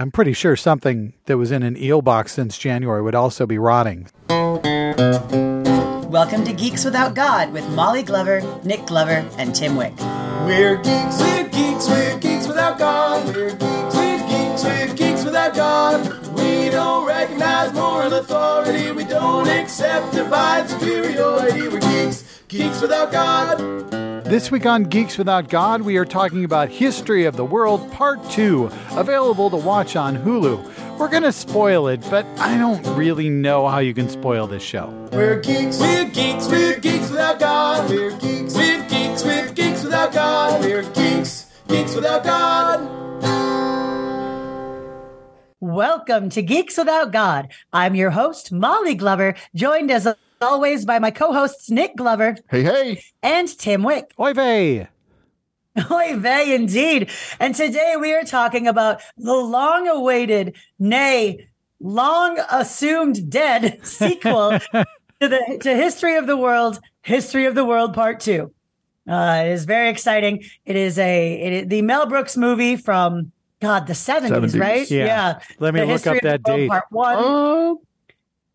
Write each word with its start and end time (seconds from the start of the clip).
I'm 0.00 0.12
pretty 0.12 0.32
sure 0.32 0.54
something 0.54 1.12
that 1.26 1.38
was 1.38 1.50
in 1.50 1.64
an 1.64 1.76
eel 1.76 2.02
box 2.02 2.30
since 2.30 2.56
January 2.56 3.02
would 3.02 3.16
also 3.16 3.48
be 3.48 3.58
rotting. 3.58 4.06
Welcome 4.28 6.44
to 6.44 6.52
Geeks 6.52 6.84
Without 6.84 7.14
God 7.14 7.52
with 7.52 7.68
Molly 7.70 8.04
Glover, 8.04 8.40
Nick 8.62 8.86
Glover, 8.86 9.28
and 9.38 9.52
Tim 9.52 9.74
Wick. 9.74 9.92
We're 10.46 10.76
geeks, 10.76 11.18
we're 11.18 11.48
geeks, 11.48 11.88
we're 11.88 12.16
geeks 12.20 12.46
without 12.46 12.78
God. 12.78 13.26
We're 13.26 13.50
geeks, 13.50 13.96
we're 13.96 14.28
geeks, 14.28 14.62
we're 14.62 14.94
geeks 14.94 15.24
without 15.24 15.56
God. 15.56 16.06
We 16.32 16.70
don't 16.70 17.04
recognize 17.04 17.72
moral 17.72 18.14
authority. 18.14 18.92
We 18.92 19.02
don't 19.02 19.48
accept 19.48 20.12
divine 20.12 20.68
superiority. 20.68 21.66
We're 21.66 21.80
geeks, 21.80 22.22
geeks 22.46 22.80
without 22.80 23.10
God. 23.10 24.07
This 24.28 24.50
week 24.50 24.66
on 24.66 24.82
Geeks 24.84 25.16
Without 25.16 25.48
God, 25.48 25.80
we 25.80 25.96
are 25.96 26.04
talking 26.04 26.44
about 26.44 26.68
History 26.68 27.24
of 27.24 27.34
the 27.36 27.46
World 27.46 27.90
Part 27.90 28.22
2, 28.28 28.68
available 28.90 29.48
to 29.48 29.56
watch 29.56 29.96
on 29.96 30.18
Hulu. 30.18 30.98
We're 30.98 31.08
going 31.08 31.22
to 31.22 31.32
spoil 31.32 31.88
it, 31.88 32.02
but 32.10 32.26
I 32.38 32.58
don't 32.58 32.86
really 32.94 33.30
know 33.30 33.66
how 33.68 33.78
you 33.78 33.94
can 33.94 34.06
spoil 34.10 34.46
this 34.46 34.62
show. 34.62 34.88
We're 35.12 35.40
geeks, 35.40 35.80
we're 35.80 36.04
geeks, 36.10 36.46
we're 36.46 36.78
geeks 36.78 37.08
without 37.08 37.40
God. 37.40 37.88
We're 37.88 38.10
geeks, 38.18 38.54
we're 38.54 38.86
geeks, 38.86 39.24
we're 39.24 39.50
geeks 39.50 39.82
without 39.82 40.12
God. 40.12 40.60
We're 40.60 40.82
geeks, 40.92 41.50
geeks 41.66 41.94
without 41.94 42.22
God. 42.22 42.98
Welcome 45.60 46.28
to 46.30 46.42
Geeks 46.42 46.76
Without 46.76 47.12
God. 47.12 47.48
I'm 47.72 47.94
your 47.94 48.10
host, 48.10 48.52
Molly 48.52 48.94
Glover, 48.94 49.36
joined 49.54 49.90
as 49.90 50.06
always 50.42 50.84
by 50.84 50.98
my 50.98 51.10
co 51.10 51.32
hosts, 51.32 51.70
Nick 51.70 51.96
Glover 51.96 52.36
Hey, 52.50 52.62
hey. 52.62 53.02
and 53.22 53.48
Tim 53.58 53.82
Wick. 53.82 54.12
Oy 54.18 54.32
vey! 54.32 54.88
Oy 55.90 56.16
vey, 56.16 56.54
indeed. 56.54 57.10
And 57.38 57.54
today 57.54 57.94
we 58.00 58.12
are 58.14 58.24
talking 58.24 58.66
about 58.66 59.00
the 59.16 59.34
long 59.34 59.86
awaited, 59.86 60.56
nay, 60.78 61.48
long 61.80 62.38
assumed 62.50 63.30
dead 63.30 63.78
sequel 63.86 64.58
to 64.58 64.84
the 65.20 65.58
to 65.62 65.74
History 65.76 66.16
of 66.16 66.26
the 66.26 66.36
World, 66.36 66.80
History 67.02 67.44
of 67.46 67.54
the 67.54 67.64
World 67.64 67.94
Part 67.94 68.20
Two. 68.20 68.52
Uh, 69.08 69.42
it 69.46 69.52
is 69.52 69.64
very 69.64 69.88
exciting. 69.88 70.42
It 70.66 70.76
is 70.76 70.98
a 70.98 71.32
it 71.40 71.52
is 71.52 71.68
the 71.68 71.82
Mel 71.82 72.06
Brooks 72.06 72.36
movie 72.36 72.76
from 72.76 73.30
God 73.60 73.86
the 73.86 73.94
seventies, 73.94 74.54
70s. 74.54 74.60
right? 74.60 74.90
Yeah. 74.90 75.40
Let 75.60 75.74
me 75.74 75.80
The 75.80 75.86
look 75.86 76.06
up 76.06 76.20
that 76.22 76.42
date. 76.42 76.68
Part 76.68 76.84
one. 76.90 77.16
Oh, 77.18 77.80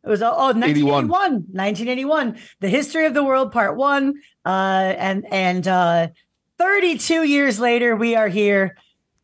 It 0.04 0.09
was 0.09 0.22
oh 0.22 0.52
1981. 0.54 1.08
1981. 1.08 2.38
The 2.59 2.70
History 2.70 3.06
of 3.06 3.14
the 3.14 3.23
World 3.23 3.52
Part 3.52 3.78
1 3.78 4.14
uh 4.46 4.50
and 4.50 5.26
and 5.32 5.68
uh 5.68 6.08
32 6.58 7.23
years 7.23 7.59
later 7.59 7.96
we 7.96 8.16
are 8.16 8.28
here. 8.28 8.76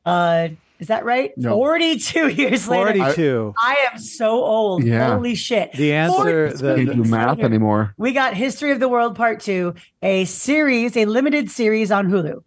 Uh 0.05 0.49
is 0.79 0.87
that 0.87 1.03
right? 1.03 1.37
No. 1.37 1.55
42 1.55 2.29
years 2.33 2.67
later. 2.69 2.97
42. 2.97 3.53
I 3.59 3.89
am 3.91 3.99
so 3.99 4.31
old. 4.43 4.85
Yeah. 4.85 5.13
Holy 5.13 5.35
shit. 5.35 5.73
The 5.73 5.91
answer, 5.91 6.51
42 6.51 6.57
the, 6.57 6.75
can't 6.75 7.03
do 7.03 7.09
math 7.09 7.37
later, 7.37 7.45
anymore. 7.47 7.93
We 7.97 8.13
got 8.13 8.33
History 8.33 8.71
of 8.71 8.79
the 8.79 8.87
World 8.87 9.17
Part 9.17 9.41
2, 9.41 9.73
a 10.01 10.23
series, 10.23 10.95
a 10.95 11.03
limited 11.05 11.51
series 11.51 11.91
on 11.91 12.07
Hulu. 12.07 12.43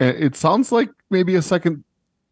It 0.00 0.34
sounds 0.34 0.72
like 0.72 0.88
maybe 1.10 1.34
a 1.34 1.42
second 1.42 1.84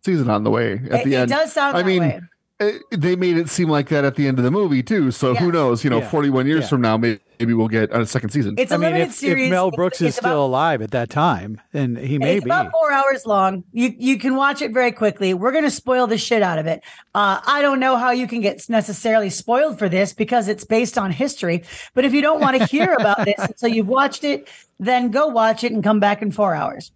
season 0.02 0.30
on 0.30 0.42
the 0.42 0.50
way 0.50 0.74
at 0.90 1.00
It, 1.00 1.04
the 1.04 1.14
it 1.14 1.20
end. 1.20 1.30
does 1.30 1.52
sound 1.52 1.76
I 1.76 1.82
that 1.82 1.86
mean, 1.86 2.00
way. 2.00 2.20
Eh, 2.60 2.78
They 2.92 3.16
made 3.16 3.36
it 3.36 3.48
seem 3.48 3.68
like 3.68 3.88
that 3.88 4.04
at 4.04 4.14
the 4.14 4.28
end 4.28 4.38
of 4.38 4.44
the 4.44 4.50
movie 4.50 4.82
too. 4.82 5.10
So 5.10 5.32
Yeah. 5.32 5.40
who 5.40 5.50
knows? 5.50 5.82
You 5.82 5.90
know, 5.90 5.98
Yeah. 5.98 6.08
41 6.08 6.46
years 6.46 6.62
Yeah. 6.62 6.68
from 6.68 6.80
now, 6.82 6.96
maybe, 6.96 7.18
maybe 7.40 7.52
we'll 7.52 7.66
get 7.66 7.90
a 7.92 8.06
second 8.06 8.30
season. 8.30 8.54
It's 8.56 8.70
a 8.70 8.74
I 8.74 8.78
mean, 8.78 8.90
limited 8.92 9.08
if, 9.08 9.14
series. 9.14 9.46
if 9.46 9.50
Mel 9.50 9.66
It's- 9.68 9.76
Brooks 9.76 10.00
is 10.00 10.08
it's 10.08 10.16
still 10.18 10.30
about 10.30 10.46
alive 10.46 10.80
at 10.82 10.92
that 10.92 11.10
time, 11.10 11.60
and 11.72 11.98
he 11.98 12.16
may 12.16 12.36
it's 12.36 12.44
be. 12.44 12.50
about 12.50 12.70
four 12.70 12.92
hours 12.92 13.26
long. 13.26 13.64
You 13.72 13.92
you 13.98 14.18
can 14.20 14.36
watch 14.36 14.62
it 14.62 14.70
very 14.72 14.92
quickly. 14.92 15.34
We're 15.34 15.50
gonna 15.50 15.68
spoil 15.68 16.06
the 16.06 16.16
shit 16.16 16.42
out 16.42 16.60
of 16.60 16.66
it. 16.68 16.82
Uh, 17.12 17.40
I 17.44 17.60
don't 17.60 17.80
know 17.80 17.96
how 17.96 18.12
you 18.12 18.28
can 18.28 18.40
get 18.40 18.64
necessarily 18.70 19.30
spoiled 19.30 19.76
for 19.76 19.88
this 19.88 20.12
because 20.12 20.46
it's 20.46 20.64
based 20.64 20.96
on 20.96 21.10
history. 21.10 21.64
But 21.92 22.04
if 22.04 22.14
you 22.14 22.22
don't 22.22 22.40
want 22.40 22.56
to 22.56 22.64
hear 22.66 22.92
about 23.00 23.24
this 23.24 23.34
until 23.38 23.70
you've 23.70 23.88
watched 23.88 24.22
it, 24.22 24.46
then 24.78 25.10
go 25.10 25.26
watch 25.26 25.64
it 25.64 25.72
and 25.72 25.82
come 25.82 25.98
back 25.98 26.22
in 26.22 26.30
four 26.30 26.54
hours. 26.54 26.92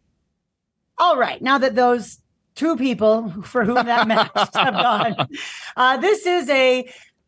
All 0.98 1.16
right. 1.16 1.42
Now 1.42 1.58
that 1.58 1.74
those 1.74 2.18
two 2.58 2.76
people 2.76 3.30
for 3.44 3.64
whom 3.64 3.86
that 3.86 4.06
match 4.08 4.30
have 4.54 4.74
gone, 4.74 5.28
uh, 5.76 5.96
this 5.96 6.26
is 6.26 6.48
a, 6.50 6.84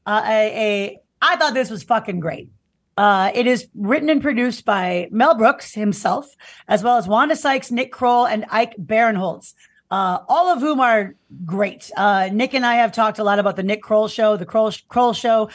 uh, 0.07 0.23
a 0.27 0.47
a. 0.47 0.99
I 1.23 1.37
thought 1.37 1.55
this 1.55 1.71
was 1.71 1.83
fucking 1.83 2.21
great. 2.21 2.51
Uh, 2.97 3.31
it 3.35 3.47
is 3.47 3.69
written 3.75 4.11
and 4.11 4.21
produced 4.21 4.65
by 4.65 5.09
Mel 5.11 5.35
Brooks 5.35 5.73
himself, 5.73 6.35
as 6.69 6.83
well 6.83 6.99
as 6.99 7.07
Wanda 7.09 7.37
Sykes, 7.37 7.71
Nick 7.71 7.93
Kroll, 7.93 8.27
and 8.27 8.45
Ike 8.51 8.75
Barinholtz, 8.77 9.55
uh, 9.91 10.19
all 10.29 10.49
of 10.49 10.61
whom 10.61 10.81
are 10.81 11.15
great. 11.45 11.91
Uh, 11.97 12.29
Nick 12.33 12.53
and 12.55 12.67
I 12.67 12.77
have 12.77 12.93
talked 12.93 13.19
a 13.19 13.25
lot 13.25 13.39
about 13.39 13.57
the 13.57 13.63
Nick 13.63 13.83
Kroll 13.83 14.09
show, 14.09 14.37
the 14.37 14.47
Kroll, 14.47 14.73
Kroll 14.89 15.13
show 15.13 15.51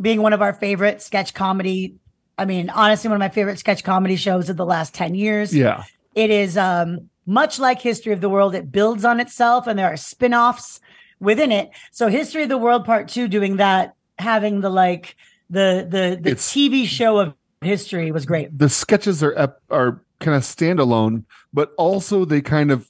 being 0.00 0.22
one 0.22 0.32
of 0.32 0.42
our 0.42 0.52
favorite 0.52 1.02
sketch 1.02 1.34
comedy. 1.34 1.94
I 2.38 2.44
mean, 2.44 2.70
honestly, 2.70 3.08
one 3.08 3.16
of 3.16 3.20
my 3.20 3.28
favorite 3.28 3.58
sketch 3.58 3.84
comedy 3.84 4.16
shows 4.16 4.48
of 4.48 4.56
the 4.56 4.66
last 4.66 4.94
10 4.94 5.14
years. 5.14 5.54
yeah. 5.54 5.84
It 6.14 6.30
is 6.30 6.56
um, 6.58 7.09
much 7.26 7.58
like 7.58 7.80
History 7.80 8.12
of 8.12 8.20
the 8.20 8.28
World. 8.28 8.54
It 8.54 8.72
builds 8.72 9.04
on 9.04 9.20
itself, 9.20 9.66
and 9.66 9.78
there 9.78 9.86
are 9.92 9.96
spin 9.96 10.34
offs 10.34 10.80
within 11.20 11.52
it. 11.52 11.70
So, 11.92 12.08
History 12.08 12.42
of 12.44 12.48
the 12.48 12.58
World 12.58 12.84
Part 12.84 13.08
Two, 13.08 13.28
doing 13.28 13.56
that, 13.56 13.94
having 14.18 14.60
the 14.60 14.70
like 14.70 15.16
the 15.48 15.86
the 15.88 16.18
the 16.20 16.30
It's- 16.30 16.52
TV 16.52 16.86
show 16.86 17.18
of 17.18 17.34
history 17.62 18.10
was 18.10 18.24
great. 18.26 18.56
The 18.58 18.68
sketches 18.68 19.22
are 19.22 19.34
ep- 19.36 19.60
are 19.70 20.02
kind 20.20 20.36
of 20.36 20.42
standalone, 20.42 21.24
but 21.52 21.72
also 21.76 22.24
they 22.24 22.40
kind 22.40 22.70
of 22.70 22.88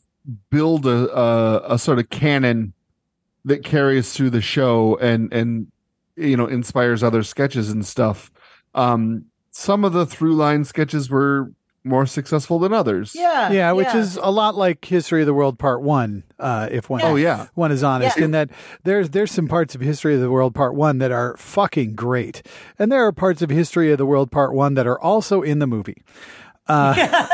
build 0.50 0.86
a, 0.86 1.10
a 1.16 1.74
a 1.74 1.78
sort 1.78 1.98
of 1.98 2.08
canon 2.10 2.72
that 3.44 3.64
carries 3.64 4.12
through 4.12 4.30
the 4.30 4.40
show 4.42 4.96
and 5.00 5.32
and 5.32 5.66
you 6.16 6.36
know 6.36 6.46
inspires 6.46 7.02
other 7.02 7.22
sketches 7.22 7.70
and 7.70 7.84
stuff. 7.86 8.30
Um, 8.74 9.24
some 9.50 9.84
of 9.84 9.92
the 9.92 10.06
through 10.06 10.34
line 10.36 10.64
sketches 10.64 11.10
were 11.10 11.50
more 11.84 12.04
successful 12.06 12.58
than 12.58 12.72
others. 12.74 13.14
Yeah, 13.14 13.50
yeah, 13.52 13.72
which 13.72 13.94
is 13.94 14.16
a 14.16 14.30
lot 14.30 14.54
like 14.54 14.84
History 14.84 15.22
of 15.22 15.26
the 15.26 15.32
World 15.34 15.58
Part 15.58 15.80
One. 15.82 16.24
Uh, 16.38 16.68
if 16.70 16.90
one, 16.90 17.00
Oh 17.02 17.16
yeah. 17.16 17.46
one 17.54 17.72
is 17.72 17.82
honest, 17.82 18.18
Yeah. 18.18 18.24
in 18.24 18.30
that 18.32 18.50
there's 18.84 19.10
there's 19.10 19.30
some 19.30 19.48
parts 19.48 19.74
of 19.74 19.80
History 19.80 20.14
of 20.14 20.20
the 20.20 20.30
World 20.30 20.54
Part 20.54 20.74
One 20.74 20.98
that 20.98 21.10
are 21.10 21.36
fucking 21.38 21.94
great, 21.94 22.42
and 22.78 22.92
there 22.92 23.06
are 23.06 23.12
parts 23.12 23.40
of 23.42 23.50
History 23.50 23.90
of 23.92 23.98
the 23.98 24.06
World 24.06 24.30
Part 24.30 24.52
One 24.54 24.74
that 24.74 24.86
are 24.86 25.00
also 25.00 25.40
in 25.42 25.58
the 25.58 25.66
movie. 25.66 26.02
Uh, 26.66 26.94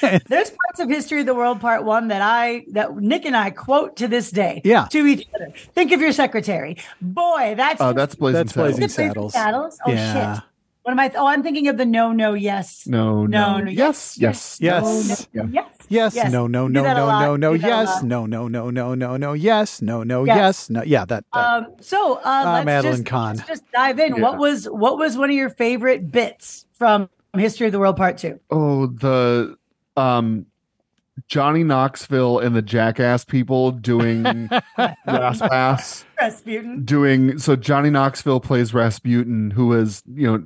There's 0.00 0.50
parts 0.50 0.78
of 0.78 0.88
History 0.88 1.20
of 1.20 1.26
the 1.26 1.34
World 1.34 1.60
Part 1.60 1.84
One 1.84 2.08
that 2.08 2.22
I 2.22 2.64
that 2.72 2.96
Nick 2.96 3.24
and 3.24 3.36
I 3.36 3.50
quote 3.50 3.96
to 3.96 4.08
this 4.08 4.30
day. 4.30 4.60
Yeah. 4.64 4.86
to 4.90 5.06
each 5.06 5.26
other. 5.34 5.52
Think 5.74 5.92
of 5.92 6.00
your 6.00 6.12
secretary, 6.12 6.76
boy. 7.00 7.54
That's 7.56 7.80
Uh, 7.80 7.92
that's 7.92 8.14
Blazing 8.14 8.34
That's 8.38 8.52
Blazing 8.52 8.88
Saddles. 8.88 9.32
Blazing 9.32 9.46
Saddles. 9.52 9.78
Oh 9.86 9.90
Yeah. 9.90 10.34
shit. 10.34 10.44
What 10.86 10.92
am 10.92 11.00
I? 11.00 11.10
Oh, 11.16 11.26
I'm 11.26 11.42
thinking 11.42 11.66
of 11.66 11.78
the 11.78 11.84
no, 11.84 12.12
no, 12.12 12.34
yes. 12.34 12.86
No, 12.86 13.26
No, 13.26 13.58
no, 13.58 13.64
no, 13.64 13.70
yes, 13.72 14.16
yes, 14.20 14.56
Yes. 14.60 14.84
No, 14.84 15.42
no, 15.42 15.48
yes. 15.52 15.66
Yes, 15.88 16.14
Yes. 16.14 16.30
no, 16.32 16.46
no, 16.46 16.68
no, 16.68 16.82
no, 16.82 16.94
no, 16.94 17.34
no, 17.36 17.52
Do 17.54 17.58
that 17.58 17.66
a 17.66 17.70
yes, 17.70 18.02
no, 18.04 18.24
no, 18.24 18.46
no, 18.46 18.70
no, 18.70 18.94
no, 18.94 19.16
no, 19.16 19.32
yes, 19.32 19.82
no, 19.82 20.04
no, 20.04 20.22
Yes. 20.22 20.36
yes, 20.36 20.70
no, 20.70 20.84
yeah, 20.84 21.04
that. 21.04 21.24
that 21.34 21.40
Um, 21.44 21.66
so 21.80 22.18
uh, 22.18 22.20
Ah, 22.24 22.52
let's 22.54 22.66
Madeline 22.66 22.92
just, 22.98 23.06
Kahn. 23.06 23.34
let's 23.34 23.48
just 23.48 23.64
dive 23.72 23.98
in. 23.98 24.14
Yeah. 24.14 24.22
What 24.22 24.38
was 24.38 24.66
what 24.66 24.96
was 24.96 25.18
one 25.18 25.28
of 25.28 25.34
your 25.34 25.50
favorite 25.50 26.12
bits 26.12 26.66
from 26.70 27.10
History 27.34 27.66
of 27.66 27.72
the 27.72 27.80
World 27.80 27.96
Part 27.96 28.18
Two? 28.18 28.38
Oh, 28.50 28.86
the 28.86 29.56
um 29.96 30.46
Johnny 31.28 31.64
Knoxville 31.64 32.38
and 32.40 32.54
the 32.54 32.62
Jackass 32.62 33.24
people 33.24 33.70
doing 33.72 34.24
Raspas 35.08 36.04
Rasputin. 36.20 36.84
doing 36.84 37.38
so 37.38 37.56
Johnny 37.56 37.90
Knoxville 37.90 38.40
plays 38.40 38.74
Rasputin 38.74 39.50
who 39.50 39.72
is, 39.72 40.02
you 40.14 40.26
know, 40.30 40.42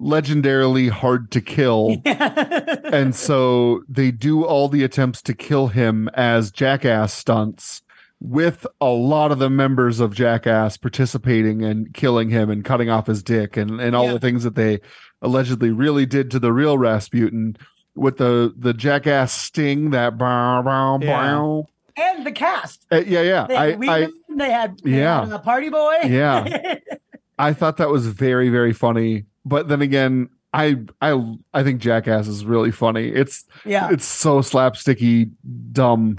legendarily 0.00 0.88
hard 0.90 1.30
to 1.32 1.40
kill. 1.40 1.96
and 2.04 3.14
so 3.14 3.82
they 3.88 4.10
do 4.10 4.44
all 4.44 4.68
the 4.68 4.82
attempts 4.82 5.22
to 5.22 5.34
kill 5.34 5.68
him 5.68 6.08
as 6.14 6.50
Jackass 6.50 7.12
stunts 7.12 7.82
with 8.22 8.66
a 8.82 8.86
lot 8.88 9.32
of 9.32 9.38
the 9.38 9.48
members 9.48 9.98
of 10.00 10.14
Jackass 10.14 10.76
participating 10.76 11.62
and 11.62 11.92
killing 11.94 12.28
him 12.28 12.50
and 12.50 12.64
cutting 12.64 12.90
off 12.90 13.06
his 13.06 13.22
dick 13.22 13.56
and, 13.56 13.80
and 13.80 13.96
all 13.96 14.06
Yeah. 14.06 14.12
the 14.14 14.18
things 14.20 14.44
that 14.44 14.54
they 14.56 14.80
allegedly 15.22 15.70
really 15.70 16.04
did 16.06 16.30
to 16.30 16.38
the 16.38 16.52
real 16.52 16.76
Rasputin 16.76 17.56
with 17.94 18.18
the 18.18 18.54
the 18.56 18.72
Jackass 18.72 19.32
sting 19.32 19.90
that 19.90 20.16
bow, 20.18 20.62
bow, 20.62 20.98
Yeah. 21.00 21.20
bow. 21.32 21.66
and 21.96 22.24
the 22.24 22.32
cast. 22.32 22.86
Uh, 22.90 23.02
yeah 23.06 23.22
yeah 23.22 23.46
They 23.46 23.56
I, 23.56 23.70
had, 23.70 23.88
I 23.88 24.08
they 24.36 24.50
had, 24.50 24.78
they 24.82 24.90
Yeah. 24.98 25.24
had, 25.24 25.32
uh, 25.32 25.38
Party 25.38 25.68
Boy. 25.68 25.96
Yeah. 26.04 26.76
I 27.38 27.52
thought 27.52 27.76
that 27.78 27.88
was 27.90 28.06
very 28.06 28.48
very 28.50 28.72
funny 28.72 29.24
but 29.44 29.68
then 29.68 29.82
again 29.82 30.28
I 30.52 30.76
I 31.00 31.34
I 31.54 31.62
think 31.62 31.80
Jackass 31.80 32.26
is 32.28 32.44
really 32.44 32.70
funny 32.70 33.08
it's 33.08 33.44
yeah, 33.64 33.88
it's 33.90 34.04
so 34.06 34.40
slapsticky 34.40 35.30
dumb 35.72 36.18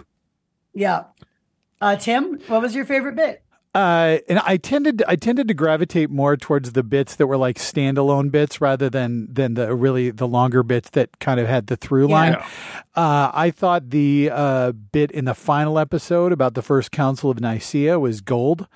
yeah. 0.73 1.03
Uh, 1.81 1.95
Tim, 1.95 2.39
what 2.47 2.61
was 2.61 2.73
your 2.75 2.85
favorite 2.85 3.15
bit? 3.15 3.43
Uh, 3.73 4.17
and 4.27 4.39
I 4.39 4.57
tended 4.57 5.01
I 5.07 5.15
tended 5.15 5.47
to 5.47 5.53
gravitate 5.53 6.09
more 6.09 6.35
towards 6.35 6.73
the 6.73 6.83
bits 6.83 7.15
that 7.15 7.27
were 7.27 7.37
like 7.37 7.57
standalone 7.57 8.29
bits 8.29 8.59
rather 8.59 8.89
than 8.89 9.27
than 9.33 9.53
the 9.53 9.73
really 9.73 10.11
the 10.11 10.27
longer 10.27 10.61
bits 10.61 10.89
that 10.89 11.19
kind 11.19 11.39
of 11.39 11.47
had 11.47 11.67
the 11.67 11.77
through 11.77 12.07
line. 12.07 12.35
Uh, 12.95 13.31
I 13.33 13.49
thought 13.49 13.89
the 13.91 14.29
uh, 14.33 14.73
bit 14.73 15.09
in 15.11 15.23
the 15.23 15.33
final 15.33 15.79
episode 15.79 16.33
about 16.33 16.53
the 16.53 16.61
first 16.61 16.91
Council 16.91 17.29
of 17.29 17.39
Nicaea 17.39 17.97
was 17.97 18.19
gold. 18.19 18.67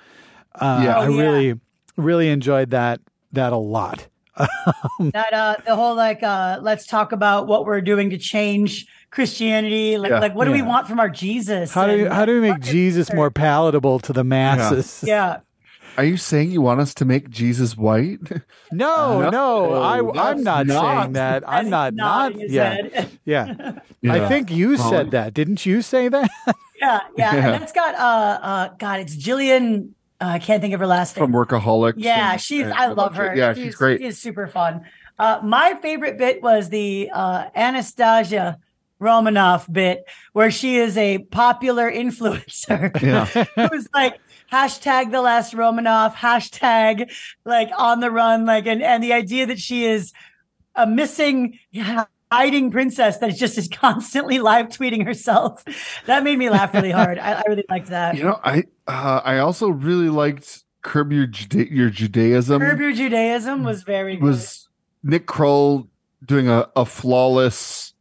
Uh, 0.54 0.80
Yeah. 0.84 0.98
I 0.98 1.06
Oh, 1.06 1.10
yeah. 1.10 1.22
really 1.22 1.60
really 1.98 2.28
enjoyed 2.30 2.70
that 2.70 3.00
that 3.32 3.52
a 3.52 3.58
lot. 3.58 4.08
that 4.36 5.32
uh 5.32 5.56
the 5.66 5.74
whole 5.74 5.94
like 5.94 6.22
uh 6.22 6.58
let's 6.62 6.86
talk 6.86 7.12
about 7.12 7.46
what 7.46 7.64
we're 7.66 7.80
doing 7.80 8.10
to 8.10 8.18
change 8.18 8.86
Christianity. 9.16 9.96
Like, 9.98 10.10
Yeah. 10.10 10.20
like 10.20 10.34
what 10.34 10.44
do 10.44 10.52
we 10.52 10.60
want 10.62 10.86
from 10.86 11.00
our 11.00 11.08
Jesus? 11.08 11.72
How 11.72 11.86
do 11.86 12.04
And, 12.04 12.12
how 12.12 12.24
do 12.26 12.38
we 12.40 12.50
make 12.50 12.60
Jesus 12.60 13.12
more 13.12 13.30
palatable 13.30 13.98
to 14.00 14.12
the 14.12 14.22
masses? 14.22 15.02
Yeah. 15.04 15.38
Are 15.98 16.04
you 16.04 16.18
saying 16.18 16.50
you 16.50 16.60
want 16.60 16.80
us 16.80 16.92
to 17.00 17.06
make 17.06 17.30
Jesus 17.30 17.74
white? 17.76 18.20
No, 18.72 19.22
No, 19.22 19.30
no, 19.30 19.74
I, 19.82 19.98
I'm 20.30 20.42
not, 20.42 20.66
not- 20.66 20.82
saying 21.04 21.12
that. 21.14 21.44
I'm 21.48 21.70
not, 21.70 21.94
not, 21.94 22.34
nodding 22.34 22.48
yeah, 22.50 22.76
yeah. 23.24 23.78
Yeah. 24.02 24.12
I 24.14 24.28
think 24.28 24.50
you 24.50 24.74
Well, 24.76 24.90
said 24.90 25.12
that, 25.12 25.32
didn't 25.32 25.64
you 25.64 25.80
say 25.80 26.08
that? 26.08 26.28
yeah, 26.46 26.52
yeah. 26.82 27.00
Yeah. 27.16 27.34
And 27.52 27.62
that's 27.62 27.72
got 27.72 27.94
uh 27.94 28.38
uh 28.42 28.68
God, 28.78 29.00
it's 29.00 29.16
Jillian. 29.16 29.92
Uh, 30.20 30.36
I 30.36 30.38
can't 30.40 30.60
think 30.60 30.74
of 30.74 30.80
her 30.80 30.86
last 30.86 31.16
name. 31.16 31.24
From 31.24 31.32
Workaholics. 31.32 31.94
Yeah, 31.96 32.32
and- 32.32 32.40
she's. 32.40 32.64
and 32.64 32.74
I 32.74 32.86
a 32.86 32.94
love 32.94 33.14
her. 33.14 33.34
Yeah, 33.34 33.54
she's 33.54 33.74
great. 33.76 34.00
She's 34.02 34.18
super 34.18 34.46
fun. 34.48 34.82
Uh, 35.18 35.40
my 35.42 35.78
favorite 35.80 36.18
bit 36.18 36.42
was 36.42 36.68
the 36.68 37.08
uh, 37.14 37.44
Anastasia 37.54 38.58
Romanoff 38.98 39.70
bit, 39.70 40.04
where 40.32 40.50
she 40.50 40.76
is 40.76 40.96
a 40.96 41.18
popular 41.18 41.90
influencer. 41.90 42.90
Yeah. 43.02 43.28
it 43.34 43.70
was 43.70 43.88
like 43.92 44.18
hashtag 44.52 45.10
the 45.12 45.20
last 45.20 45.54
Romanoff, 45.54 46.16
hashtag 46.16 47.10
like 47.44 47.70
on 47.76 48.00
the 48.00 48.10
run, 48.10 48.46
like 48.46 48.66
and 48.66 48.82
and 48.82 49.02
the 49.02 49.12
idea 49.12 49.46
that 49.46 49.58
she 49.58 49.84
is 49.84 50.12
a 50.74 50.86
missing 50.86 51.58
hiding 52.32 52.70
princess 52.70 53.18
that 53.18 53.34
just 53.36 53.56
is 53.58 53.68
constantly 53.72 54.38
live 54.38 54.66
tweeting 54.68 55.04
herself. 55.04 55.64
That 56.06 56.24
made 56.24 56.38
me 56.38 56.50
laugh 56.50 56.74
really 56.74 56.90
hard. 56.90 57.18
I, 57.18 57.34
I 57.34 57.42
really 57.48 57.64
liked 57.68 57.88
that. 57.88 58.16
You 58.16 58.24
know, 58.24 58.40
I 58.42 58.64
uh, 58.88 59.20
I 59.24 59.38
also 59.38 59.68
really 59.68 60.08
liked 60.10 60.64
Curb 60.82 61.12
Your 61.12 61.26
Juda- 61.26 61.70
Your 61.70 61.90
Judaism. 61.90 62.60
Curb 62.60 62.80
Your 62.80 62.92
Judaism 62.92 63.62
was 63.64 63.82
very 63.82 64.16
good. 64.16 64.24
was 64.24 64.68
Nick 65.02 65.26
Kroll 65.26 65.88
doing 66.24 66.48
a, 66.48 66.68
a 66.76 66.84
flawless 66.84 67.92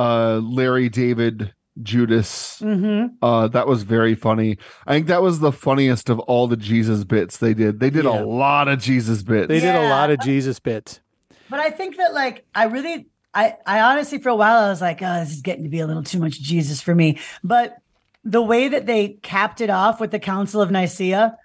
uh 0.00 0.38
Larry 0.38 0.88
David 0.88 1.52
Judas. 1.82 2.58
hmm 2.60 3.06
Uh 3.22 3.48
that 3.48 3.66
was 3.66 3.82
very 3.82 4.14
funny. 4.14 4.58
I 4.86 4.92
think 4.94 5.06
that 5.08 5.22
was 5.22 5.40
the 5.40 5.52
funniest 5.52 6.10
of 6.10 6.18
all 6.20 6.46
the 6.48 6.56
Jesus 6.56 7.04
bits 7.04 7.36
they 7.38 7.54
did. 7.54 7.80
They 7.80 7.90
did 7.90 8.04
Yeah. 8.04 8.22
a 8.22 8.24
lot 8.24 8.68
of 8.68 8.78
Jesus 8.80 9.22
bits. 9.22 9.48
They 9.48 9.60
did 9.60 9.74
a 9.74 9.88
lot 9.88 10.10
of 10.10 10.18
Jesus 10.20 10.58
bits. 10.58 11.00
But 11.48 11.60
I 11.60 11.70
think 11.70 11.96
that 11.96 12.14
like 12.14 12.44
I 12.54 12.64
really 12.64 13.06
I 13.34 13.56
I 13.66 13.80
honestly 13.80 14.18
for 14.18 14.28
a 14.30 14.36
while 14.36 14.58
I 14.64 14.68
was 14.70 14.80
like, 14.80 15.00
oh, 15.02 15.20
this 15.20 15.32
is 15.32 15.42
getting 15.42 15.64
to 15.64 15.70
be 15.70 15.80
a 15.80 15.86
little 15.86 16.02
too 16.02 16.18
much 16.18 16.40
Jesus 16.40 16.80
for 16.80 16.94
me. 16.94 17.18
But 17.44 17.76
the 18.24 18.42
way 18.42 18.68
that 18.68 18.86
they 18.86 19.18
capped 19.22 19.60
it 19.60 19.70
off 19.70 20.00
with 20.00 20.10
the 20.10 20.18
Council 20.18 20.60
of 20.60 20.70
Nicaea 20.70 21.36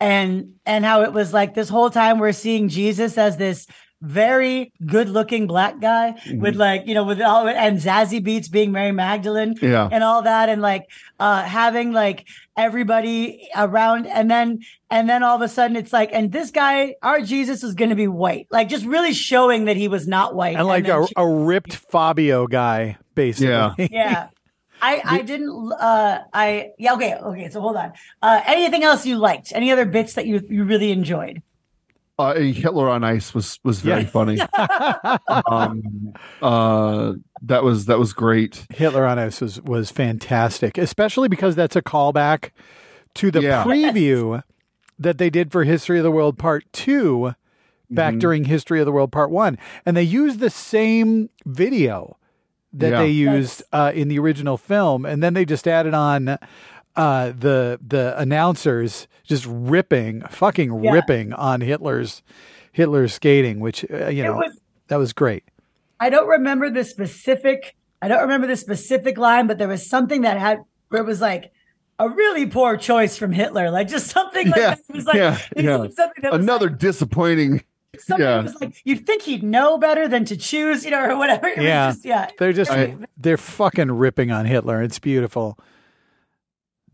and 0.00 0.54
and 0.66 0.84
how 0.84 1.02
it 1.02 1.12
was 1.12 1.32
like 1.32 1.54
this 1.54 1.68
whole 1.68 1.90
time 1.90 2.18
we're 2.18 2.32
seeing 2.32 2.68
Jesus 2.68 3.16
as 3.18 3.36
this 3.36 3.66
very 4.02 4.72
good 4.84 5.08
looking 5.08 5.46
black 5.46 5.80
guy 5.80 6.14
with 6.34 6.54
like, 6.54 6.86
you 6.86 6.94
know, 6.94 7.04
with 7.04 7.20
all 7.22 7.48
and 7.48 7.78
Zazie 7.78 8.24
Beetz 8.24 8.50
being 8.50 8.70
Mary 8.70 8.92
Magdalene 8.92 9.54
Yeah. 9.62 9.88
and 9.90 10.04
all 10.04 10.22
that 10.22 10.48
and 10.48 10.60
like 10.60 10.90
uh 11.18 11.42
having 11.42 11.92
like 11.92 12.26
everybody 12.56 13.48
around. 13.56 14.06
And 14.06 14.30
then 14.30 14.60
and 14.90 15.08
then 15.08 15.22
all 15.22 15.36
of 15.36 15.42
a 15.42 15.48
sudden 15.48 15.76
it's 15.76 15.92
like 15.92 16.10
and 16.12 16.30
this 16.30 16.50
guy 16.50 16.94
our 17.02 17.20
jesus 17.20 17.64
is 17.64 17.74
going 17.74 17.88
to 17.90 17.96
be 17.96 18.06
white. 18.08 18.46
Like 18.50 18.68
just 18.68 18.84
really 18.84 19.14
showing 19.14 19.64
that 19.64 19.76
he 19.76 19.88
was 19.88 20.06
not 20.06 20.34
white. 20.34 20.56
And 20.56 20.66
like 20.66 20.84
then 20.86 21.06
a, 21.16 21.22
a 21.22 21.28
ripped 21.28 21.74
Fabio 21.74 22.46
guy, 22.46 22.98
basically. 23.14 23.48
Yeah. 23.48 23.74
yeah. 23.78 24.28
I 24.82 25.00
i 25.06 25.22
didn't 25.22 25.72
uh 25.80 26.18
i 26.34 26.72
yeah 26.78 26.92
okay 26.94 27.14
okay 27.14 27.48
so 27.48 27.62
hold 27.62 27.76
on. 27.76 27.94
Uh 28.20 28.42
anything 28.46 28.84
else 28.84 29.06
you 29.06 29.16
liked? 29.16 29.52
Any 29.54 29.72
other 29.72 29.86
bits 29.86 30.12
that 30.14 30.26
you 30.26 30.42
you 30.50 30.64
really 30.64 30.92
enjoyed 30.92 31.40
Uh, 32.18 32.34
Hitler 32.34 32.88
on 32.88 33.04
Ice 33.04 33.34
was 33.34 33.60
was 33.62 33.80
very 33.80 34.02
Yeah. 34.02 34.06
funny. 34.08 34.38
um, 35.50 36.14
uh, 36.40 37.12
that 37.42 37.62
was 37.62 37.86
that 37.86 37.98
was 37.98 38.12
great. 38.12 38.66
Hitler 38.70 39.04
on 39.06 39.18
Ice 39.18 39.40
was, 39.40 39.60
was 39.62 39.90
fantastic, 39.90 40.78
especially 40.78 41.28
because 41.28 41.54
that's 41.54 41.76
a 41.76 41.82
callback 41.82 42.50
to 43.16 43.30
the 43.30 43.42
Yeah. 43.42 43.64
preview 43.64 44.42
that 44.98 45.18
they 45.18 45.28
did 45.28 45.52
for 45.52 45.64
History 45.64 45.98
of 45.98 46.04
the 46.04 46.10
World 46.10 46.38
Part 46.38 46.64
2 46.72 47.34
back 47.90 48.14
Mhm. 48.14 48.20
during 48.20 48.44
History 48.44 48.80
of 48.80 48.86
the 48.86 48.92
World 48.92 49.12
Part 49.12 49.30
1. 49.30 49.58
And 49.84 49.94
they 49.96 50.02
used 50.02 50.40
the 50.40 50.48
same 50.50 51.28
video 51.44 52.16
that 52.72 52.92
Yeah. 52.92 52.98
they 53.00 53.08
used 53.10 53.62
uh, 53.72 53.92
in 53.94 54.08
the 54.08 54.18
original 54.18 54.56
film. 54.56 55.04
And 55.04 55.22
then 55.22 55.34
they 55.34 55.44
just 55.44 55.68
added 55.68 55.92
on 55.92 56.38
uh, 56.96 57.32
the 57.38 57.78
the 57.86 58.18
announcers 58.18 59.06
just 59.24 59.46
ripping, 59.48 60.22
fucking 60.22 60.82
Yeah. 60.82 60.92
ripping 60.92 61.32
on 61.32 61.60
Hitler's 61.60 62.22
Hitler's 62.72 63.14
skating, 63.14 63.60
which, 63.60 63.84
uh, 63.90 64.08
you 64.08 64.22
it 64.22 64.26
know, 64.26 64.36
was 64.36 64.58
that 64.88 64.96
was 64.96 65.12
great. 65.12 65.44
I 65.98 66.10
don't 66.10 66.28
remember 66.28 66.70
the 66.70 66.84
specific. 66.84 67.74
I 68.02 68.08
don't 68.08 68.20
remember 68.22 68.46
the 68.46 68.56
specific 68.56 69.16
line, 69.18 69.46
but 69.46 69.58
there 69.58 69.68
was 69.68 69.88
something 69.88 70.22
that 70.22 70.38
had 70.38 70.58
where 70.90 71.02
it 71.02 71.06
was 71.06 71.20
like 71.20 71.50
a 71.98 72.08
really 72.08 72.44
poor 72.46 72.76
choice 72.76 73.16
from 73.16 73.32
Hitler, 73.32 73.70
like 73.70 73.88
just 73.88 74.08
something 74.08 74.48
like 74.48 74.56
Yeah, 74.60 74.70
that. 74.74 74.80
It 74.88 74.94
was 74.94 75.06
like 75.06 75.16
yeah, 75.16 75.38
yeah. 75.56 75.76
something 75.94 76.22
that 76.22 76.32
was 76.32 76.42
Another 76.42 76.66
like, 76.68 76.78
disappointing. 76.78 77.62
something 77.98 78.24
yeah. 78.26 78.36
that 78.36 78.44
was 78.44 78.60
like 78.60 78.76
you'd 78.84 79.06
think 79.06 79.22
he'd 79.22 79.42
know 79.42 79.78
better 79.78 80.06
than 80.06 80.26
to 80.26 80.36
choose, 80.36 80.84
you 80.84 80.90
know, 80.90 81.02
or 81.02 81.16
whatever. 81.16 81.48
It 81.48 81.56
was 81.56 81.64
Yeah. 81.64 81.88
just- 81.90 82.04
yeah. 82.04 82.28
They're 82.38 82.52
just 82.52 82.70
I- 82.70 82.96
they're 83.16 83.38
fucking 83.38 83.90
ripping 83.90 84.30
on 84.30 84.44
Hitler. 84.44 84.82
It's 84.82 84.98
beautiful. 84.98 85.58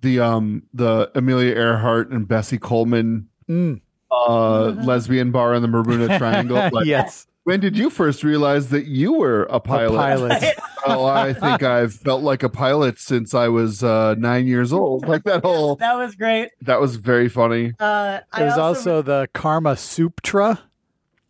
The 0.02 0.20
um 0.20 0.62
the 0.74 1.10
Amelia 1.14 1.54
Earhart 1.54 2.10
and 2.10 2.28
Bessie 2.28 2.58
Coleman 2.58 3.28
Mm. 3.48 3.80
uh 4.10 4.66
lesbian 4.84 5.30
bar 5.32 5.54
in 5.54 5.62
the 5.62 5.68
Bermuda 5.68 6.16
Triangle. 6.18 6.68
Like, 6.72 6.86
yes, 6.86 7.26
When 7.44 7.58
did 7.60 7.76
you 7.76 7.90
first 7.90 8.22
realize 8.22 8.68
that 8.68 8.86
you 8.86 9.14
were 9.14 9.44
a 9.44 9.54
a 9.56 9.60
pilot? 9.60 9.96
pilot. 9.96 10.54
Oh, 10.84 11.04
I 11.04 11.32
think 11.32 11.62
I've 11.62 11.94
felt 11.94 12.22
like 12.24 12.42
a 12.42 12.48
pilot 12.48 12.98
since 12.98 13.34
I 13.34 13.46
was 13.46 13.84
uh, 13.84 14.16
nine 14.18 14.48
years 14.48 14.72
old. 14.72 15.06
Like 15.06 15.22
that 15.24 15.44
whole 15.44 15.76
That 15.80 15.94
was 15.96 16.16
great. 16.16 16.50
that 16.62 16.80
was 16.80 16.96
very 16.96 17.28
funny. 17.28 17.72
Uh, 17.78 18.18
I 18.32 18.40
There's 18.40 18.58
also, 18.58 19.00
the 19.00 19.28
Karma 19.32 19.74
Suptra. 19.76 20.58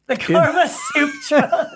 the 0.06 0.16
Karma 0.16 0.68
Soup 0.68 1.10
truck. 1.28 1.68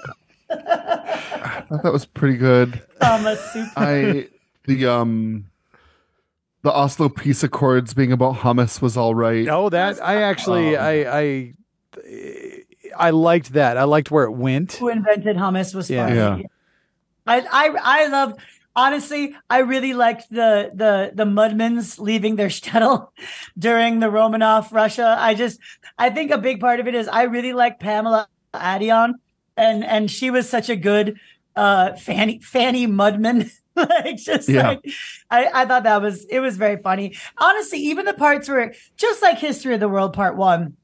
I 0.50 1.64
thought 1.68 1.82
that 1.82 1.92
was 1.92 2.06
pretty 2.06 2.38
good. 2.38 2.82
Karma 3.00 3.36
Soup. 3.36 3.68
I 3.76 4.28
the 4.64 4.86
um 4.86 5.46
the 6.66 6.72
Oslo 6.72 7.08
Peace 7.08 7.44
Accords 7.44 7.94
being 7.94 8.10
about 8.10 8.38
hummus 8.38 8.82
was 8.82 8.96
all 8.96 9.14
right. 9.14 9.46
Oh, 9.46 9.68
that 9.68 10.02
I 10.02 10.22
actually 10.22 10.74
Um, 10.76 10.84
I 10.84 10.94
I 11.22 11.54
I 13.06 13.10
liked 13.10 13.52
that. 13.52 13.76
I 13.76 13.84
liked 13.84 14.10
where 14.10 14.24
it 14.24 14.32
went. 14.32 14.72
Who 14.72 14.88
invented 14.88 15.36
hummus 15.36 15.76
was 15.76 15.88
Yeah. 15.88 16.06
funny. 16.08 16.16
Yeah. 16.16 16.48
I 17.24 17.36
I 17.62 17.66
I 18.02 18.06
loved 18.08 18.40
honestly, 18.74 19.36
I 19.48 19.58
really 19.58 19.94
liked 19.94 20.28
the 20.28 20.72
the 20.74 21.12
the 21.14 21.24
Mudmans 21.24 22.00
leaving 22.00 22.34
their 22.34 22.48
shtetl 22.48 23.10
during 23.58 24.00
the 24.00 24.06
Romanov 24.10 24.72
Russia. 24.72 25.14
I 25.20 25.34
just 25.34 25.60
I 25.96 26.10
think 26.10 26.32
a 26.32 26.38
big 26.38 26.58
part 26.58 26.80
of 26.80 26.88
it 26.88 26.96
is 26.96 27.06
I 27.06 27.22
really 27.30 27.52
like 27.52 27.78
Pamela 27.78 28.26
Adlon 28.52 29.12
and 29.56 29.84
and 29.84 30.10
she 30.10 30.30
was 30.30 30.48
such 30.48 30.68
a 30.68 30.74
good 30.74 31.14
uh 31.54 31.94
Fanny 31.94 32.40
Fanny 32.40 32.88
Mudman. 32.88 33.50
like 33.90 34.16
just 34.16 34.48
Yeah. 34.48 34.68
like 34.68 34.84
I, 35.30 35.62
I 35.62 35.66
thought 35.66 35.82
that 35.84 36.00
was 36.02 36.24
it 36.26 36.40
was 36.40 36.56
very 36.56 36.76
funny. 36.82 37.14
Honestly, 37.38 37.78
even 37.80 38.04
the 38.04 38.14
parts 38.14 38.48
where 38.48 38.74
just 38.96 39.22
like 39.22 39.38
History 39.38 39.74
of 39.74 39.80
the 39.80 39.88
World 39.88 40.12
Part 40.14 40.36
One, 40.36 40.76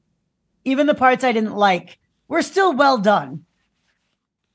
even 0.64 0.86
the 0.86 0.94
parts 0.94 1.24
I 1.24 1.32
didn't 1.32 1.54
like 1.56 1.98
were 2.28 2.42
still 2.42 2.72
well 2.74 2.98
done. 2.98 3.44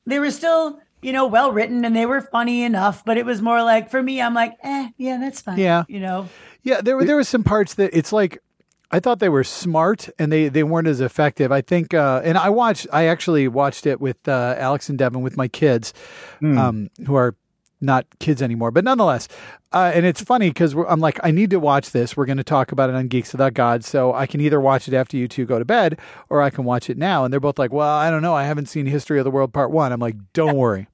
They 0.05 0.19
were 0.19 0.31
still, 0.31 0.79
you 1.01 1.11
know, 1.11 1.27
well 1.27 1.51
written 1.51 1.83
and 1.83 1.95
they 1.95 2.05
were 2.05 2.21
funny 2.21 2.63
enough, 2.63 3.03
but 3.03 3.17
it 3.17 3.25
was 3.25 3.41
more 3.41 3.61
like 3.63 3.89
for 3.91 4.01
me, 4.01 4.21
I'm 4.21 4.33
like, 4.33 4.53
eh, 4.63 4.89
yeah, 4.97 5.17
that's 5.19 5.41
fine. 5.41 5.57
Yeah. 5.57 5.83
You 5.87 5.99
know. 5.99 6.29
Yeah, 6.63 6.81
there 6.81 6.95
were 6.95 7.05
there 7.05 7.15
were 7.15 7.23
some 7.23 7.43
parts 7.43 7.73
that 7.75 7.97
it's 7.97 8.11
like 8.13 8.37
I 8.89 9.01
thought 9.01 9.19
they 9.19 9.27
were 9.29 9.43
smart 9.43 10.09
and 10.17 10.31
they 10.31 10.47
they 10.47 10.63
weren't 10.63 10.87
as 10.87 11.01
effective. 11.01 11.51
I 11.51 11.61
think 11.61 11.93
uh 11.93 12.21
and 12.23 12.37
I 12.37 12.49
watched 12.49 12.87
I 12.93 13.05
actually 13.07 13.47
watched 13.47 13.85
it 13.85 13.99
with 13.99 14.27
uh 14.27 14.55
Alex 14.57 14.87
and 14.89 14.97
Devin 14.97 15.21
with 15.21 15.35
my 15.37 15.47
kids 15.47 15.93
um 16.41 16.89
who 17.05 17.15
are 17.15 17.35
not 17.81 18.05
kids 18.19 18.41
anymore, 18.41 18.71
but 18.71 18.83
nonetheless. 18.83 19.27
Uh, 19.71 19.91
and 19.93 20.05
it's 20.05 20.21
funny 20.21 20.49
because 20.49 20.73
I'm 20.73 20.99
like, 20.99 21.19
I 21.23 21.31
need 21.31 21.49
to 21.51 21.59
watch 21.59 21.91
this. 21.91 22.15
We're 22.15 22.25
going 22.25 22.37
to 22.37 22.43
talk 22.43 22.71
about 22.71 22.89
it 22.89 22.95
on 22.95 23.07
Geeks 23.07 23.31
Without 23.31 23.53
God. 23.53 23.83
So 23.83 24.13
I 24.13 24.25
can 24.25 24.41
either 24.41 24.59
watch 24.59 24.87
it 24.87 24.93
after 24.93 25.17
you 25.17 25.27
two 25.27 25.45
go 25.45 25.59
to 25.59 25.65
bed 25.65 25.99
or 26.29 26.41
I 26.41 26.49
can 26.49 26.63
watch 26.63 26.89
it 26.89 26.97
now. 26.97 27.23
And 27.23 27.31
they're 27.31 27.39
both 27.39 27.59
like, 27.59 27.71
well, 27.71 27.97
I 27.97 28.09
don't 28.09 28.21
know. 28.21 28.33
I 28.33 28.45
haven't 28.45 28.67
seen 28.67 28.85
History 28.85 29.19
of 29.19 29.25
the 29.25 29.31
World 29.31 29.53
Part 29.53 29.71
One. 29.71 29.91
I'm 29.91 29.99
like, 29.99 30.15
don't 30.33 30.55
worry. 30.55 30.87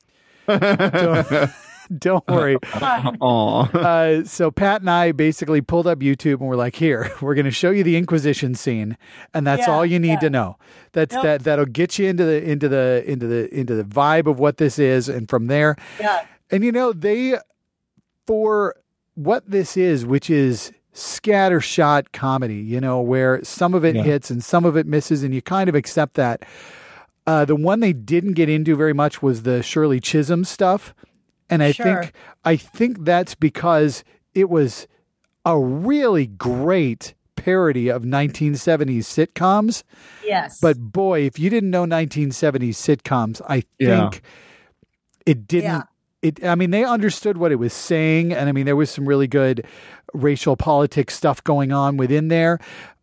don't, 0.46 1.50
Don't 1.98 2.26
worry. 2.28 2.56
Aw. 2.74 3.62
Uh, 3.76 4.24
so 4.24 4.50
Pat 4.50 4.80
and 4.82 4.90
I 4.90 5.12
basically 5.12 5.60
pulled 5.60 5.86
up 5.86 5.98
YouTube 6.00 6.34
and 6.40 6.48
we're 6.48 6.56
like, 6.56 6.76
"Here, 6.76 7.10
we're 7.20 7.34
going 7.34 7.44
to 7.46 7.50
show 7.50 7.70
you 7.70 7.82
the 7.82 7.96
Inquisition 7.96 8.54
scene, 8.54 8.96
and 9.34 9.46
that's 9.46 9.66
Yeah, 9.66 9.72
all 9.74 9.84
you 9.84 9.98
need 9.98 10.08
yeah. 10.10 10.18
to 10.20 10.30
know. 10.30 10.56
That's 10.92 11.14
Yep. 11.14 11.22
that 11.24 11.44
that'll 11.44 11.66
get 11.66 11.98
you 11.98 12.08
into 12.08 12.24
the 12.24 12.42
into 12.48 12.68
the 12.68 13.02
into 13.06 13.26
the 13.26 13.52
into 13.54 13.74
the 13.74 13.84
vibe 13.84 14.26
of 14.26 14.38
what 14.38 14.58
this 14.58 14.78
is, 14.78 15.08
and 15.08 15.28
from 15.28 15.48
there, 15.48 15.76
Yeah. 16.00 16.24
and 16.50 16.62
you 16.64 16.72
know 16.72 16.92
they 16.92 17.38
for 18.26 18.76
what 19.14 19.50
this 19.50 19.76
is, 19.76 20.06
which 20.06 20.30
is 20.30 20.72
scattershot 20.94 22.12
comedy, 22.12 22.54
you 22.56 22.80
know, 22.80 23.00
where 23.00 23.42
some 23.44 23.74
of 23.74 23.84
it 23.84 23.96
Yeah. 23.96 24.02
hits 24.02 24.30
and 24.30 24.42
some 24.42 24.64
of 24.64 24.76
it 24.76 24.86
misses, 24.86 25.22
and 25.22 25.34
you 25.34 25.42
kind 25.42 25.68
of 25.68 25.74
accept 25.74 26.14
that. 26.14 26.44
Uh, 27.26 27.44
the 27.44 27.54
one 27.56 27.80
they 27.80 27.92
didn't 27.92 28.32
get 28.32 28.48
into 28.48 28.74
very 28.76 28.92
much 28.92 29.22
was 29.22 29.42
the 29.42 29.62
Shirley 29.62 30.00
Chisholm 30.00 30.44
stuff, 30.44 30.94
and 31.50 31.62
I 31.62 31.72
Sure. 31.72 32.02
think 32.02 32.12
I 32.44 32.56
think 32.56 33.04
that's 33.04 33.34
because 33.34 34.04
it 34.34 34.48
was 34.48 34.86
a 35.44 35.58
really 35.58 36.26
great 36.26 37.14
parody 37.36 37.88
of 37.88 38.02
1970s 38.04 39.06
sitcoms. 39.06 39.82
Yes. 40.24 40.60
But 40.60 40.78
boy, 40.78 41.20
if 41.22 41.38
you 41.38 41.48
didn't 41.50 41.70
know 41.70 41.84
1970s 41.86 42.76
sitcoms, 42.76 43.40
I 43.48 43.62
Yeah. 43.78 44.10
think 44.10 44.22
it 45.26 45.46
didn't. 45.46 45.64
Yeah. 45.70 45.82
It. 46.22 46.44
I 46.44 46.54
mean, 46.54 46.70
they 46.70 46.84
understood 46.84 47.38
what 47.38 47.50
it 47.52 47.56
was 47.56 47.72
saying, 47.72 48.32
and 48.32 48.48
I 48.48 48.52
mean, 48.52 48.66
there 48.66 48.76
was 48.76 48.90
some 48.90 49.06
really 49.08 49.26
good 49.26 49.64
racial 50.12 50.56
politics 50.56 51.14
stuff 51.14 51.42
going 51.44 51.72
on 51.72 51.96
within 51.96 52.28
there. 52.28 52.58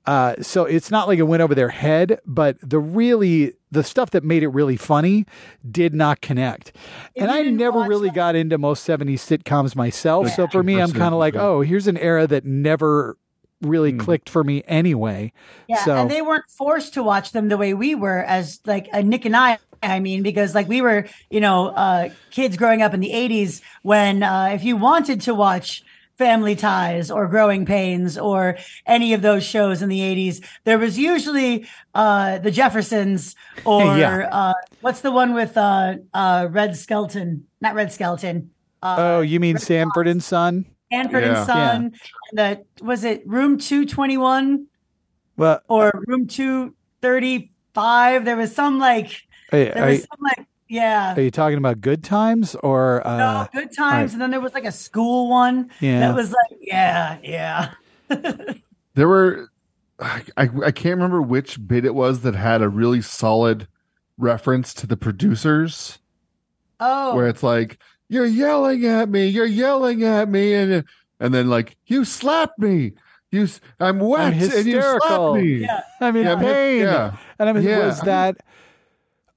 Uh, 0.05 0.35
so 0.41 0.63
it's 0.63 0.89
not 0.89 1.07
like 1.07 1.19
it 1.19 1.23
went 1.23 1.41
over 1.43 1.53
their 1.53 1.67
head, 1.69 2.19
but 2.25 2.57
the 2.61 2.79
really 2.79 3.53
the 3.71 3.83
stuff 3.83 4.11
that 4.11 4.23
made 4.23 4.41
it 4.41 4.47
really 4.47 4.77
funny 4.77 5.25
did 5.69 5.93
not 5.93 6.21
connect. 6.21 6.69
If 7.15 7.23
and 7.23 7.29
I 7.31 7.41
never 7.41 7.81
really 7.81 8.07
that- 8.07 8.15
got 8.15 8.35
into 8.35 8.57
most 8.57 8.85
70s 8.87 9.19
sitcoms 9.19 9.75
myself. 9.75 10.29
So 10.29 10.47
for 10.47 10.63
me, 10.63 10.79
I'm 10.79 10.93
kind 10.93 11.13
of 11.13 11.19
like, 11.19 11.35
oh, 11.35 11.59
here's 11.61 11.87
an 11.87 11.97
era 11.97 12.25
that 12.27 12.45
never 12.45 13.17
really 13.61 13.91
Hmm. 13.91 13.97
clicked 13.97 14.29
for 14.29 14.43
me 14.45 14.63
anyway. 14.67 15.33
Yeah, 15.67 15.83
so 15.83 15.95
and 15.97 16.09
they 16.09 16.21
weren't 16.21 16.49
forced 16.49 16.93
to 16.93 17.03
watch 17.03 17.31
them 17.33 17.49
the 17.49 17.57
way 17.57 17.73
we 17.73 17.93
were 17.95 18.19
as 18.23 18.61
like 18.65 18.87
uh, 18.93 19.01
Nick 19.01 19.25
and 19.25 19.35
I. 19.35 19.57
I 19.83 19.99
mean, 19.99 20.23
because 20.23 20.55
like 20.55 20.67
we 20.67 20.81
were, 20.81 21.07
you 21.29 21.39
know, 21.39 21.67
uh, 21.67 22.09
kids 22.31 22.57
growing 22.57 22.81
up 22.81 22.93
in 22.93 22.99
the 22.99 23.11
'80s 23.11 23.61
when 23.83 24.23
uh, 24.23 24.49
if 24.53 24.63
you 24.63 24.77
wanted 24.77 25.21
to 25.21 25.33
watch 25.33 25.83
Family 26.17 26.55
Ties 26.55 27.11
or 27.11 27.27
Growing 27.27 27.65
Pains 27.65 28.17
or 28.17 28.57
any 28.85 29.13
of 29.13 29.21
those 29.21 29.43
shows 29.43 29.81
in 29.81 29.89
the 29.89 29.99
'80s, 29.99 30.43
there 30.63 30.79
was 30.79 30.97
usually 30.97 31.67
uh, 31.93 32.39
the 32.39 32.51
Jeffersons 32.51 33.35
or 33.65 33.97
Yeah. 33.97 34.27
uh, 34.31 34.53
what's 34.81 35.01
the 35.01 35.11
one 35.11 35.33
with 35.33 35.57
uh, 35.57 35.95
uh, 36.13 36.47
Red 36.49 36.75
Skeleton? 36.75 37.45
Not 37.61 37.75
Red 37.75 37.91
Skeleton. 37.91 38.51
Uh, 38.81 38.95
oh, 38.99 39.21
you 39.21 39.39
mean 39.39 39.55
Red 39.55 39.63
Sanford 39.63 40.07
and 40.07 40.23
Son? 40.23 40.65
Sanford 40.91 41.23
Yeah. 41.23 41.37
and 41.37 41.45
Son. 41.45 41.91
And 42.31 42.59
the 42.79 42.83
was 42.83 43.03
it 43.03 43.27
Room 43.27 43.57
Two 43.57 43.85
Twenty 43.85 44.17
One? 44.17 44.67
Well, 45.35 45.61
or 45.67 45.91
room 46.07 46.25
235 46.25 48.25
there 48.25 48.35
was 48.35 48.55
some 48.55 48.79
like 48.79 49.21
are, 49.51 49.57
there 49.59 49.83
are, 49.83 49.87
was 49.89 50.01
some 50.01 50.19
like 50.21 50.47
yeah 50.69 51.15
are 51.15 51.21
you 51.21 51.31
talking 51.31 51.57
about 51.57 51.79
good 51.79 52.03
times 52.03 52.55
or 52.55 53.05
uh, 53.07 53.17
no, 53.17 53.47
good 53.53 53.71
times 53.73 54.11
right. 54.11 54.13
and 54.13 54.21
then 54.21 54.31
there 54.31 54.41
was 54.41 54.53
like 54.53 54.65
a 54.65 54.71
school 54.71 55.29
one 55.29 55.69
Yeah. 55.79 55.99
that 56.01 56.15
was 56.15 56.31
like 56.31 56.59
yeah 56.61 57.17
yeah 57.23 57.71
There 58.95 59.07
were, 59.07 59.51
I, 59.99 60.23
I 60.37 60.71
can't 60.71 60.95
remember 60.95 61.21
which 61.21 61.65
bit 61.67 61.85
it 61.85 61.93
was 61.93 62.21
that 62.21 62.33
had 62.33 62.63
a 62.63 62.69
really 62.69 62.99
solid 63.01 63.67
reference 64.17 64.73
to 64.73 64.87
the 64.87 64.97
producers, 64.97 65.99
oh 66.79 67.15
where 67.15 67.27
it's 67.27 67.43
like, 67.43 67.77
"You're 68.09 68.25
yelling 68.25 68.85
at 68.87 69.09
me, 69.09 69.27
you're 69.27 69.45
yelling 69.45 70.03
at 70.03 70.29
me," 70.29 70.55
and 70.55 70.83
and 71.19 71.31
then 71.33 71.47
like, 71.47 71.77
"You 71.85 72.05
slapped 72.05 72.57
me, 72.57 72.93
you, 73.31 73.47
I'm 73.79 73.99
wet, 73.99 74.33
and 74.33 74.41
you 74.41 74.47
hysterical." 74.49 74.99
slapped 75.33 75.43
me." 75.43 75.53
yeah 75.57 75.81
I'm 76.01 76.15
in 76.15 76.23
Yeah, 76.25 76.35
pain. 76.39 76.81
yeah. 76.81 77.17
And 77.37 77.49
I 77.49 77.53
mean, 77.53 77.63
Yeah. 77.63 77.85
was 77.85 78.01
that? 78.01 78.37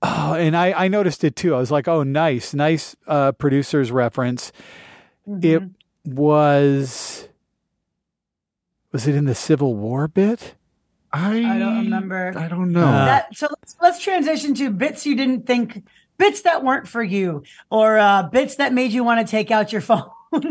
Oh, 0.03 0.35
and 0.35 0.57
I, 0.57 0.73
I 0.85 0.89
noticed 0.89 1.25
it 1.25 1.37
too. 1.37 1.55
I 1.55 1.59
was 1.59 1.71
like, 1.71 1.87
oh, 1.87 2.03
nice, 2.03 2.55
nice 2.55 2.97
uh, 3.07 3.33
producer's 3.33 3.93
reference. 3.93 4.51
It 5.27 5.61
Mhm. 5.63 5.71
was. 6.07 7.29
Was 8.93 9.07
it 9.07 9.15
in 9.15 9.25
the 9.27 9.35
Civil 9.35 9.77
War 9.77 10.09
bit? 10.09 10.55
I 11.13 11.39
I 11.45 11.59
don't 11.59 11.79
remember. 11.85 12.33
I 12.37 12.49
don't 12.49 12.73
know. 12.73 12.87
Uh, 12.87 13.05
that 13.05 13.37
so 13.37 13.47
let's, 13.51 13.77
let's 13.81 13.99
transition 14.03 14.55
to 14.55 14.71
bits 14.71 15.05
you 15.07 15.17
didn't 15.17 15.47
think 15.47 15.85
bits 16.19 16.43
that 16.43 16.63
weren't 16.65 16.87
for 16.89 17.03
you 17.03 17.43
or 17.71 17.99
uh 17.99 18.23
bits 18.25 18.57
that 18.57 18.73
made 18.73 18.93
you 18.93 19.03
want 19.05 19.25
to 19.27 19.31
take 19.31 19.51
out 19.51 19.73
your 19.73 19.81
phone 19.91 20.05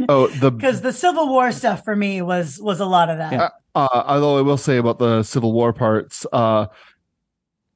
oh, 0.10 0.28
the 0.28 0.52
because 0.58 0.82
the 0.82 0.92
civil 0.92 1.30
war 1.30 1.52
stuff 1.54 1.84
for 1.86 1.96
me 1.96 2.22
was 2.22 2.60
was 2.62 2.80
a 2.82 2.86
lot 2.86 3.10
of 3.10 3.18
that 3.20 3.32
Yeah. 3.32 3.50
uh, 3.76 4.04
although 4.08 4.38
I 4.38 4.42
will 4.42 4.58
say 4.58 4.78
about 4.78 5.00
the 5.00 5.24
Civil 5.24 5.54
War 5.54 5.72
parts, 5.72 6.26
uh, 6.34 6.66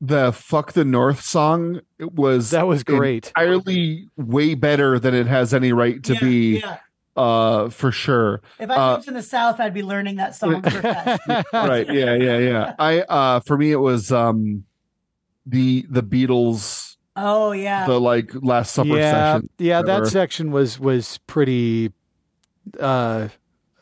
the 0.05 0.33
"Fuck 0.33 0.73
the 0.73 0.83
North" 0.83 1.21
song 1.23 1.79
was 1.99 2.49
That 2.49 2.67
was 2.67 2.83
great. 2.83 3.27
entirely 3.27 4.09
way 4.17 4.53
better 4.53 4.99
than 4.99 5.13
it 5.15 5.27
has 5.27 5.53
any 5.53 5.71
right 5.71 6.03
to 6.03 6.13
Yeah, 6.15 6.19
be, 6.19 6.59
yeah. 6.59 6.77
uh, 7.15 7.69
for 7.69 7.91
sure. 7.91 8.41
if 8.59 8.69
i 8.69 8.75
Uh, 8.75 8.93
lived 8.95 9.07
in 9.07 9.13
the 9.13 9.21
south 9.21 9.59
i'd 9.61 9.73
be 9.73 9.81
learning 9.83 10.17
that 10.17 10.35
song 10.35 10.61
for 10.61 10.69
fast. 10.81 11.21
right? 11.53 11.87
Yeah, 11.91 12.15
yeah, 12.15 12.37
yeah. 12.37 12.73
I 12.77 13.01
uh, 13.01 13.39
for 13.41 13.57
me, 13.57 13.71
it 13.71 13.77
was 13.79 14.11
um, 14.11 14.65
the 15.45 15.85
the 15.89 16.03
Beatles, 16.03 16.97
oh 17.15 17.51
yeah 17.53 17.85
the 17.87 17.99
like 17.99 18.31
Last 18.41 18.73
Supper 18.73 18.97
yeah, 18.97 19.35
session. 19.35 19.49
yeah. 19.57 19.81
That 19.83 20.07
section 20.07 20.51
was 20.51 20.79
was 20.79 21.17
pretty 21.27 21.93
uh, 22.79 23.29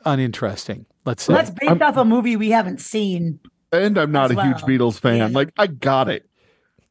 uninteresting. 0.06 0.86
Let's 1.06 1.24
say. 1.24 1.34
Well, 1.34 1.42
that's 1.44 1.56
based 1.60 1.82
off 1.82 1.98
a 1.98 2.06
movie 2.06 2.36
we 2.36 2.52
haven't 2.52 2.80
seen. 2.82 3.40
And 3.72 3.98
I'm 3.98 4.12
not 4.12 4.32
as 4.32 4.38
a 4.38 4.44
huge. 4.44 4.58
Beatles 4.62 5.00
fan. 5.00 5.18
Yeah. 5.18 5.28
Like 5.32 5.52
I 5.58 5.68
got 5.68 6.10
it. 6.10 6.28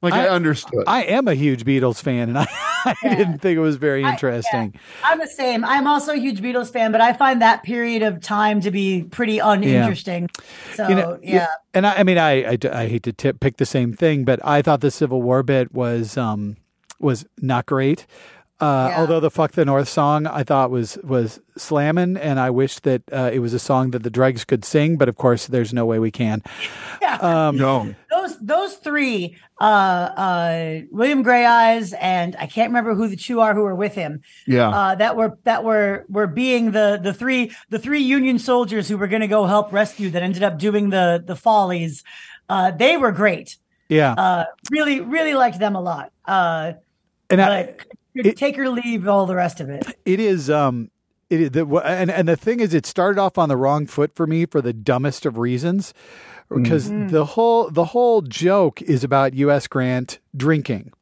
Like 0.03 0.15
I, 0.15 0.27
I- 0.27 0.29
understood. 0.31 0.85
I 0.87 1.03
am 1.05 1.29
a 1.29 1.35
huge 1.35 1.65
Beatles 1.65 2.01
fan, 2.03 2.31
and 2.31 2.39
I, 2.39 2.47
I 2.87 2.95
Yeah. 3.05 3.15
didn't 3.17 3.39
think 3.41 3.57
it 3.59 3.61
was 3.61 3.77
very 3.77 4.03
I- 4.03 4.09
yeah. 4.09 4.13
interesting. 4.15 4.75
I'm 5.05 5.19
the 5.19 5.27
same. 5.27 5.63
I'm 5.65 5.87
also 5.87 6.13
a 6.13 6.17
huge 6.17 6.41
Beatles 6.41 6.73
fan, 6.73 6.91
but 6.91 7.03
I 7.03 7.13
find 7.13 7.43
that 7.43 7.63
period 7.65 8.03
of 8.03 8.21
time 8.23 8.63
to 8.63 8.71
be 8.71 9.03
pretty 9.05 9.41
uninteresting. 9.41 10.31
So 10.75 10.89
You 10.89 10.95
know, 10.95 11.19
yeah. 11.23 11.49
And 11.75 11.87
I, 11.87 11.97
I 11.97 12.03
mean, 12.05 12.17
I, 12.17 12.53
I, 12.53 12.59
I 12.73 12.89
hate 12.89 13.03
to 13.03 13.13
tip, 13.13 13.41
pick 13.41 13.59
the 13.59 13.67
same 13.67 13.93
thing, 13.93 14.25
but 14.25 14.41
I 14.43 14.63
thought 14.63 14.81
the 14.81 14.91
Civil 14.91 15.21
War 15.21 15.43
bit 15.43 15.75
was 15.75 16.17
um, 16.17 16.57
was 16.99 17.27
not 17.43 17.67
great. 17.67 18.07
Uh, 18.61 18.89
Yeah. 18.91 19.01
Although 19.01 19.21
the 19.21 19.31
"Fuck 19.31 19.53
the 19.53 19.65
North" 19.65 19.89
song 19.89 20.27
I 20.27 20.43
thought 20.45 20.71
was 20.71 20.99
was 21.03 21.41
slamming, 21.57 22.17
and 22.17 22.39
I 22.39 22.51
wish 22.51 22.79
that 22.81 23.03
uh, 23.13 23.31
it 23.33 23.39
was 23.41 23.55
a 23.55 23.59
song 23.59 23.91
that 23.93 24.03
the 24.03 24.11
Dregs 24.11 24.45
could 24.45 24.65
sing, 24.65 24.97
but 24.99 25.09
of 25.09 25.17
course, 25.17 25.47
there's 25.47 25.73
no 25.73 25.87
way 25.87 25.99
we 25.99 26.11
can. 26.11 26.43
yeah. 27.01 27.17
Um, 27.17 27.57
no, 27.57 27.95
those 28.11 28.39
those 28.39 28.75
three, 28.77 29.37
uh, 29.61 29.65
uh, 29.65 30.81
William 30.91 31.25
Greyeyes, 31.25 31.95
and 32.01 32.37
I 32.39 32.47
can't 32.47 32.69
remember 32.71 32.95
who 32.95 33.09
the 33.09 33.17
two 33.17 33.41
are 33.41 33.55
who 33.55 33.63
were 33.63 33.75
with 33.75 33.95
him. 33.95 34.21
yeah, 34.47 34.69
Uh, 34.69 34.95
that 34.97 35.17
were 35.17 35.39
that 35.45 35.65
were 35.65 36.05
were 36.09 36.27
being 36.27 36.73
the 36.73 37.01
the 37.03 37.15
three 37.15 37.53
the 37.71 37.79
three 37.79 38.01
Union 38.03 38.39
soldiers 38.39 38.89
who 38.89 38.99
were 38.99 39.09
going 39.09 39.23
to 39.23 39.29
go 39.29 39.47
help 39.47 39.73
rescue 39.73 40.11
that 40.11 40.23
ended 40.23 40.43
up 40.43 40.59
doing 40.59 40.91
the 40.91 41.23
the 41.27 41.37
follies. 41.37 42.05
Uh, 42.49 42.71
they 42.73 42.97
were 42.97 43.13
great. 43.13 43.57
yeah, 43.89 44.13
Uh, 44.13 44.45
really 44.71 45.01
really 45.01 45.35
liked 45.35 45.59
them 45.59 45.75
a 45.77 45.81
lot. 45.81 46.13
Uh, 46.27 46.73
and 47.31 47.41
I, 47.41 47.63
but 47.65 47.79
could 47.79 47.99
it- 48.15 48.37
take 48.37 48.59
or 48.59 48.69
leave 48.69 49.07
all 49.09 49.27
the 49.27 49.35
rest 49.37 49.61
of 49.61 49.69
it. 49.71 49.85
it 50.05 50.21
is 50.21 50.49
um 50.51 50.91
it 51.29 51.41
is 51.41 51.51
the 51.53 51.67
and 51.85 52.11
and 52.11 52.29
the 52.29 52.37
thing 52.37 52.61
is 52.61 52.75
it 52.75 52.87
started 52.87 53.21
off 53.21 53.39
on 53.39 53.49
the 53.49 53.57
wrong 53.57 53.87
foot 53.87 54.13
for 54.15 54.27
me 54.27 54.47
for 54.47 54.61
the 54.61 54.73
dumbest 54.73 55.25
of 55.27 55.39
reasons 55.39 55.95
because 56.53 56.91
Mm. 56.91 57.11
the 57.11 57.25
whole 57.25 57.71
the 57.71 57.85
whole 57.87 58.23
joke 58.23 58.83
is 58.83 59.05
about 59.05 59.35
US 59.35 59.67
Grant 59.69 60.19
drinking 60.37 60.93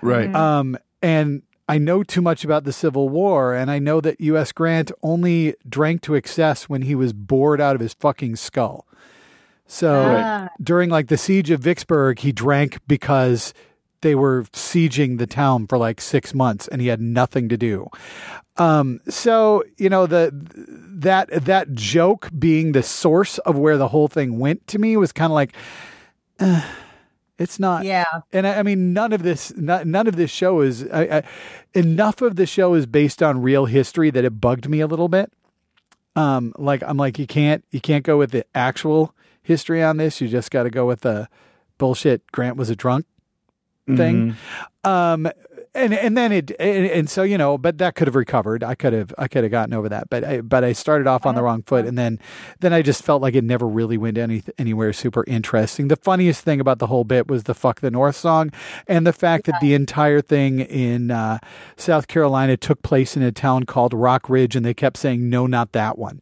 right. 0.00 0.34
um 0.34 0.76
and 1.00 1.42
I 1.68 1.78
know 1.78 2.02
too 2.02 2.20
much 2.20 2.44
about 2.44 2.64
the 2.64 2.72
Civil 2.72 3.08
War 3.08 3.54
and 3.54 3.70
I 3.70 3.78
know 3.78 4.00
that 4.00 4.20
US 4.20 4.50
Grant 4.52 4.90
only 5.02 5.54
drank 5.68 6.02
to 6.02 6.14
excess 6.16 6.68
when 6.68 6.82
he 6.82 6.94
was 6.96 7.12
bored 7.12 7.60
out 7.60 7.76
of 7.76 7.80
his 7.80 7.94
fucking 7.94 8.34
skull 8.36 8.84
so 9.66 10.04
Ah. 10.18 10.48
during 10.60 10.90
like 10.90 11.06
the 11.06 11.16
siege 11.16 11.50
of 11.50 11.60
Vicksburg 11.60 12.18
he 12.18 12.32
drank 12.32 12.78
because 12.88 13.54
they 14.02 14.14
were 14.14 14.44
sieging 14.52 15.18
the 15.18 15.26
town 15.26 15.66
for 15.66 15.78
like 15.78 16.00
six 16.00 16.34
months 16.34 16.68
and 16.68 16.80
he 16.80 16.88
had 16.88 17.00
nothing 17.00 17.48
to 17.48 17.56
do. 17.56 17.88
Um, 18.58 19.00
so 19.08 19.64
you 19.78 19.88
know 19.88 20.06
the 20.06 20.30
that 20.34 21.30
that 21.46 21.72
joke 21.72 22.28
being 22.38 22.72
the 22.72 22.82
source 22.82 23.38
of 23.38 23.56
where 23.56 23.78
the 23.78 23.88
whole 23.88 24.08
thing 24.08 24.38
went 24.38 24.66
to 24.68 24.78
me 24.78 24.96
was 24.96 25.10
kind 25.10 25.30
of 25.30 25.34
like, 25.34 25.54
eh, 26.38 26.62
it's 27.38 27.58
not. 27.58 27.84
Yeah. 27.84 28.04
And 28.32 28.46
I, 28.46 28.58
I 28.58 28.62
mean, 28.62 28.92
none 28.92 29.12
of 29.12 29.22
this, 29.22 29.52
not, 29.56 29.86
none 29.86 30.06
of 30.06 30.16
this 30.16 30.30
show 30.30 30.60
is 30.60 30.86
I, 30.92 31.02
I, 31.02 31.22
enough 31.72 32.20
of 32.20 32.36
the 32.36 32.46
show 32.46 32.74
is 32.74 32.86
based 32.86 33.22
on 33.22 33.42
real 33.42 33.64
history 33.64 34.10
that 34.10 34.24
it 34.24 34.40
bugged 34.40 34.68
me 34.68 34.80
a 34.80 34.86
little 34.86 35.08
bit. 35.08 35.32
Um, 36.14 36.52
like 36.58 36.82
I'm 36.82 36.98
like 36.98 37.18
you 37.18 37.26
can't 37.26 37.64
you 37.70 37.80
can't 37.80 38.04
go 38.04 38.18
with 38.18 38.32
the 38.32 38.44
actual 38.54 39.14
history 39.42 39.82
on 39.82 39.96
this. 39.96 40.20
You 40.20 40.28
just 40.28 40.50
got 40.50 40.64
to 40.64 40.70
go 40.70 40.86
with 40.86 41.00
the 41.00 41.28
bullshit. 41.78 42.30
Grant 42.32 42.58
was 42.58 42.68
a 42.68 42.76
drunk 42.76 43.06
thing. 43.86 44.36
Mhm. 44.84 44.88
Um, 44.88 45.32
and 45.74 45.94
and 45.94 46.18
then 46.18 46.32
it 46.32 46.50
and, 46.60 46.86
and 46.86 47.08
so 47.08 47.22
you 47.22 47.38
know, 47.38 47.56
but 47.56 47.78
that 47.78 47.94
could 47.94 48.06
have 48.06 48.14
recovered. 48.14 48.62
I 48.62 48.74
could 48.74 48.92
have 48.92 49.14
I 49.16 49.26
could 49.26 49.42
have 49.42 49.50
gotten 49.50 49.72
over 49.72 49.88
that, 49.88 50.10
but 50.10 50.22
I, 50.22 50.40
but 50.42 50.64
I 50.64 50.72
started 50.72 51.06
off 51.06 51.24
on 51.24 51.34
the 51.34 51.42
wrong 51.42 51.62
foot, 51.62 51.86
and 51.86 51.96
then 51.96 52.18
then 52.60 52.74
I 52.74 52.82
just 52.82 53.02
felt 53.02 53.22
like 53.22 53.34
it 53.34 53.42
never 53.44 53.66
really 53.66 53.96
went 53.96 54.18
any 54.18 54.42
anywhere 54.58 54.92
super 54.92 55.24
interesting. 55.26 55.88
The 55.88 55.96
funniest 55.96 56.44
thing 56.44 56.60
about 56.60 56.78
the 56.78 56.88
whole 56.88 57.04
bit 57.04 57.28
was 57.28 57.44
the 57.44 57.54
"Fuck 57.54 57.80
the 57.80 57.90
North" 57.90 58.16
song, 58.16 58.50
and 58.86 59.06
the 59.06 59.14
fact 59.14 59.46
that 59.46 59.60
the 59.62 59.72
entire 59.72 60.20
thing 60.20 60.60
in 60.60 61.10
uh, 61.10 61.38
South 61.76 62.06
Carolina 62.06 62.58
took 62.58 62.82
place 62.82 63.16
in 63.16 63.22
a 63.22 63.32
town 63.32 63.64
called 63.64 63.94
Rock 63.94 64.28
Ridge, 64.28 64.54
and 64.54 64.66
they 64.66 64.74
kept 64.74 64.98
saying 64.98 65.30
no, 65.30 65.46
not 65.46 65.72
that 65.72 65.96
one. 65.96 66.20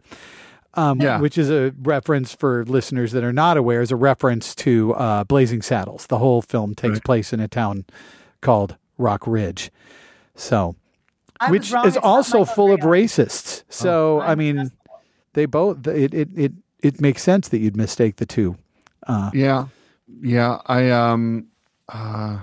Um, 0.74 1.00
Yeah. 1.00 1.18
which 1.20 1.36
is 1.36 1.50
a 1.50 1.74
reference 1.82 2.32
for 2.34 2.64
listeners 2.64 3.10
that 3.12 3.24
are 3.24 3.32
not 3.32 3.56
aware, 3.56 3.82
is 3.82 3.90
a 3.90 3.96
reference 3.96 4.54
to 4.56 4.94
uh, 4.94 5.24
Blazing 5.24 5.62
Saddles. 5.62 6.06
The 6.06 6.18
whole 6.18 6.42
film 6.42 6.74
takes 6.76 6.94
Right. 6.94 7.04
place 7.04 7.32
in 7.32 7.40
a 7.40 7.48
town 7.48 7.84
called 8.40 8.76
Rock 8.96 9.26
Ridge. 9.26 9.72
So, 10.36 10.76
I 11.40 11.50
which 11.50 11.72
is 11.84 11.96
also 11.96 12.44
full 12.44 12.70
of 12.72 12.80
racists. 12.80 13.64
So, 13.68 14.20
I 14.20 14.34
mean, 14.36 14.70
they 15.32 15.46
both 15.46 15.86
it 15.88 16.14
it 16.14 16.28
it, 16.36 16.52
it 16.80 17.00
makes 17.00 17.22
sense 17.22 17.48
that 17.48 17.58
you'd 17.58 17.76
mistake 17.76 18.16
the 18.16 18.26
two. 18.26 18.56
Uh, 19.06 19.30
Yeah. 19.34 19.66
Yeah. 20.22 20.58
I 20.66 20.90
um 20.90 21.46
uh 21.88 22.38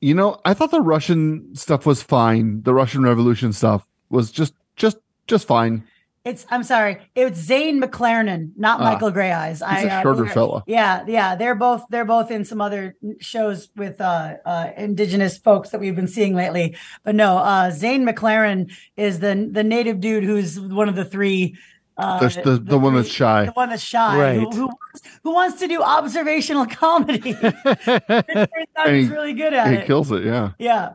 you 0.00 0.14
know, 0.14 0.38
I 0.44 0.52
thought 0.54 0.70
the 0.70 0.82
Russian 0.82 1.54
stuff 1.54 1.86
was 1.86 2.02
fine. 2.02 2.62
The 2.62 2.74
Russian 2.74 3.02
Revolution 3.02 3.52
stuff 3.52 3.86
was 4.10 4.30
just 4.30 4.52
just 4.76 4.98
just 5.26 5.46
fine. 5.46 5.84
It's 6.24 6.46
I'm 6.50 6.62
sorry, 6.64 6.98
it's 7.14 7.38
Zane 7.38 7.82
McLaren, 7.82 8.52
not 8.56 8.80
Ah. 8.80 8.84
Michael 8.84 9.12
Greyeyes. 9.12 9.50
He's 9.52 9.62
I, 9.62 9.80
a 9.82 9.88
uh, 9.88 10.02
shorter 10.02 10.24
they're- 10.24 10.32
fella. 10.32 10.64
Yeah, 10.66 11.04
yeah, 11.06 11.34
they're 11.36 11.54
both 11.54 11.84
they're 11.90 12.06
both 12.06 12.30
in 12.30 12.46
some 12.46 12.62
other 12.62 12.96
shows 13.20 13.68
with 13.76 14.00
uh, 14.00 14.36
uh, 14.46 14.70
indigenous 14.76 15.36
folks 15.36 15.68
that 15.70 15.80
we've 15.80 15.94
been 15.94 16.08
seeing 16.08 16.34
lately. 16.34 16.76
But 17.04 17.14
no, 17.14 17.36
uh, 17.38 17.70
Zane 17.70 18.06
McLaren 18.06 18.72
is 18.96 19.18
the 19.20 19.48
the 19.52 19.62
native 19.62 20.00
dude 20.00 20.24
who's 20.24 20.58
one 20.58 20.88
of 20.88 20.96
the 20.96 21.04
three. 21.04 21.56
Uh, 21.98 22.18
The- 22.26 22.40
the- 22.42 22.58
the 22.58 22.78
one 22.78 22.94
that's 22.96 23.08
shy. 23.08 23.44
the 23.44 23.52
one 23.52 23.68
that's 23.68 23.80
shy, 23.82 24.18
Right. 24.18 24.40
who, 24.40 24.50
who, 24.50 24.66
wants, 24.66 25.02
who 25.22 25.32
wants 25.32 25.60
to 25.60 25.68
do 25.68 25.80
observational 25.80 26.66
comedy. 26.66 27.36
it 27.40 28.26
turns 28.26 28.48
out 28.76 28.88
he's 28.88 29.10
really 29.10 29.32
good 29.34 29.52
at 29.54 29.68
it. 29.68 29.70
He 29.70 29.76
it. 29.82 29.86
kills 29.86 30.10
it, 30.10 30.24
yeah. 30.24 30.52
Yeah. 30.58 30.94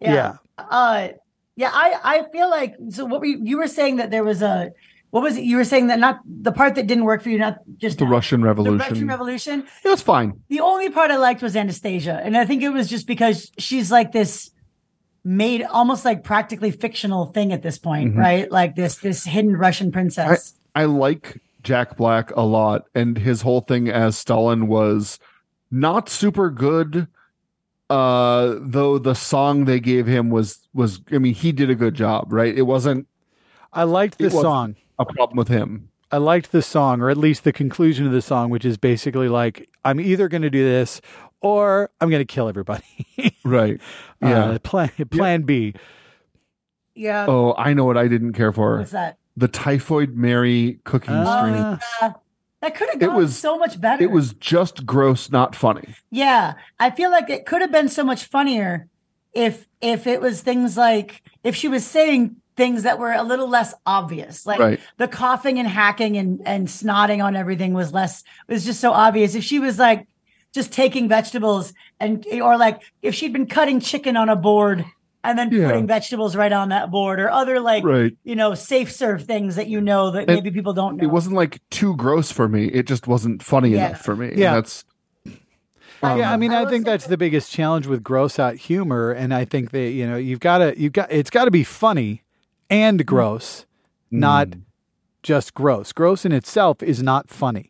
Yeah. 0.00 0.14
Yeah. 0.14 0.32
Uh 0.58 1.08
yeah, 1.60 1.70
I 1.84 1.88
I 2.12 2.16
feel 2.34 2.48
like 2.58 2.72
so 2.96 3.04
what 3.04 3.20
we 3.20 3.30
you 3.50 3.56
were 3.62 3.68
saying 3.78 3.94
that 4.00 4.08
there 4.14 4.24
was 4.24 4.40
a 4.42 4.70
what 5.10 5.22
was 5.26 5.36
it? 5.38 5.44
You 5.50 5.56
were 5.60 5.64
saying 5.72 5.88
that 5.88 5.98
not 6.06 6.16
the 6.24 6.52
part 6.60 6.72
that 6.76 6.86
didn't 6.86 7.04
work 7.04 7.20
for 7.22 7.30
you, 7.32 7.38
not 7.38 7.56
just 7.84 7.98
The 7.98 8.04
now. 8.06 8.12
Russian 8.12 8.40
the 8.40 8.46
Revolution. 8.46 8.78
Russian 8.78 9.08
Revolution. 9.08 9.56
it 9.84 9.88
was 9.88 10.02
fine. 10.14 10.28
The 10.48 10.60
only 10.60 10.88
part 10.98 11.10
I 11.10 11.16
liked 11.16 11.42
was 11.42 11.54
Anastasia. 11.56 12.16
And 12.24 12.36
I 12.36 12.44
think 12.48 12.62
it 12.62 12.70
was 12.70 12.86
just 12.88 13.06
because 13.06 13.38
she's 13.58 13.90
like 13.90 14.12
this 14.12 14.50
made 15.24 15.62
almost 15.64 16.04
like 16.04 16.24
practically 16.24 16.70
fictional 16.70 17.26
thing 17.26 17.52
at 17.52 17.62
this 17.62 17.78
point, 17.78 18.14
Mhm. 18.14 18.18
right? 18.18 18.46
Like 18.50 18.74
this 18.76 18.96
this 19.06 19.24
hidden 19.24 19.56
Russian 19.66 19.90
princess. 19.92 20.54
I 20.74 20.84
like 20.86 21.40
Jack 21.62 21.96
Black 21.96 22.30
a 22.36 22.42
lot, 22.58 22.84
and 22.94 23.18
his 23.18 23.42
whole 23.42 23.60
thing 23.60 23.88
as 23.88 24.16
Stalin 24.16 24.66
was 24.66 25.18
not 25.70 26.08
super 26.08 26.48
good. 26.50 27.06
Uh, 27.90 28.56
though 28.60 28.98
the 28.98 29.14
song 29.14 29.64
they 29.64 29.80
gave 29.80 30.06
him 30.06 30.30
was 30.30 30.66
was 30.72 31.00
I 31.12 31.18
mean 31.18 31.34
he 31.34 31.52
did 31.52 31.70
a 31.70 31.74
good 31.74 31.94
job, 31.94 32.32
right? 32.32 32.56
It 32.56 32.62
wasn't 32.62 33.06
I 33.72 33.82
liked 33.84 34.18
the 34.18 34.30
song. 34.30 34.76
a 34.98 35.04
problem 35.04 35.36
with 35.36 35.48
him. 35.48 35.88
I 36.12 36.16
liked 36.18 36.50
the 36.52 36.62
song, 36.62 37.00
or 37.00 37.10
at 37.10 37.16
least 37.16 37.44
the 37.44 37.52
conclusion 37.52 38.04
of 38.06 38.12
the 38.12 38.22
song, 38.22 38.50
which 38.50 38.64
is 38.64 38.76
basically 38.76 39.28
like, 39.28 39.68
I'm 39.84 40.00
either 40.00 40.28
going 40.28 40.42
to 40.42 40.50
do 40.50 40.64
this 40.64 41.00
or 41.40 41.88
I'm 42.00 42.10
going 42.10 42.20
to 42.20 42.24
kill 42.24 42.48
everybody. 42.48 42.84
Right. 43.44 43.80
Yeah. 44.22 44.44
Uh, 44.50 44.58
plan 44.58 44.90
plan 45.10 45.42
B. 45.42 45.74
yeah. 46.94 47.26
oh, 47.28 47.54
I 47.56 47.72
know 47.74 47.84
what 47.84 47.96
I 47.96 48.06
didn't 48.08 48.32
care 48.34 48.52
for. 48.52 48.78
What's 48.78 48.90
that? 48.92 49.18
The 49.36 49.48
Typhoid 49.48 50.14
Mary 50.14 50.78
cooking 50.84 51.14
string. 51.24 51.54
Uh, 51.54 51.78
Uh, 52.02 52.12
that 52.60 52.74
could 52.74 52.88
have 52.92 53.02
It 53.02 53.12
was- 53.12 53.36
so 53.38 53.58
much 53.58 53.80
better. 53.80 54.02
It 54.02 54.10
was 54.10 54.34
just 54.34 54.84
gross, 54.86 55.30
not 55.30 55.54
funny. 55.56 55.94
Yeah, 56.10 56.54
I 56.78 56.90
feel 56.90 57.10
like 57.10 57.30
it 57.30 57.46
could 57.46 57.60
have 57.62 57.72
been 57.72 57.88
so 57.88 58.04
much 58.04 58.24
funnier 58.24 58.86
if 59.32 59.66
if 59.80 60.06
it 60.06 60.20
was 60.20 60.42
things 60.42 60.76
like 60.76 61.22
if 61.44 61.54
she 61.56 61.68
was 61.68 61.86
saying 61.86 62.36
things 62.56 62.82
that 62.82 62.98
were 62.98 63.12
a 63.12 63.22
little 63.22 63.48
less 63.48 63.72
obvious, 63.86 64.44
like 64.44 64.58
Right. 64.60 64.80
the 64.98 65.08
coughing 65.08 65.58
and 65.58 65.66
hacking 65.68 66.16
and 66.18 66.42
and 66.44 66.68
snotting 66.68 67.24
on 67.24 67.36
everything 67.36 67.72
was 67.72 67.92
less 67.92 68.24
was 68.48 68.64
just 68.64 68.80
so 68.80 68.92
obvious. 68.92 69.34
If 69.34 69.44
she 69.44 69.58
was 69.58 69.78
like 69.78 70.06
just 70.52 70.72
taking 70.72 71.08
vegetables 71.08 71.72
and 72.00 72.26
or 72.42 72.56
like 72.58 72.82
if 73.02 73.14
she'd 73.14 73.32
been 73.32 73.46
cutting 73.46 73.80
chicken 73.80 74.16
on 74.16 74.28
a 74.28 74.36
board 74.36 74.84
and 75.24 75.38
then 75.38 75.50
Yeah. 75.52 75.66
putting 75.68 75.86
vegetables 75.86 76.34
right 76.36 76.52
on 76.52 76.70
that 76.70 76.90
board 76.90 77.20
or 77.20 77.30
other 77.30 77.60
like 77.60 77.84
Right. 77.84 78.16
you 78.24 78.34
know 78.36 78.54
safe 78.54 78.90
serve 78.92 79.24
things 79.24 79.56
that 79.56 79.68
you 79.68 79.80
know 79.80 80.10
that 80.10 80.20
And 80.28 80.36
maybe 80.36 80.50
people 80.50 80.72
don't 80.72 80.96
know. 80.96 81.04
It 81.04 81.10
wasn't 81.10 81.36
like 81.36 81.60
too 81.70 81.94
gross 81.96 82.32
for 82.32 82.48
me. 82.48 82.66
It 82.66 82.86
just 82.86 83.06
wasn't 83.06 83.42
funny 83.42 83.70
Yeah. 83.70 83.88
enough 83.88 84.00
for 84.02 84.16
me. 84.16 84.32
Yeah. 84.34 84.54
That's 84.54 84.84
Um, 86.02 86.18
yeah, 86.18 86.32
I 86.32 86.38
mean, 86.38 86.50
I 86.52 86.62
I, 86.62 86.66
think 86.70 86.86
say 86.86 86.92
that's 86.92 87.06
the 87.06 87.18
biggest 87.18 87.52
challenge 87.52 87.86
with 87.86 88.02
gross 88.02 88.38
out 88.38 88.56
humor, 88.56 89.10
and 89.12 89.34
I 89.34 89.44
think 89.44 89.70
that 89.72 89.90
you 89.90 90.06
know 90.06 90.16
you've 90.16 90.40
got 90.40 90.58
to 90.58 90.80
you've 90.80 90.94
got 90.94 91.12
it's 91.12 91.28
got 91.28 91.44
to 91.44 91.50
be 91.50 91.62
funny 91.64 92.22
and 92.70 93.04
gross, 93.04 93.66
not 94.10 94.48
Mm. 94.48 94.60
just 95.22 95.52
gross. 95.52 95.92
Gross 95.92 96.24
in 96.24 96.32
itself 96.32 96.82
is 96.82 97.02
not 97.02 97.28
funny, 97.28 97.69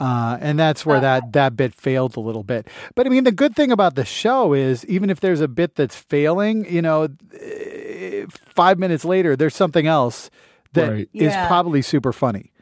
uh, 0.00 0.38
and 0.40 0.58
that's 0.58 0.86
where 0.86 1.00
that 1.00 1.32
that 1.32 1.56
bit 1.56 1.74
failed 1.74 2.16
a 2.16 2.20
little 2.20 2.42
bit. 2.44 2.66
But 2.94 3.06
I 3.06 3.10
mean, 3.10 3.24
the 3.24 3.32
good 3.32 3.54
thing 3.54 3.70
about 3.72 3.94
the 3.94 4.04
show 4.04 4.52
is 4.54 4.84
even 4.86 5.10
if 5.10 5.20
there's 5.20 5.40
a 5.40 5.48
bit 5.48 5.74
that's 5.74 5.96
failing, 5.96 6.64
you 6.72 6.82
know, 6.82 7.08
eh, 7.38 8.24
five 8.54 8.78
minutes 8.78 9.04
later 9.04 9.36
there's 9.36 9.54
something 9.54 9.86
else 9.86 10.30
that 10.72 10.92
is 10.92 10.98
Right. 10.98 11.08
Yeah. 11.12 11.46
probably 11.46 11.82
super 11.82 12.12
funny. 12.12 12.52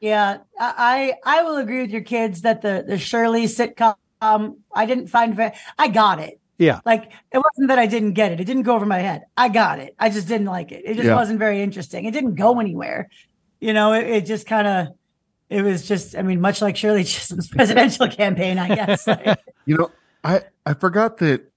Yeah, 0.00 0.38
I 0.60 1.14
I 1.24 1.38
I 1.40 1.42
will 1.44 1.56
agree 1.56 1.80
with 1.82 1.90
your 1.90 2.02
kids 2.02 2.42
that 2.42 2.60
the 2.62 2.84
the 2.86 2.98
Shirley 2.98 3.44
sitcom 3.46 3.94
um, 4.20 4.58
I 4.74 4.86
didn't 4.86 5.08
find 5.08 5.34
very 5.34 5.52
I 5.78 5.88
got 5.88 6.18
it. 6.20 6.40
Yeah. 6.58 6.80
Like 6.84 7.10
it 7.32 7.38
wasn't 7.38 7.68
that 7.68 7.78
I 7.78 7.86
didn't 7.86 8.12
get 8.12 8.32
it. 8.32 8.40
It 8.40 8.44
didn't 8.44 8.62
go 8.62 8.74
over 8.74 8.86
my 8.86 8.98
head. 9.00 9.22
I 9.36 9.48
got 9.48 9.78
it. 9.80 9.94
I 9.98 10.10
just 10.10 10.28
didn't 10.28 10.46
like 10.46 10.72
it. 10.72 10.82
It 10.84 10.94
just 10.94 11.06
Yeah. 11.06 11.16
wasn't 11.16 11.38
very 11.38 11.62
interesting. 11.62 12.04
It 12.04 12.12
didn't 12.12 12.34
go 12.36 12.60
anywhere. 12.60 13.08
You 13.60 13.72
know, 13.72 13.92
it, 13.94 14.06
it 14.06 14.26
just 14.26 14.46
kind 14.46 14.66
of 14.66 14.88
it 15.54 15.62
was 15.62 15.86
just 15.86 16.16
I 16.16 16.22
mean 16.22 16.40
much 16.40 16.60
like 16.60 16.76
Shirley 16.76 17.04
Chisholm's 17.04 17.48
presidential 17.56 18.08
campaign, 18.08 18.58
I 18.58 18.74
guess. 18.74 19.06
Like, 19.14 19.38
You 19.66 19.76
know, 19.78 19.90
I 20.24 20.42
I 20.66 20.74
forgot 20.74 21.18
that 21.18 21.50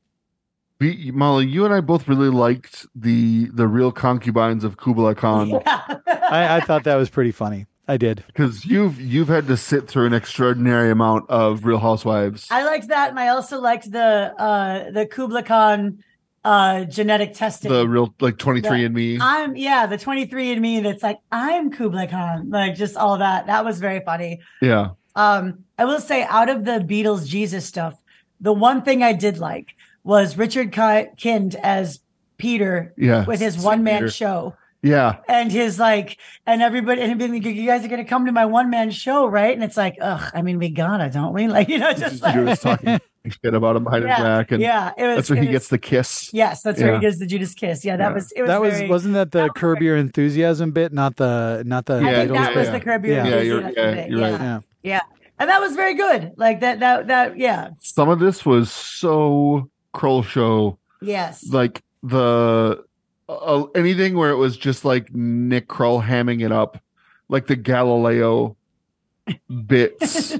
we, 0.79 1.09
Molly, 1.11 1.47
you 1.47 1.65
and 1.65 1.73
I 1.73 1.81
both 1.81 2.07
really 2.07 2.29
liked 2.29 2.85
the 2.95 3.45
the 3.53 3.67
real 3.67 3.91
concubines 3.91 4.63
of 4.63 4.77
Kublai 4.77 5.15
Khan 5.15 5.49
yeah. 5.49 5.61
I, 6.07 6.57
I 6.57 6.59
thought 6.59 6.83
that 6.83 6.95
was 6.95 7.09
pretty 7.09 7.31
funny. 7.31 7.65
I 7.89 7.95
did. 7.95 8.23
because 8.27 8.65
you've 8.65 8.99
you've 8.99 9.29
had 9.29 9.47
to 9.47 9.55
sit 9.55 9.87
through 9.87 10.07
an 10.07 10.13
extraordinary 10.13 10.91
amount 10.91 11.29
of 11.29 11.65
Real 11.65 11.79
Housewives. 11.79 12.47
I 12.51 12.65
liked 12.65 12.89
that 12.89 13.09
and 13.09 13.19
I 13.19 13.29
also 13.29 13.59
liked 13.61 13.91
the 13.91 14.33
uh 14.37 14.91
the 14.91 15.05
Kubla 15.05 15.41
Khan 15.41 16.03
uh 16.47 16.85
genetic 16.85 17.33
testing. 17.33 17.69
the 17.71 17.85
real 17.85 18.13
like 18.21 18.37
twenty 18.37 18.61
three 18.61 18.85
and 18.85 18.95
Me. 18.95 19.17
I'm 19.19 19.57
yeah, 19.57 19.85
the 19.85 19.97
23 19.97 20.53
and 20.53 20.61
me 20.61 20.79
that's 20.79 21.03
like 21.03 21.19
I'm 21.29 21.71
Kublai 21.71 22.07
Khan, 22.07 22.49
like 22.49 22.75
just 22.75 22.95
all 22.95 23.17
that. 23.17 23.47
That 23.47 23.65
was 23.65 23.79
very 23.79 23.99
funny. 24.05 24.39
Yeah, 24.61 24.91
Um, 25.15 25.65
I 25.77 25.83
will 25.83 25.99
say 25.99 26.23
out 26.23 26.49
of 26.49 26.63
the 26.63 26.79
Beatles 26.79 27.27
Jesus 27.27 27.65
stuff, 27.65 27.95
the 28.39 28.53
one 28.53 28.81
thing 28.83 29.03
I 29.03 29.11
did 29.11 29.37
like 29.39 29.67
was 30.05 30.37
Richard 30.37 30.71
Ki- 30.71 31.11
Kind 31.21 31.55
as 31.61 31.99
Peter 32.37 32.93
yeah, 32.97 33.25
with 33.25 33.41
his 33.41 33.57
one 33.57 33.83
man 33.83 34.07
show 34.09 34.55
Yeah, 34.81 35.17
and 35.27 35.51
his 35.51 35.77
like 35.79 36.17
and 36.45 36.61
everybody 36.61 37.01
and 37.01 37.19
being 37.19 37.33
like, 37.33 37.43
you 37.43 37.65
guys 37.65 37.83
are 37.83 37.89
gonna 37.89 38.05
come 38.05 38.25
to 38.25 38.31
my 38.31 38.45
one 38.45 38.69
man 38.69 38.91
show, 38.91 39.27
right? 39.27 39.53
And 39.53 39.63
it's 39.65 39.75
like, 39.75 39.97
ugh, 39.99 40.31
I 40.33 40.41
mean 40.43 40.59
we 40.59 40.69
gotta, 40.69 41.09
don't 41.09 41.33
we? 41.33 41.47
Like, 41.57 41.67
you 41.67 41.79
know, 41.79 41.91
just 41.91 42.21
like 42.21 42.59
talking 42.61 42.99
shit 43.31 43.53
about 43.53 43.75
him 43.75 43.83
behind 43.83 44.03
his 44.05 44.17
back, 44.17 44.51
and 44.51 44.61
yeah, 44.61 44.91
it 44.97 45.05
was 45.07 45.15
that's 45.17 45.29
where 45.29 45.37
it 45.37 45.41
he 45.43 45.47
was- 45.47 45.53
gets 45.55 45.67
the 45.69 45.77
kiss. 45.77 46.29
Yes, 46.33 46.61
that's 46.61 46.81
where 46.81 46.95
he 46.95 46.99
gives 47.01 47.19
the 47.19 47.25
Judas 47.25 47.53
kiss. 47.53 47.83
Yeah, 47.85 47.97
that 47.97 48.09
Yeah. 48.09 48.13
was 48.13 48.31
it 48.33 48.41
was 48.41 48.47
that 48.49 48.61
was 48.61 48.73
very, 48.75 48.89
wasn't 48.89 49.13
that 49.15 49.31
the 49.31 49.43
that 49.43 49.55
Curb 49.55 49.81
Your 49.81 49.97
Enthusiasm 49.97 50.71
bit, 50.71 50.93
not 50.93 51.15
the 51.17 51.63
not 51.65 51.85
the 51.85 51.95
I 51.95 51.99
Yeah, 51.99 52.15
think 52.25 52.31
that 52.33 52.55
was 52.55 52.67
bit? 52.67 52.71
the 52.73 52.79
Curb 52.79 53.05
Yeah. 53.05 53.11
Your 53.11 53.25
Yeah, 53.35 53.41
you're- 53.41 53.63
Enthusiasm 53.63 53.73
yeah, 53.97 54.01
bit. 54.03 54.09
you're 54.11 54.21
right. 54.21 54.31
Yeah. 54.41 54.59
Yeah. 54.83 55.01
And 55.39 55.49
that 55.49 55.61
was 55.61 55.75
very 55.75 55.93
good. 55.93 56.31
Like 56.37 56.61
that, 56.61 56.79
that, 56.79 57.07
that, 57.07 57.37
yeah. 57.37 57.69
Some 57.79 58.09
of 58.09 58.17
this 58.19 58.43
was 58.43 58.71
so 58.71 59.69
Kroll 59.93 60.23
show, 60.23 60.79
Yes. 61.01 61.47
like 61.51 61.83
the 62.01 62.83
uh, 63.29 63.63
anything 63.75 64.17
where 64.17 64.31
it 64.31 64.37
was 64.37 64.57
just 64.57 64.83
like 64.85 65.13
Nick 65.13 65.67
Kroll 65.67 66.01
hamming 66.01 66.43
it 66.43 66.51
up, 66.51 66.79
like 67.29 67.45
the 67.47 67.55
Galileo 67.55 68.55
bits. 69.67 70.37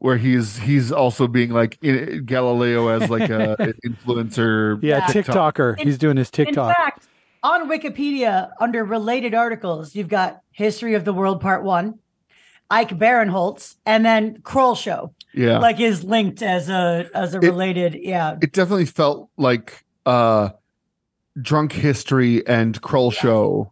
Where 0.00 0.16
he's 0.16 0.56
he's 0.58 0.90
also 0.90 1.28
being 1.28 1.50
like 1.50 1.78
in, 1.82 2.24
Galileo 2.24 2.88
as 2.88 3.08
like 3.08 3.30
a 3.30 3.54
an 3.60 3.74
influencer. 3.86 4.82
Yeah, 4.82 4.96
Yeah. 4.98 5.06
TikToker. 5.06 5.78
In- 5.78 5.86
He's 5.86 5.98
doing 5.98 6.16
his 6.16 6.30
TikTok. 6.30 6.68
In 6.70 6.74
fact, 6.74 7.06
on 7.42 7.68
Wikipedia, 7.70 8.50
under 8.60 8.84
related 8.84 9.34
articles, 9.34 9.94
you've 9.94 10.08
got 10.08 10.40
History 10.52 10.94
of 10.94 11.04
the 11.04 11.12
World 11.12 11.40
Part 11.40 11.62
One, 11.64 11.98
Ike 12.70 12.90
Barinholtz, 12.98 13.76
and 13.86 14.04
then 14.04 14.40
Kroll 14.42 14.74
Show, 14.74 15.14
Yeah. 15.34 15.58
like 15.58 15.80
is 15.80 16.02
linked 16.02 16.42
as 16.42 16.68
a 16.70 17.08
as 17.14 17.34
a 17.34 17.38
It- 17.38 17.42
related. 17.44 17.94
yeah, 18.00 18.36
it 18.42 18.52
definitely 18.52 18.86
felt 18.86 19.28
like 19.36 19.84
uh 20.06 20.50
drunk 21.40 21.72
history 21.72 22.44
and 22.46 22.80
Kroll 22.80 23.10
show 23.10 23.70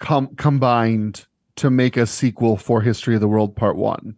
com- 0.00 0.34
combined 0.36 1.26
to 1.56 1.70
make 1.70 1.96
a 1.96 2.06
sequel 2.06 2.56
for 2.56 2.82
History 2.82 3.14
of 3.14 3.20
the 3.20 3.28
World 3.28 3.56
Part 3.56 3.76
1. 3.76 4.14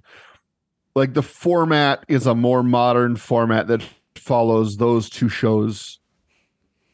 Like 0.95 1.15
the 1.15 1.23
format 1.23 2.05
is 2.09 2.27
a 2.27 2.35
more 2.35 2.63
modern 2.63 3.17
format 3.17 3.67
that 3.69 3.83
follows 4.15 4.77
those 4.77 5.09
two 5.09 5.29
shows 5.29 6.01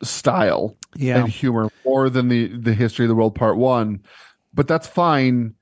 style 0.02 0.76
Yeah. 0.96 1.18
and 1.20 1.28
humor 1.28 1.70
more 1.84 2.10
than 2.10 2.28
the 2.28 2.48
the 2.48 2.74
History 2.74 3.06
of 3.06 3.08
the 3.08 3.14
World 3.14 3.34
Part 3.34 3.56
1. 3.56 4.00
But 4.52 4.68
that's 4.68 4.86
fine 4.86 5.54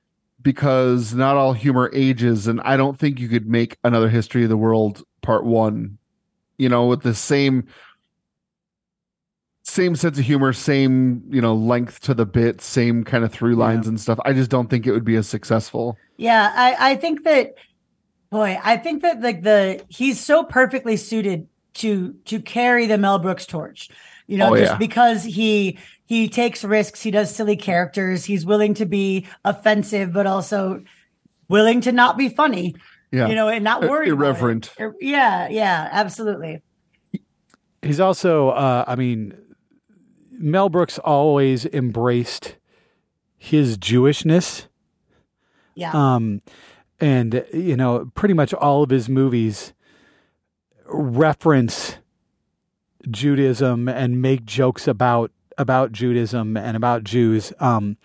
because 0.42 1.14
not 1.14 1.36
all 1.36 1.52
humor 1.52 1.88
ages 1.94 2.48
and 2.48 2.60
I 2.62 2.76
don't 2.76 2.98
think 2.98 3.20
you 3.20 3.28
could 3.28 3.46
make 3.46 3.78
another 3.84 4.08
History 4.08 4.42
of 4.42 4.48
the 4.48 4.56
World 4.56 5.02
Part 5.20 5.44
1 5.44 5.98
you 6.58 6.68
know 6.68 6.86
with 6.86 7.02
the 7.02 7.14
same 7.14 7.66
same 9.64 9.94
sense 9.94 10.18
of 10.18 10.24
humor, 10.24 10.52
same, 10.52 11.22
you 11.30 11.40
know, 11.40 11.54
length 11.54 12.00
to 12.00 12.14
the 12.14 12.26
bit, 12.26 12.60
same 12.60 13.04
kind 13.04 13.22
of 13.24 13.32
through 13.32 13.54
lines 13.54 13.86
and 13.86 13.98
stuff. 14.00 14.18
I 14.24 14.32
just 14.32 14.50
don't 14.50 14.68
think 14.68 14.86
it 14.86 14.92
would 14.92 15.04
be 15.04 15.14
as 15.16 15.28
successful. 15.28 15.96
yeah. 16.16 16.52
I 16.54 16.92
I 16.92 16.96
think 16.96 17.22
that 17.24 17.54
boy, 18.32 18.58
I 18.64 18.76
think 18.78 19.02
that 19.02 19.20
like 19.20 19.42
the 19.42 19.84
he's 19.88 20.18
so 20.18 20.42
perfectly 20.42 20.96
suited 20.96 21.46
to 21.74 22.14
to 22.24 22.40
carry 22.40 22.86
the 22.86 22.98
Mel 22.98 23.20
Brooks 23.20 23.46
torch. 23.46 23.88
You 24.26 24.38
know, 24.38 24.52
Oh, 24.54 24.56
just 24.56 24.72
yeah. 24.72 24.78
because 24.78 25.22
he 25.22 25.78
he 26.06 26.28
takes 26.28 26.64
risks, 26.64 27.00
he 27.02 27.10
does 27.12 27.32
silly 27.34 27.56
characters, 27.56 28.24
he's 28.24 28.44
willing 28.44 28.74
to 28.74 28.86
be 28.86 29.26
offensive, 29.44 30.12
but 30.12 30.26
also 30.26 30.82
willing 31.48 31.80
to 31.82 31.92
not 31.92 32.16
be 32.18 32.28
funny. 32.28 32.74
Yeah. 33.10 33.28
You 33.28 33.34
know, 33.34 33.48
and 33.48 33.62
not 33.62 33.84
Ir- 33.84 33.90
worried. 33.90 34.08
about 34.12 34.22
it. 34.22 34.26
irreverent. 34.28 34.74
Yeah, 35.00 35.48
yeah, 35.48 35.88
absolutely. 35.92 36.62
He's 37.82 38.00
also, 38.00 38.50
uh, 38.50 38.84
I 38.86 38.94
mean, 38.96 39.34
Mel 40.30 40.68
Brooks 40.70 40.98
always 40.98 41.66
embraced 41.66 42.56
his 43.36 43.76
Jewishness. 43.76 44.66
Yeah. 45.74 45.90
Um, 45.92 46.40
and, 47.02 47.44
you 47.52 47.76
know, 47.76 48.10
pretty 48.14 48.32
much 48.32 48.54
all 48.54 48.84
of 48.84 48.90
his 48.90 49.08
movies 49.08 49.72
reference 50.86 51.96
Judaism 53.10 53.88
and 53.88 54.22
make 54.22 54.44
jokes 54.44 54.86
about 54.86 55.32
about 55.58 55.92
Judaism 55.92 56.56
and 56.56 56.76
about 56.76 57.02
Jews. 57.04 57.52
Um, 57.58 57.96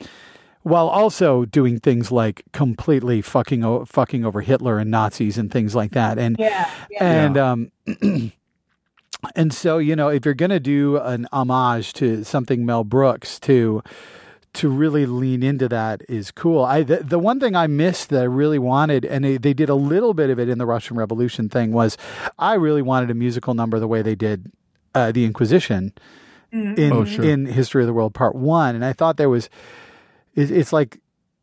while 0.64 0.90
also 0.90 1.46
doing 1.46 1.80
things 1.80 2.12
like 2.12 2.44
completely 2.52 3.22
fucking 3.22 3.64
o- 3.64 3.86
fucking 3.86 4.26
over 4.26 4.42
Hitler 4.42 4.80
and 4.80 4.90
Nazis 4.90 5.38
and 5.38 5.52
things 5.52 5.76
like 5.76 5.92
that. 5.92 6.18
And 6.18 6.36
yeah. 6.40 6.70
yeah. 6.90 7.04
and 7.04 7.38
um 7.38 7.72
and 9.36 9.54
so 9.54 9.78
you 9.78 9.96
know 9.96 10.10
if 10.10 10.26
you're 10.26 10.34
going 10.34 10.50
to 10.50 10.60
do 10.60 10.98
an 10.98 11.28
homage 11.32 11.94
to 11.94 12.24
something 12.24 12.66
Mel 12.66 12.84
Brooks 12.84 13.40
to 13.42 13.82
to 14.58 14.70
really 14.70 15.06
lean 15.06 15.44
into 15.44 15.68
that 15.70 16.02
is 16.10 16.32
cool. 16.32 16.64
I 16.64 16.84
the, 16.84 16.98
the 16.98 17.20
one 17.20 17.40
thing 17.40 17.56
I 17.56 17.68
missed 17.68 18.10
that 18.10 18.22
I 18.22 18.26
really 18.26 18.60
wanted 18.60 19.06
and 19.06 19.24
they, 19.26 19.38
they 19.38 19.54
did 19.54 19.70
a 19.70 19.76
little 19.76 20.14
bit 20.14 20.30
of 20.30 20.40
it 20.40 20.50
in 20.50 20.58
the 20.58 20.66
Russian 20.66 20.98
Revolution 20.98 21.50
thing 21.50 21.72
was 21.72 21.98
I 22.38 22.54
really 22.56 22.82
wanted 22.82 23.10
a 23.12 23.14
musical 23.14 23.54
number 23.54 23.80
the 23.80 23.88
way 23.88 24.02
they 24.02 24.16
did 24.16 24.52
uh, 24.96 25.12
the 25.12 25.26
Inquisition 25.26 25.94
in 26.52 26.92
Oh, 26.94 27.06
sure. 27.06 27.24
in 27.26 27.46
History 27.46 27.84
of 27.84 27.88
the 27.88 27.94
World 27.94 28.14
Part 28.14 28.36
1 28.36 28.76
and 28.76 28.84
I 28.86 28.94
thought 28.94 29.18
there 29.18 29.30
was 29.30 29.50
it, 30.36 30.50
it's 30.52 30.74
like 30.74 31.00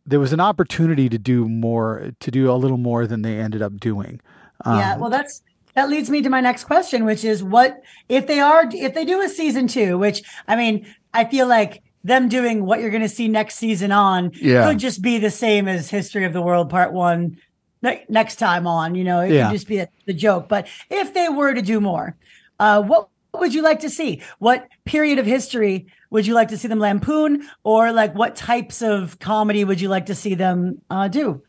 there 0.07 0.21
was 0.21 0.33
an 0.33 0.41
opportunity 0.41 1.09
to 1.09 1.19
do 1.19 1.49
more 1.49 2.11
to 2.21 2.31
do 2.31 2.51
a 2.51 2.55
little 2.55 2.77
more 2.79 3.07
than 3.07 3.23
they 3.23 3.39
ended 3.39 3.63
up 3.63 3.79
doing. 3.79 4.21
Um, 4.65 4.79
yeah. 4.79 4.97
Well, 4.97 5.11
that's 5.11 5.43
that 5.75 5.89
leads 5.89 6.11
me 6.11 6.23
to 6.23 6.31
my 6.31 6.41
next 6.41 6.65
question, 6.65 7.05
which 7.05 7.25
is 7.25 7.43
what 7.43 7.81
if 8.09 8.27
they 8.27 8.39
are 8.41 8.69
if 8.73 8.95
they 8.95 9.05
do 9.05 9.21
a 9.21 9.29
season 9.29 9.67
two, 9.67 9.99
which 9.99 10.23
I 10.49 10.57
mean, 10.57 10.87
I 11.13 11.25
feel 11.25 11.47
like 11.47 11.83
them 12.05 12.29
doing 12.29 12.65
what 12.67 12.81
you're 12.81 12.91
going 12.91 13.03
to 13.03 13.09
see 13.09 13.27
next 13.29 13.57
season 13.57 13.91
on 13.91 14.31
Yeah. 14.35 14.69
could 14.69 14.79
just 14.79 15.01
be 15.03 15.19
the 15.19 15.31
same 15.31 15.67
as 15.67 15.91
History 15.91 16.25
of 16.25 16.33
the 16.35 16.43
World 16.43 16.69
Part 16.71 16.93
One 16.93 17.39
ne- 17.83 18.05
next 18.09 18.37
time 18.37 18.67
on. 18.67 18.95
You 18.95 19.05
know, 19.05 19.21
it 19.21 19.33
Yeah. 19.33 19.47
could 19.49 19.55
just 19.55 19.67
be 19.67 19.79
a, 19.79 19.89
the 20.07 20.13
joke. 20.13 20.49
But 20.49 20.69
if 20.91 21.15
they 21.15 21.29
were 21.31 21.55
to 21.55 21.63
do 21.63 21.81
more, 21.81 22.15
uh, 22.61 22.83
what 22.83 23.09
would 23.33 23.55
you 23.55 23.63
like 23.63 23.81
to 23.81 23.91
see? 23.91 24.23
What 24.39 24.69
period 24.85 25.19
of 25.19 25.27
history 25.27 25.87
would 26.11 26.27
you 26.27 26.35
like 26.35 26.49
to 26.49 26.57
see 26.59 26.69
them 26.69 26.79
lampoon, 26.79 27.43
or 27.65 27.91
like 27.91 28.15
what 28.15 28.37
types 28.37 28.83
of 28.83 29.19
comedy 29.19 29.65
would 29.65 29.81
you 29.81 29.89
like 29.89 30.07
to 30.07 30.15
see 30.15 30.35
them 30.35 30.81
uh, 30.91 31.09
do? 31.09 31.43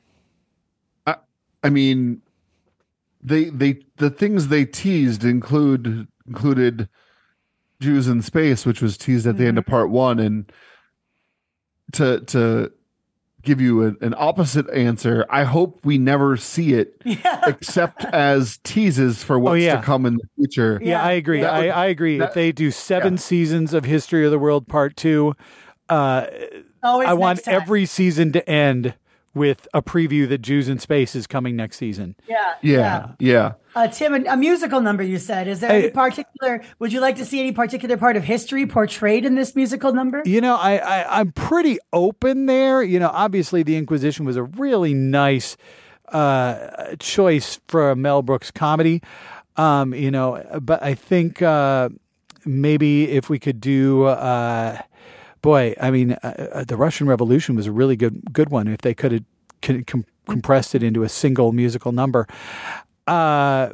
I 1.64 1.70
mean, 1.72 2.22
they 3.24 3.46
they 3.46 3.80
the 3.98 4.12
things 4.12 4.50
they 4.50 4.66
teased 4.66 5.24
include 5.24 6.08
included 6.28 6.88
Jews 7.80 8.08
in 8.08 8.22
space, 8.22 8.66
which 8.66 8.82
was 8.82 8.98
teased 8.98 9.28
at 9.28 9.38
the 9.38 9.46
end 9.46 9.58
of 9.58 9.66
part 9.66 9.90
one, 9.90 10.20
and 10.20 10.52
to 11.94 12.22
to 12.22 12.72
give 13.44 13.62
you 13.62 13.84
an, 13.84 13.98
an 14.02 14.16
opposite 14.18 14.68
answer, 14.72 15.24
I 15.30 15.44
hope 15.44 15.80
we 15.84 16.00
never 16.00 16.36
see 16.36 16.74
it 16.74 17.00
Yeah. 17.06 17.42
except 17.46 18.04
as 18.06 18.58
teases 18.64 19.24
for 19.24 19.38
what's 19.38 19.62
yeah. 19.62 19.76
to 19.76 19.84
come 19.84 20.08
in 20.08 20.16
the 20.16 20.28
future. 20.36 20.80
Yeah, 20.82 21.04
I 21.04 21.12
agree. 21.12 21.42
Would- 21.42 21.50
I, 21.50 21.68
I 21.68 21.86
agree. 21.86 22.18
that- 22.18 22.30
if 22.30 22.34
they 22.34 22.52
do 22.52 22.72
seven 22.72 23.18
seasons 23.20 23.74
of 23.74 23.86
History 23.86 24.26
of 24.26 24.32
the 24.32 24.40
World 24.40 24.68
Part 24.68 24.98
Two, 24.98 25.36
uh, 25.90 26.26
I 26.82 27.14
want 27.14 27.48
every 27.48 27.86
season 27.86 28.32
to 28.34 28.50
end 28.50 28.96
with 29.36 29.68
a 29.74 29.82
preview 29.82 30.28
that 30.30 30.40
Jews 30.40 30.70
in 30.70 30.80
Space 30.80 31.14
is 31.14 31.28
coming 31.28 31.56
next 31.56 31.78
season. 31.78 32.16
Yeah. 32.28 32.56
Yeah, 32.62 33.10
yeah. 33.20 33.54
Uh, 33.76 33.90
Tim, 33.90 34.14
a, 34.16 34.34
a 34.34 34.38
musical 34.38 34.80
number 34.80 35.04
you 35.04 35.20
said. 35.20 35.50
Is 35.50 35.60
there 35.60 35.70
any 35.70 35.90
particular, 35.90 36.64
would 36.80 36.94
you 36.94 37.02
like 37.02 37.18
to 37.18 37.26
see 37.26 37.42
any 37.42 37.52
particular 37.52 37.98
part 37.98 38.16
of 38.16 38.24
history 38.24 38.66
portrayed 38.66 39.26
in 39.26 39.36
this 39.36 39.54
musical 39.54 39.92
number? 39.92 40.24
You 40.26 40.40
know, 40.40 40.56
I, 40.56 40.78
I 40.78 41.20
I'm 41.20 41.34
pretty 41.34 41.78
open 41.92 42.46
there. 42.46 42.82
You 42.82 42.98
know, 42.98 43.12
obviously 43.14 43.62
the 43.62 43.76
Inquisition 43.76 44.26
was 44.26 44.38
a 44.38 44.44
really 44.44 44.94
nice 44.94 45.58
uh, 46.08 46.96
choice 47.00 47.60
for 47.68 47.92
a 47.92 47.96
Mel 47.96 48.22
Brooks 48.22 48.52
comedy. 48.52 49.04
Um, 49.58 49.94
you 49.94 50.12
know, 50.12 50.42
but 50.62 50.82
I 50.82 50.96
think 50.96 51.42
uh, 51.42 51.90
maybe 52.46 53.12
if 53.12 53.30
we 53.30 53.38
could 53.38 53.60
do. 53.60 54.06
Uh, 54.06 54.82
boy, 55.46 55.76
I 55.80 55.92
mean, 55.92 56.12
uh, 56.12 56.50
uh, 56.54 56.64
the 56.66 56.76
Russian 56.76 57.08
Revolution 57.08 57.56
was 57.56 57.68
a 57.68 57.72
really 57.72 57.96
good 57.96 58.34
good 58.34 58.50
one. 58.50 58.68
If 58.68 58.82
they 58.82 58.94
could 58.94 59.12
have 59.14 59.24
con- 59.62 59.84
com- 59.86 60.06
compressed 60.28 60.76
it 60.76 60.84
into 60.84 61.04
a 61.04 61.10
single 61.10 61.52
musical 61.54 61.92
number, 61.94 62.28
uh, 63.08 63.70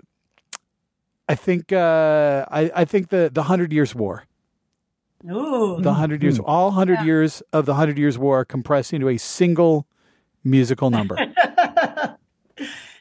I 1.27 1.36
think 1.36 1.71
uh, 1.73 2.45
I, 2.51 2.71
I 2.75 2.86
think 2.86 3.10
the 3.10 3.31
the 3.34 3.43
Hundred 3.43 3.71
Years' 3.73 3.95
War, 3.95 4.25
Ooh. 5.31 5.79
the 5.81 5.93
Hundred 5.93 6.21
Years, 6.21 6.38
all 6.39 6.71
hundred 6.71 6.99
Yeah. 6.99 7.05
years 7.05 7.41
of 7.53 7.65
the 7.65 7.75
Hundred 7.75 7.97
Years' 7.97 8.17
War 8.19 8.45
compressed 8.45 8.93
into 8.93 9.07
a 9.10 9.17
single 9.17 9.88
musical 10.43 10.89
number. 10.91 11.15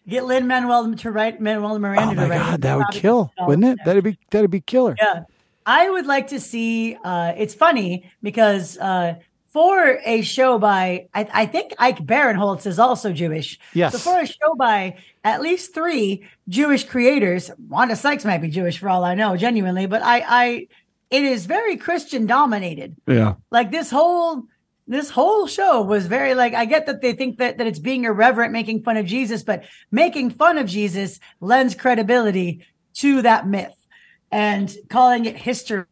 Get 0.09 0.25
Lin 0.25 0.47
Manuel 0.47 0.95
to 0.95 1.11
write 1.11 1.41
Manuel 1.41 1.79
Miranda 1.79 2.11
oh 2.13 2.15
to 2.15 2.17
my 2.17 2.29
write 2.29 2.37
it. 2.37 2.51
God, 2.51 2.63
that 2.63 2.77
would 2.79 2.87
kill, 2.93 3.33
so. 3.39 3.47
wouldn't 3.47 3.67
it? 3.67 3.79
That'd 3.85 4.03
be 4.03 4.19
that'd 4.31 4.51
be 4.51 4.61
killer. 4.61 4.97
Yeah. 5.01 5.25
I 5.71 5.89
would 5.89 6.07
like 6.15 6.27
to 6.29 6.41
see 6.41 6.97
uh 7.05 7.33
it's 7.37 7.55
funny 7.55 8.11
because 8.23 8.77
uh 8.79 9.15
for 9.47 9.99
a 10.05 10.23
show 10.23 10.59
by 10.59 11.09
I, 11.15 11.29
I 11.43 11.47
think 11.47 11.75
Ike 11.79 11.99
Barinholtz 11.99 12.67
is 12.67 12.79
also 12.79 13.13
Jewish. 13.13 13.59
Yes. 13.75 13.93
So 13.93 13.99
for 13.99 14.21
a 14.21 14.27
show 14.27 14.55
by 14.57 14.97
at 15.25 15.43
least 15.43 15.75
three 15.75 16.25
Jewish 16.49 16.85
creators, 16.85 17.51
Wanda 17.69 17.97
Sykes 17.97 18.25
might 18.25 18.39
be 18.39 18.49
Jewish 18.49 18.79
for 18.79 18.89
all 18.89 19.05
I 19.05 19.15
know, 19.15 19.37
genuinely, 19.37 19.87
but 19.87 20.03
I 20.03 20.17
I 20.43 20.69
it 21.11 21.25
is 21.25 21.47
very 21.47 21.77
Christian 21.77 22.27
dominated. 22.27 22.97
Yeah. 23.07 23.35
Like 23.51 23.71
this 23.71 23.91
whole 23.91 24.45
this 24.87 25.11
whole 25.11 25.47
show 25.47 25.83
was 25.83 26.07
very 26.07 26.35
like 26.35 26.55
I 26.55 26.65
get 26.65 26.87
that 26.87 27.01
they 27.01 27.13
think 27.13 27.39
that 27.39 27.59
that 27.59 27.67
it's 27.67 27.79
being 27.79 28.05
irreverent, 28.05 28.53
making 28.53 28.83
fun 28.83 28.97
of 28.97 29.07
Jesus, 29.07 29.43
but 29.45 29.65
making 29.91 30.31
fun 30.31 30.59
of 30.59 30.67
Jesus 30.67 31.21
lends 31.41 31.75
credibility 31.75 32.67
to 32.95 33.23
that 33.23 33.47
myth. 33.47 33.80
And 34.33 34.75
calling 34.89 35.25
it 35.25 35.37
history, 35.37 35.87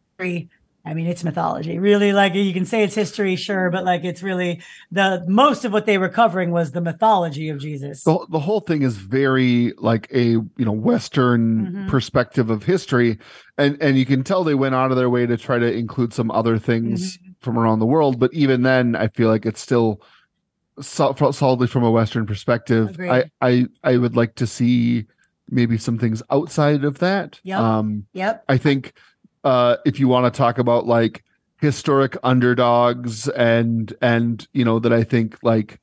I 0.85 0.95
mean 0.95 1.07
it's 1.07 1.25
mythology. 1.25 1.79
Really 1.79 2.13
like 2.13 2.35
you 2.35 2.53
can 2.55 2.65
say 2.65 2.83
it's 2.85 2.95
history, 2.95 3.37
sure, 3.37 3.69
but 3.71 3.85
like 3.85 4.05
it's 4.05 4.23
really 4.23 4.63
the 4.91 5.25
most 5.29 5.65
of 5.65 5.73
what 5.73 5.87
they 5.87 5.99
were 5.99 6.09
covering 6.09 6.51
was 6.51 6.71
the 6.73 6.81
mythology 6.81 7.49
of 7.51 7.59
Jesus. 7.59 8.05
the, 8.05 8.27
the 8.31 8.39
whole 8.39 8.61
thing 8.61 8.83
is 8.83 8.97
very 8.97 9.73
like 9.79 10.09
a 10.15 10.23
you 10.31 10.49
know 10.59 10.73
western 10.73 11.67
Mhm. 11.67 11.89
perspective 11.89 12.49
of 12.49 12.63
history 12.63 13.19
and 13.59 13.77
and 13.83 13.99
you 13.99 14.07
can 14.07 14.23
tell 14.25 14.45
they 14.45 14.55
went 14.55 14.75
out 14.75 14.91
of 14.91 14.97
their 14.97 15.11
way 15.11 15.27
to 15.27 15.37
try 15.37 15.59
to 15.59 15.71
include 15.73 16.15
some 16.15 16.31
other 16.31 16.59
things 16.59 17.19
Mm-hmm. 17.19 17.33
from 17.41 17.59
around 17.59 17.81
the 17.81 17.87
world 17.87 18.19
but 18.19 18.33
even 18.33 18.63
then 18.63 18.97
i 18.97 19.09
feel 19.09 19.29
like 19.29 19.45
it's 19.47 19.61
still 19.61 20.01
sol- 20.81 21.15
solidly 21.33 21.67
from 21.67 21.85
a 21.85 21.91
western 21.91 22.25
perspective 22.27 22.91
Agreed. 22.91 23.11
i 23.11 23.25
i 23.43 23.67
i 23.85 23.97
would 23.97 24.17
like 24.17 24.35
to 24.37 24.47
see 24.47 25.07
maybe 25.51 25.79
some 25.79 25.99
things 25.99 26.23
outside 26.31 26.85
of 26.85 26.99
that 26.99 27.41
Yep. 27.45 27.59
um 27.61 28.07
Yep. 28.13 28.45
I 28.49 28.57
think 28.59 28.93
uh, 29.45 29.77
if 29.87 30.01
you 30.01 30.09
want 30.09 30.33
to 30.33 30.37
talk 30.37 30.59
about 30.59 30.87
like 30.87 31.25
historic 31.61 32.17
underdogs 32.23 33.29
and 33.31 33.95
and 34.03 34.47
you 34.53 34.65
know 34.65 34.79
that 34.79 34.93
I 34.93 35.05
think 35.05 35.39
like 35.43 35.81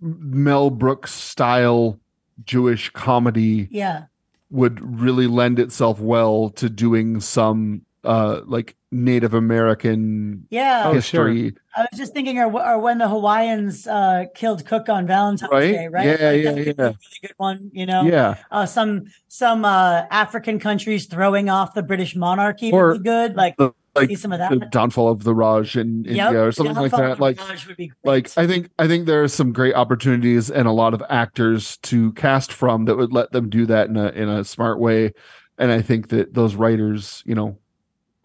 Mel 0.00 0.70
Brooks 0.70 1.12
style 1.12 1.98
Jewish 2.44 2.90
comedy 2.90 3.68
Yeah. 3.70 4.04
would 4.50 4.80
really 5.00 5.26
lend 5.26 5.58
itself 5.58 6.00
well 6.00 6.50
to 6.50 6.68
doing 6.68 7.20
some 7.20 7.82
uh 8.04 8.40
like 8.46 8.76
Native 8.92 9.34
American 9.34 10.46
Yeah. 10.50 10.84
Oh, 10.86 11.00
sure. 11.00 11.28
history. 11.28 11.54
I 11.76 11.86
was 11.90 11.98
just 11.98 12.12
thinking, 12.12 12.38
or, 12.38 12.44
or 12.52 12.78
when 12.78 12.98
the 12.98 13.08
Hawaiians 13.08 13.88
uh, 13.88 14.26
killed 14.36 14.64
Cook 14.64 14.88
on 14.88 15.08
Valentine's 15.08 15.50
Right? 15.50 15.72
Day, 15.72 15.88
right? 15.88 16.06
Yeah, 16.06 16.12
Like, 16.12 16.44
yeah, 16.44 16.52
that 16.52 16.66
yeah. 16.66 16.72
a 16.84 16.86
really 16.86 16.96
good 17.22 17.34
one. 17.36 17.70
You 17.72 17.86
know, 17.86 18.02
Yeah. 18.04 18.36
uh, 18.52 18.66
some 18.66 19.06
some 19.28 19.64
uh, 19.64 20.02
African 20.12 20.60
countries 20.60 21.06
throwing 21.06 21.48
off 21.50 21.74
the 21.74 21.82
British 21.82 22.14
monarchy 22.14 22.70
Or 22.70 22.92
would 22.92 23.02
be 23.02 23.08
good. 23.08 23.34
Like, 23.34 23.56
the- 23.56 23.72
like 23.96 24.08
see 24.08 24.14
some 24.16 24.32
of 24.32 24.38
that. 24.40 24.50
The 24.50 24.66
downfall 24.66 25.08
of 25.08 25.22
the 25.24 25.34
Raj 25.34 25.76
in 25.76 26.02
Yep. 26.04 26.26
India 26.26 26.44
or 26.44 26.50
something 26.52 26.74
like 26.76 26.90
that. 26.92 27.20
Like 27.20 27.38
Raj 27.38 27.66
would 27.68 27.76
be 27.76 27.88
great. 27.88 27.96
like 28.04 28.30
I 28.36 28.44
think 28.46 28.68
I 28.78 28.86
think 28.88 29.06
there 29.06 29.22
are 29.22 29.28
some 29.28 29.52
great 29.52 29.74
opportunities 29.74 30.50
and 30.50 30.66
a 30.66 30.72
lot 30.72 30.94
of 30.94 31.02
actors 31.08 31.76
to 31.84 32.12
cast 32.14 32.52
from 32.52 32.86
that 32.86 32.96
would 32.96 33.12
let 33.12 33.30
them 33.32 33.48
do 33.48 33.66
that 33.66 33.88
in 33.88 33.96
a 33.96 34.08
in 34.08 34.28
a 34.28 34.42
smart 34.44 34.80
way. 34.80 35.12
And 35.58 35.70
I 35.70 35.80
think 35.82 36.08
that 36.08 36.34
those 36.34 36.56
writers, 36.56 37.22
you 37.24 37.36
know, 37.36 37.56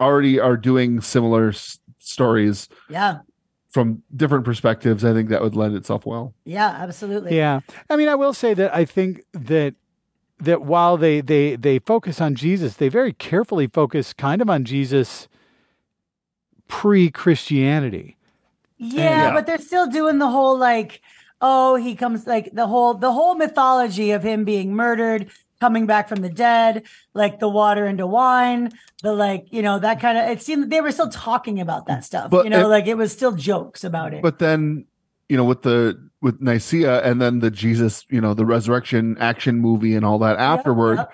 already 0.00 0.40
are 0.40 0.56
doing 0.56 1.00
similar 1.00 1.48
s- 1.50 1.78
stories 1.98 2.68
yeah, 2.88 3.18
from 3.70 4.02
different 4.16 4.44
perspectives. 4.44 5.04
I 5.04 5.12
think 5.12 5.28
that 5.28 5.42
would 5.42 5.54
lend 5.56 5.76
itself 5.76 6.06
well. 6.06 6.34
yeah, 6.44 6.68
absolutely. 6.68 7.36
Yeah. 7.36 7.60
I 7.88 7.96
mean, 7.96 8.08
I 8.08 8.14
will 8.14 8.32
say 8.32 8.54
that 8.54 8.74
I 8.74 8.84
think 8.84 9.22
that 9.32 9.74
that 10.38 10.62
while 10.62 10.96
they 10.96 11.20
they 11.20 11.54
they 11.56 11.78
focus 11.78 12.20
on 12.20 12.34
Jesus, 12.34 12.76
they 12.76 12.88
very 12.88 13.12
carefully 13.12 13.66
focus 13.66 14.12
kind 14.12 14.40
of 14.40 14.48
on 14.48 14.64
Jesus 14.64 15.28
pre-Christianity. 16.68 18.16
Yeah, 18.78 19.02
Yeah. 19.28 19.34
but 19.34 19.46
they're 19.46 19.58
still 19.58 19.86
doing 19.86 20.18
the 20.18 20.28
whole 20.30 20.56
like, 20.56 21.02
oh, 21.42 21.76
he 21.76 21.94
comes 21.94 22.26
like 22.26 22.50
the 22.54 22.66
whole 22.66 22.94
the 22.94 23.12
whole 23.12 23.34
mythology 23.34 24.10
of 24.12 24.22
him 24.22 24.44
being 24.44 24.74
murdered, 24.74 25.30
coming 25.60 25.86
back 25.86 26.08
from 26.08 26.20
the 26.22 26.28
dead, 26.28 26.84
like 27.14 27.38
the 27.38 27.48
water 27.48 27.86
into 27.86 28.06
wine, 28.06 28.72
the 29.02 29.12
like, 29.12 29.46
you 29.50 29.62
know, 29.62 29.78
that 29.78 30.00
kind 30.00 30.18
of. 30.18 30.28
It 30.28 30.42
seemed 30.42 30.70
they 30.70 30.80
were 30.80 30.90
still 30.92 31.08
talking 31.10 31.60
about 31.60 31.86
that 31.86 32.04
stuff. 32.04 32.30
But 32.30 32.44
you 32.44 32.50
know, 32.50 32.62
it- 32.66 32.68
like 32.68 32.86
it 32.86 32.96
was 32.96 33.12
still 33.12 33.32
jokes 33.32 33.84
about 33.84 34.14
it. 34.14 34.22
But 34.22 34.38
then, 34.38 34.86
you 35.28 35.36
know, 35.36 35.44
with 35.44 35.62
the 35.62 36.08
with 36.22 36.40
Nicaea 36.40 37.02
and 37.02 37.20
then 37.20 37.38
the 37.40 37.50
Jesus, 37.50 38.04
you 38.10 38.20
know, 38.20 38.34
the 38.34 38.44
resurrection 38.46 39.16
action 39.20 39.58
movie 39.60 39.94
and 39.94 40.04
all 40.04 40.18
that 40.20 40.38
afterward, 40.38 40.96
yep, 40.98 41.12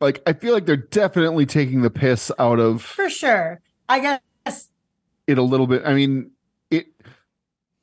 like 0.00 0.22
I 0.26 0.32
feel 0.34 0.52
like 0.52 0.66
they're 0.66 0.76
definitely 0.76 1.46
taking 1.46 1.82
the 1.82 1.90
piss 1.90 2.30
out 2.38 2.58
of 2.58 2.82
for 2.82 3.08
sure. 3.08 3.60
I 3.88 4.00
guess. 4.00 4.68
it 5.26 5.38
a 5.38 5.42
little 5.42 5.66
bit. 5.66 5.82
I 5.84 5.94
mean, 5.94 6.32
it. 6.70 6.86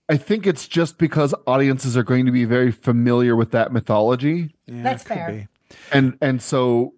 I 0.09 0.17
think 0.17 0.45
it's 0.45 0.67
just 0.67 0.97
because 0.97 1.33
audiences 1.47 1.95
are 1.95 2.03
going 2.03 2.25
to 2.25 2.31
be 2.31 2.43
very 2.43 2.71
familiar 2.71 3.37
with 3.37 3.51
that 3.51 3.71
mythology, 3.71 4.53
Yeah, 4.67 4.83
That's 4.83 5.01
fair. 5.03 5.31
be. 5.31 5.47
And 5.91 6.17
and 6.21 6.41
so 6.41 6.93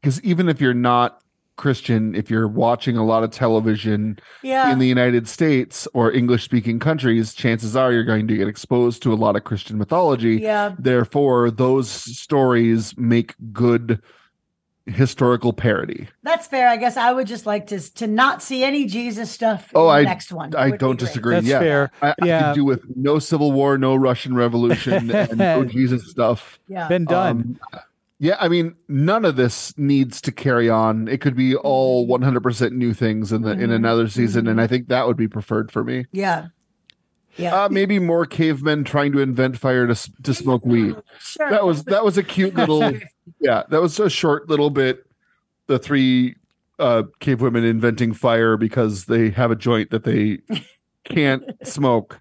because 0.00 0.22
even 0.22 0.48
if 0.48 0.60
you're 0.60 0.74
not 0.74 1.20
Christian, 1.56 2.14
if 2.14 2.30
you're 2.30 2.46
watching 2.48 2.98
a 2.98 3.04
lot 3.04 3.24
of 3.24 3.30
television 3.30 4.18
Yeah. 4.42 4.70
in 4.70 4.78
the 4.78 4.86
United 4.86 5.26
States 5.26 5.88
or 5.94 6.12
English 6.12 6.44
speaking 6.44 6.78
countries, 6.78 7.32
chances 7.32 7.74
are 7.74 7.90
you're 7.92 8.04
going 8.04 8.28
to 8.28 8.36
get 8.36 8.46
exposed 8.46 9.02
to 9.04 9.12
a 9.12 9.16
lot 9.16 9.36
of 9.36 9.44
Christian 9.44 9.78
mythology. 9.78 10.36
yeah. 10.36 10.74
Therefore, 10.78 11.50
those 11.50 11.88
stories 11.90 12.94
make 12.98 13.34
good 13.54 14.02
historical 14.84 15.52
parody. 15.52 16.06
That's 16.22 16.46
fair. 16.46 16.68
I 16.68 16.76
guess 16.76 16.96
I 16.96 17.12
would 17.12 17.26
just 17.26 17.44
like 17.46 17.66
to 17.68 17.80
to 17.94 18.06
not 18.06 18.42
see 18.42 18.62
any 18.62 18.84
Jesus 18.84 19.30
stuff. 19.30 19.70
Oh, 19.74 19.88
in 19.90 20.04
the 20.04 20.08
I- 20.08 20.12
next 20.12 20.30
one. 20.32 20.54
I 20.54 20.70
don't 20.76 20.98
disagree. 20.98 21.34
That's 21.36 21.46
yeah. 21.46 21.58
fair. 21.58 21.90
I, 22.02 22.10
I 22.10 22.14
Yeah. 22.26 22.42
could 22.52 22.54
do 22.56 22.64
with 22.64 22.84
no 22.96 23.18
civil 23.18 23.50
war, 23.50 23.78
no 23.78 23.96
Russian 23.96 24.34
Revolution, 24.36 25.10
and 25.10 25.38
no 25.38 25.64
Jesus 25.76 26.08
stuff. 26.08 26.60
Yeah. 26.68 26.86
Been 26.86 27.06
done. 27.06 27.58
Um, 27.72 27.80
yeah, 28.18 28.36
I 28.40 28.48
mean, 28.48 28.74
none 28.88 29.24
of 29.24 29.36
this 29.36 29.76
needs 29.78 30.20
to 30.22 30.32
carry 30.32 30.68
on. 30.70 31.06
It 31.08 31.20
could 31.20 31.36
be 31.36 31.54
all 31.56 32.06
100% 32.06 32.72
new 32.72 32.92
things 32.94 33.32
in 33.32 33.42
the 33.42 33.50
in 33.52 33.70
Mhm. 33.70 33.74
another 33.74 34.08
season, 34.08 34.46
and 34.46 34.60
I 34.60 34.66
think 34.66 34.88
that 34.88 35.06
would 35.06 35.16
be 35.16 35.28
preferred 35.28 35.70
for 35.70 35.84
me. 35.84 36.06
yeah. 36.12 36.46
Yeah. 37.38 37.64
Uh, 37.64 37.68
maybe 37.68 37.98
more 37.98 38.24
cavemen 38.24 38.82
trying 38.84 39.12
to 39.12 39.18
invent 39.18 39.58
fire 39.58 39.86
to 39.86 40.12
to 40.22 40.32
smoke 40.32 40.64
weed. 40.64 40.96
sure. 41.20 41.50
That 41.50 41.66
was 41.66 41.84
that 41.84 42.02
was 42.02 42.16
a 42.16 42.22
cute 42.22 42.54
little 42.56 42.80
yeah. 43.40 43.64
That 43.68 43.82
was 43.82 44.00
a 44.00 44.08
short 44.08 44.48
little 44.48 44.70
bit. 44.70 45.04
The 45.66 45.78
three 45.78 46.36
uh, 46.78 47.02
cave 47.20 47.42
women 47.42 47.62
inventing 47.62 48.14
fire 48.14 48.56
because 48.56 49.04
they 49.04 49.28
have 49.30 49.50
a 49.50 49.54
joint 49.56 49.90
that 49.90 50.04
they 50.04 50.38
can't 51.04 51.44
smoke 51.66 52.20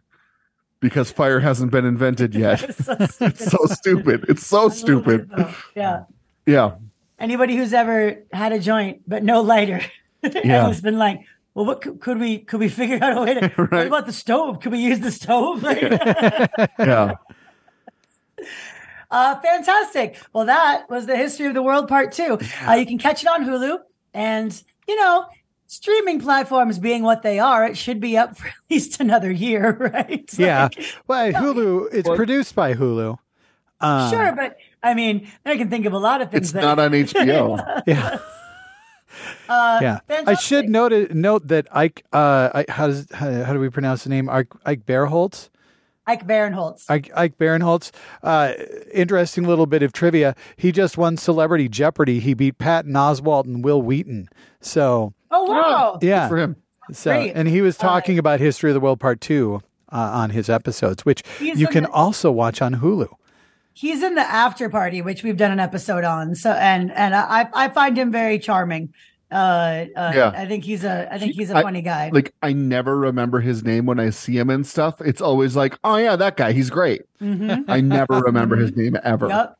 because 0.80 1.12
fire 1.12 1.40
hasn't 1.40 1.72
been 1.72 1.86
invented 1.86 2.34
yet. 2.46 2.64
It's 2.64 2.86
so 2.86 2.96
stupid. 3.06 3.30
it's 3.32 3.46
so 3.52 3.66
stupid. 3.68 4.26
It's 4.30 4.46
so 4.46 4.66
I 4.66 4.70
stupid. 4.74 5.30
it. 5.38 5.48
Yeah. 5.76 6.04
Yeah. 6.46 6.76
Anybody 7.20 7.56
who's 7.56 7.74
ever 7.74 8.24
had 8.34 8.52
a 8.52 8.60
joint 8.60 9.02
but 9.08 9.24
no 9.24 9.42
lighter 9.42 9.82
Yeah. 10.24 10.68
has 10.68 10.82
been 10.82 10.98
like, 10.98 11.22
well, 11.54 11.66
what 11.66 11.82
could, 11.82 12.02
could 12.02 12.20
we 12.20 12.40
could 12.40 12.60
we 12.60 12.68
figure 12.68 13.00
out 13.02 13.18
a 13.18 13.22
way 13.22 13.34
to? 13.36 13.48
What 13.72 13.88
about 13.88 14.06
the 14.06 14.12
stove? 14.14 14.60
Could 14.60 14.74
we 14.74 14.80
use 14.80 15.00
the 15.00 15.12
stove? 15.12 15.64
Yeah. 15.64 17.14
uh, 19.12 19.40
fantastic. 19.40 20.18
Well, 20.34 20.46
that 20.46 20.90
was 20.90 21.06
the 21.06 21.16
history 21.16 21.46
of 21.48 21.54
the 21.54 21.64
world 21.64 21.88
part 21.88 22.12
two. 22.12 22.38
Uh, 22.68 22.74
you 22.74 22.86
can 22.86 22.98
catch 22.98 23.24
it 23.24 23.28
on 23.30 23.46
Hulu, 23.46 23.80
and 24.14 24.64
you 24.88 24.96
know, 24.98 25.26
streaming 25.68 26.20
platforms 26.20 26.80
being 26.80 27.04
what 27.04 27.22
they 27.22 27.40
are, 27.40 27.66
it 27.66 27.78
should 27.78 28.00
be 28.00 28.18
up 28.18 28.38
for 28.38 28.48
at 28.48 28.54
least 28.70 29.00
another 29.00 29.32
year, 29.32 29.72
right? 29.94 30.30
Yeah. 30.38 30.70
Like, 30.76 30.86
Well, 31.08 31.32
Hulu. 31.34 31.88
It's 31.94 32.08
Well- 32.08 32.18
produced 32.18 32.56
by 32.56 32.74
Hulu. 32.74 33.18
Um, 33.82 34.10
sure, 34.10 34.32
but 34.36 34.58
I 34.82 34.94
mean, 34.94 35.28
I 35.46 35.58
can 35.58 35.70
think 35.70 35.86
of 35.86 35.92
a 35.94 35.98
lot 36.00 36.22
of 36.22 36.32
things 36.32 36.44
It's 36.44 36.52
that 36.54 36.62
not 36.62 36.80
on 36.80 36.92
HBO. 36.94 37.84
Yeah. 37.86 38.20
Uh, 39.48 39.80
Yeah. 39.82 40.00
I 40.10 40.36
should 40.36 40.70
note 40.70 41.12
note 41.12 41.48
that 41.50 41.68
Ike. 41.72 42.06
Uh, 42.12 42.50
I, 42.54 42.66
how 42.70 42.88
does 42.88 43.08
how, 43.14 43.44
how 43.44 43.54
do 43.54 43.60
we 43.60 43.70
pronounce 43.70 44.04
the 44.04 44.10
name? 44.10 44.30
Ike, 44.30 44.48
Ike 44.66 44.86
Barinholtz. 44.86 45.50
Ike 46.08 46.28
Barinholtz. 46.28 46.86
Ike, 46.88 47.10
Ike 47.16 47.38
Barinholtz. 47.38 47.92
Uh, 48.22 48.54
interesting 48.94 49.44
little 49.44 49.66
bit 49.66 49.82
of 49.84 49.92
trivia. 49.92 50.36
He 50.56 50.72
just 50.72 50.98
won 51.00 51.18
Celebrity 51.18 51.68
Jeopardy. 51.68 52.20
He 52.20 52.34
beat 52.36 52.60
Patton 52.60 52.94
Oswalt 52.94 53.46
and 53.46 53.64
Wil 53.64 53.82
Wheaton. 53.82 54.30
So 54.62 55.14
oh 55.48 55.52
wow! 55.52 56.00
yeah. 56.02 56.28
For 56.28 56.38
him. 56.38 56.56
So 56.92 57.12
Great. 57.12 57.32
and 57.36 57.48
he 57.48 57.62
was 57.62 57.78
talking 57.78 58.20
about 58.20 58.40
History 58.40 58.70
of 58.70 58.74
the 58.76 58.80
World 58.80 59.00
Part 59.00 59.20
Two 59.22 59.62
uh, 59.92 59.96
on 60.14 60.30
his 60.30 60.50
episodes, 60.50 61.04
which 61.06 61.24
He's 61.40 61.60
you 61.60 61.68
can 61.68 61.84
the- 61.84 61.92
also 61.92 62.32
watch 62.32 62.62
on 62.62 62.76
Hulu. 62.76 63.08
He's 63.74 64.02
in 64.04 64.16
the 64.16 64.22
after 64.22 64.70
party, 64.70 65.02
which 65.02 65.22
we've 65.24 65.36
done 65.36 65.52
an 65.52 65.60
episode 65.60 66.04
on. 66.04 66.36
So 66.36 66.52
and 66.52 66.92
and 66.94 67.14
I 67.16 67.50
I 67.54 67.70
find 67.70 67.98
him 67.98 68.12
very 68.12 68.40
charming. 68.40 68.94
Uh, 69.32 69.86
uh 69.98 70.12
Yeah. 70.16 70.32
I 70.36 70.46
think 70.46 70.64
he's 70.64 70.84
a 70.86 71.12
I 71.12 71.18
think 71.18 71.34
he's 71.34 71.50
a 71.52 71.58
I- 71.58 71.62
funny 71.64 71.82
guy. 71.82 72.10
Like 72.14 72.34
I 72.44 72.54
never 72.54 72.96
remember 72.98 73.42
his 73.42 73.64
name 73.64 73.86
when 73.88 74.00
I 74.00 74.12
see 74.12 74.38
him 74.38 74.50
and 74.50 74.66
stuff. 74.66 75.02
It's 75.02 75.20
always 75.22 75.56
like, 75.56 75.78
oh 75.84 75.98
yeah, 75.98 76.16
that 76.16 76.38
guy. 76.38 76.52
He's 76.54 76.70
great. 76.70 77.02
Mhm. 77.22 77.66
I 77.68 77.82
never 77.82 78.20
remember 78.22 78.56
his 78.56 78.76
name 78.78 78.96
ever. 79.04 79.28
Yep. 79.28 79.58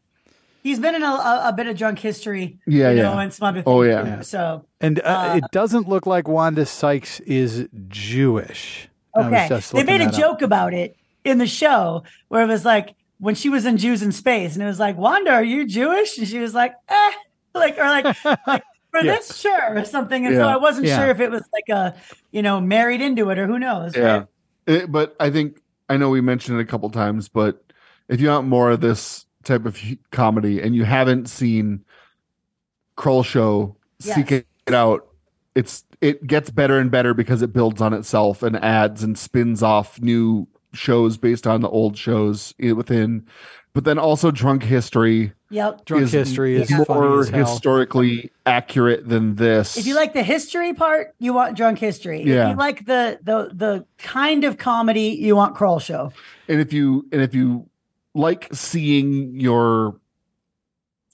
He's 0.66 0.80
been 0.80 0.96
in 0.96 1.04
a, 1.04 1.06
a, 1.06 1.42
a 1.50 1.54
bit 1.54 1.68
of 1.68 1.78
drunk 1.78 2.00
history. 2.00 2.58
Yeah, 2.66 2.90
you 2.90 2.98
yeah. 2.98 3.04
know, 3.04 3.20
and 3.20 3.32
some 3.32 3.48
other. 3.50 3.62
Oh, 3.68 3.84
yeah. 3.84 4.04
Yeah. 4.04 4.22
So 4.22 4.66
And 4.82 5.00
uh, 5.00 5.04
Uh, 5.04 5.36
it 5.38 5.44
doesn't 5.52 5.88
look 5.88 6.08
like 6.08 6.28
Wanda 6.28 6.66
Sykes 6.66 7.20
is 7.20 7.70
Jewish. 7.88 8.90
Okay, 9.16 9.48
they 9.74 9.84
made 9.84 10.02
a 10.02 10.06
that 10.06 10.14
up. 10.16 10.20
joke 10.20 10.42
about 10.42 10.74
it 10.74 10.98
in 11.24 11.38
the 11.38 11.46
show 11.46 12.04
where 12.30 12.42
it 12.44 12.48
was 12.48 12.66
like 12.66 12.96
when 13.20 13.36
she 13.36 13.48
was 13.50 13.66
in 13.68 13.78
Jews 13.78 14.02
in 14.02 14.12
Space, 14.12 14.56
and 14.56 14.64
it 14.64 14.66
was 14.66 14.80
like, 14.80 14.98
Wanda, 14.98 15.32
are 15.32 15.44
you 15.44 15.66
Jewish? 15.68 16.18
And 16.18 16.28
she 16.28 16.40
was 16.40 16.54
like, 16.56 16.74
eh, 16.90 17.12
like 17.54 17.78
or 17.78 17.84
like, 17.86 18.06
like 18.26 18.64
for 18.92 19.00
Yeah. 19.04 19.16
this, 19.18 19.38
sure, 19.38 19.78
or 19.78 19.86
something. 19.86 20.26
And 20.26 20.36
so 20.36 20.48
I 20.48 20.58
wasn't 20.58 20.88
Yeah. 20.88 20.98
sure 20.98 21.10
if 21.10 21.20
it 21.20 21.30
was 21.30 21.44
like 21.54 21.70
a, 21.70 21.96
you 22.32 22.42
know, 22.42 22.60
married 22.60 23.02
into 23.02 23.30
it 23.30 23.38
or 23.38 23.46
who 23.46 23.60
knows. 23.60 23.96
Yeah. 23.96 24.04
right? 24.18 24.28
It- 24.66 24.92
but 24.92 25.16
I 25.20 25.30
think 25.30 25.62
I 25.90 25.98
know 25.98 26.10
we 26.10 26.22
mentioned 26.22 26.58
it 26.60 26.62
a 26.64 26.66
couple 26.66 26.90
times, 26.90 27.30
but 27.30 27.64
if 28.10 28.20
you 28.20 28.30
want 28.30 28.48
more 28.48 28.72
of 28.72 28.82
this 28.82 29.25
type 29.46 29.66
of 29.66 29.80
comedy 30.12 30.62
and 30.62 30.76
you 30.76 30.84
haven't 30.84 31.30
seen 31.30 31.84
Kroll 32.96 33.24
Show, 33.24 33.76
seek 34.00 34.32
it 34.32 34.46
out. 34.70 35.08
It's 35.56 35.84
it 36.02 36.26
gets 36.28 36.50
better 36.50 36.80
and 36.80 36.92
better 36.92 37.14
because 37.14 37.42
it 37.42 37.54
builds 37.54 37.82
on 37.82 37.94
itself 37.94 38.44
and 38.44 38.58
adds 38.58 39.04
and 39.04 39.18
spins 39.18 39.64
off 39.64 40.00
new 40.02 40.48
shows 40.74 41.18
based 41.18 41.48
on 41.48 41.62
the 41.62 41.70
old 41.70 41.98
shows 41.98 42.54
within. 42.60 43.26
But 43.74 43.84
then 43.84 43.98
also 44.00 44.32
Drunk 44.32 44.64
History 44.64 45.34
Yep. 45.50 45.86
Drunk 45.86 46.04
is 46.04 46.12
history 46.12 46.56
is 46.56 46.70
Yeah. 46.72 46.84
funny 46.86 47.00
more 47.08 47.20
as 47.22 47.30
hell. 47.30 47.46
historically 47.46 48.32
accurate 48.46 49.08
than 49.08 49.36
this. 49.36 49.78
If 49.78 49.86
you 49.86 49.96
like 49.96 50.14
the 50.14 50.24
history 50.24 50.74
part, 50.74 51.14
you 51.20 51.34
want 51.34 51.56
drunk 51.56 51.78
history. 51.80 52.24
Yeah. 52.24 52.46
If 52.46 52.50
you 52.52 52.56
like 52.58 52.86
the 52.86 53.20
the 53.24 53.52
the 53.54 53.86
kind 53.98 54.44
of 54.44 54.58
comedy, 54.58 55.18
you 55.20 55.36
want 55.36 55.56
Kroll 55.56 55.80
Show. 55.80 56.12
and 56.50 56.60
if 56.60 56.74
you 56.74 57.06
and 57.12 57.22
if 57.22 57.34
you 57.36 57.70
like 58.16 58.48
seeing 58.52 59.40
your 59.40 60.00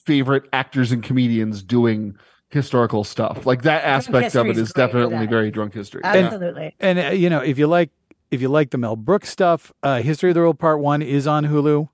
favorite 0.05 0.43
actors 0.53 0.91
and 0.91 1.03
comedians 1.03 1.61
doing 1.61 2.15
historical 2.49 3.03
stuff 3.03 3.45
like 3.45 3.61
that 3.61 3.83
aspect 3.83 4.35
of 4.35 4.45
it 4.47 4.51
is 4.51 4.57
is 4.57 4.73
great 4.73 4.91
for 4.91 4.99
definitely 4.99 5.25
very 5.27 5.51
drunk 5.51 5.73
history 5.73 6.01
Absolutely. 6.03 6.75
And 6.79 6.99
uh, 6.99 7.09
you 7.09 7.29
know, 7.29 7.39
if 7.39 7.57
you 7.57 7.67
like 7.67 7.91
if 8.29 8.41
you 8.41 8.47
like 8.49 8.71
the 8.71 8.77
Mel 8.77 8.95
Brooks 8.95 9.29
stuff, 9.29 9.73
uh, 9.83 10.01
History 10.01 10.29
of 10.29 10.35
the 10.35 10.41
World 10.41 10.59
Part 10.59 10.79
One 10.79 11.01
is 11.01 11.27
on 11.27 11.45
Hulu. 11.45 11.89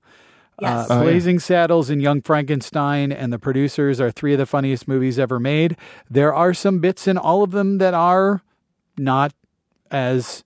Yes. 0.60 0.90
Uh, 0.90 0.94
Oh, 0.94 0.96
yeah. 0.98 1.02
Blazing 1.04 1.38
Saddles 1.38 1.90
and 1.90 2.02
Young 2.02 2.22
Frankenstein 2.22 3.12
and 3.12 3.32
the 3.32 3.38
producers 3.38 4.00
are 4.00 4.10
three 4.10 4.32
of 4.32 4.38
the 4.38 4.46
funniest 4.46 4.88
movies 4.88 5.18
ever 5.18 5.38
made. 5.38 5.76
There 6.10 6.34
are 6.34 6.52
some 6.54 6.80
bits 6.80 7.06
in 7.06 7.16
all 7.16 7.42
of 7.42 7.52
them 7.52 7.78
that 7.78 7.94
are 7.94 8.42
not 8.96 9.32
as 9.90 10.42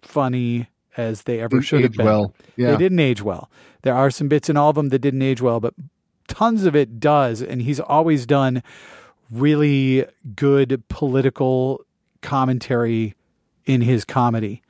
funny 0.00 0.68
as 0.96 1.22
they 1.22 1.40
ever 1.40 1.62
should 1.62 1.82
have 1.82 1.92
been. 1.92 2.06
well. 2.06 2.34
Yeah. 2.56 2.72
They 2.72 2.76
didn't 2.76 3.00
age 3.00 3.22
well. 3.22 3.50
There 3.82 3.94
are 3.94 4.10
some 4.10 4.28
bits 4.28 4.48
in 4.48 4.56
all 4.56 4.70
of 4.70 4.76
them 4.76 4.90
that 4.90 4.98
didn't 5.00 5.22
age 5.22 5.40
well, 5.40 5.60
but 5.60 5.74
tons 6.28 6.64
of 6.64 6.76
it 6.76 7.00
does. 7.00 7.42
And 7.42 7.62
he's 7.62 7.80
always 7.80 8.26
done 8.26 8.62
really 9.30 10.04
good 10.36 10.82
political 10.88 11.84
commentary 12.20 13.14
in 13.64 13.80
his 13.80 14.04
comedy. 14.04 14.62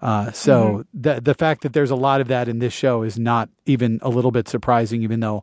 Uh, 0.00 0.30
so 0.30 0.84
the 0.94 1.20
the 1.20 1.34
fact 1.34 1.62
that 1.62 1.72
there's 1.72 1.90
a 1.90 1.96
lot 1.96 2.20
of 2.20 2.28
that 2.28 2.48
in 2.48 2.60
this 2.60 2.72
show 2.72 3.02
is 3.02 3.18
not 3.18 3.48
even 3.66 3.98
a 4.02 4.08
little 4.08 4.30
bit 4.30 4.48
surprising, 4.48 5.02
even 5.02 5.18
though 5.20 5.42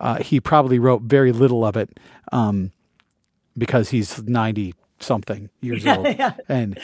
uh, 0.00 0.16
he 0.22 0.38
probably 0.38 0.78
wrote 0.78 1.02
very 1.02 1.32
little 1.32 1.64
of 1.64 1.76
it 1.78 1.98
um, 2.30 2.72
because 3.56 3.88
he's 3.90 4.22
ninety 4.24 4.74
something 5.00 5.48
years 5.62 5.86
old. 5.86 6.06
yeah. 6.06 6.34
And 6.46 6.78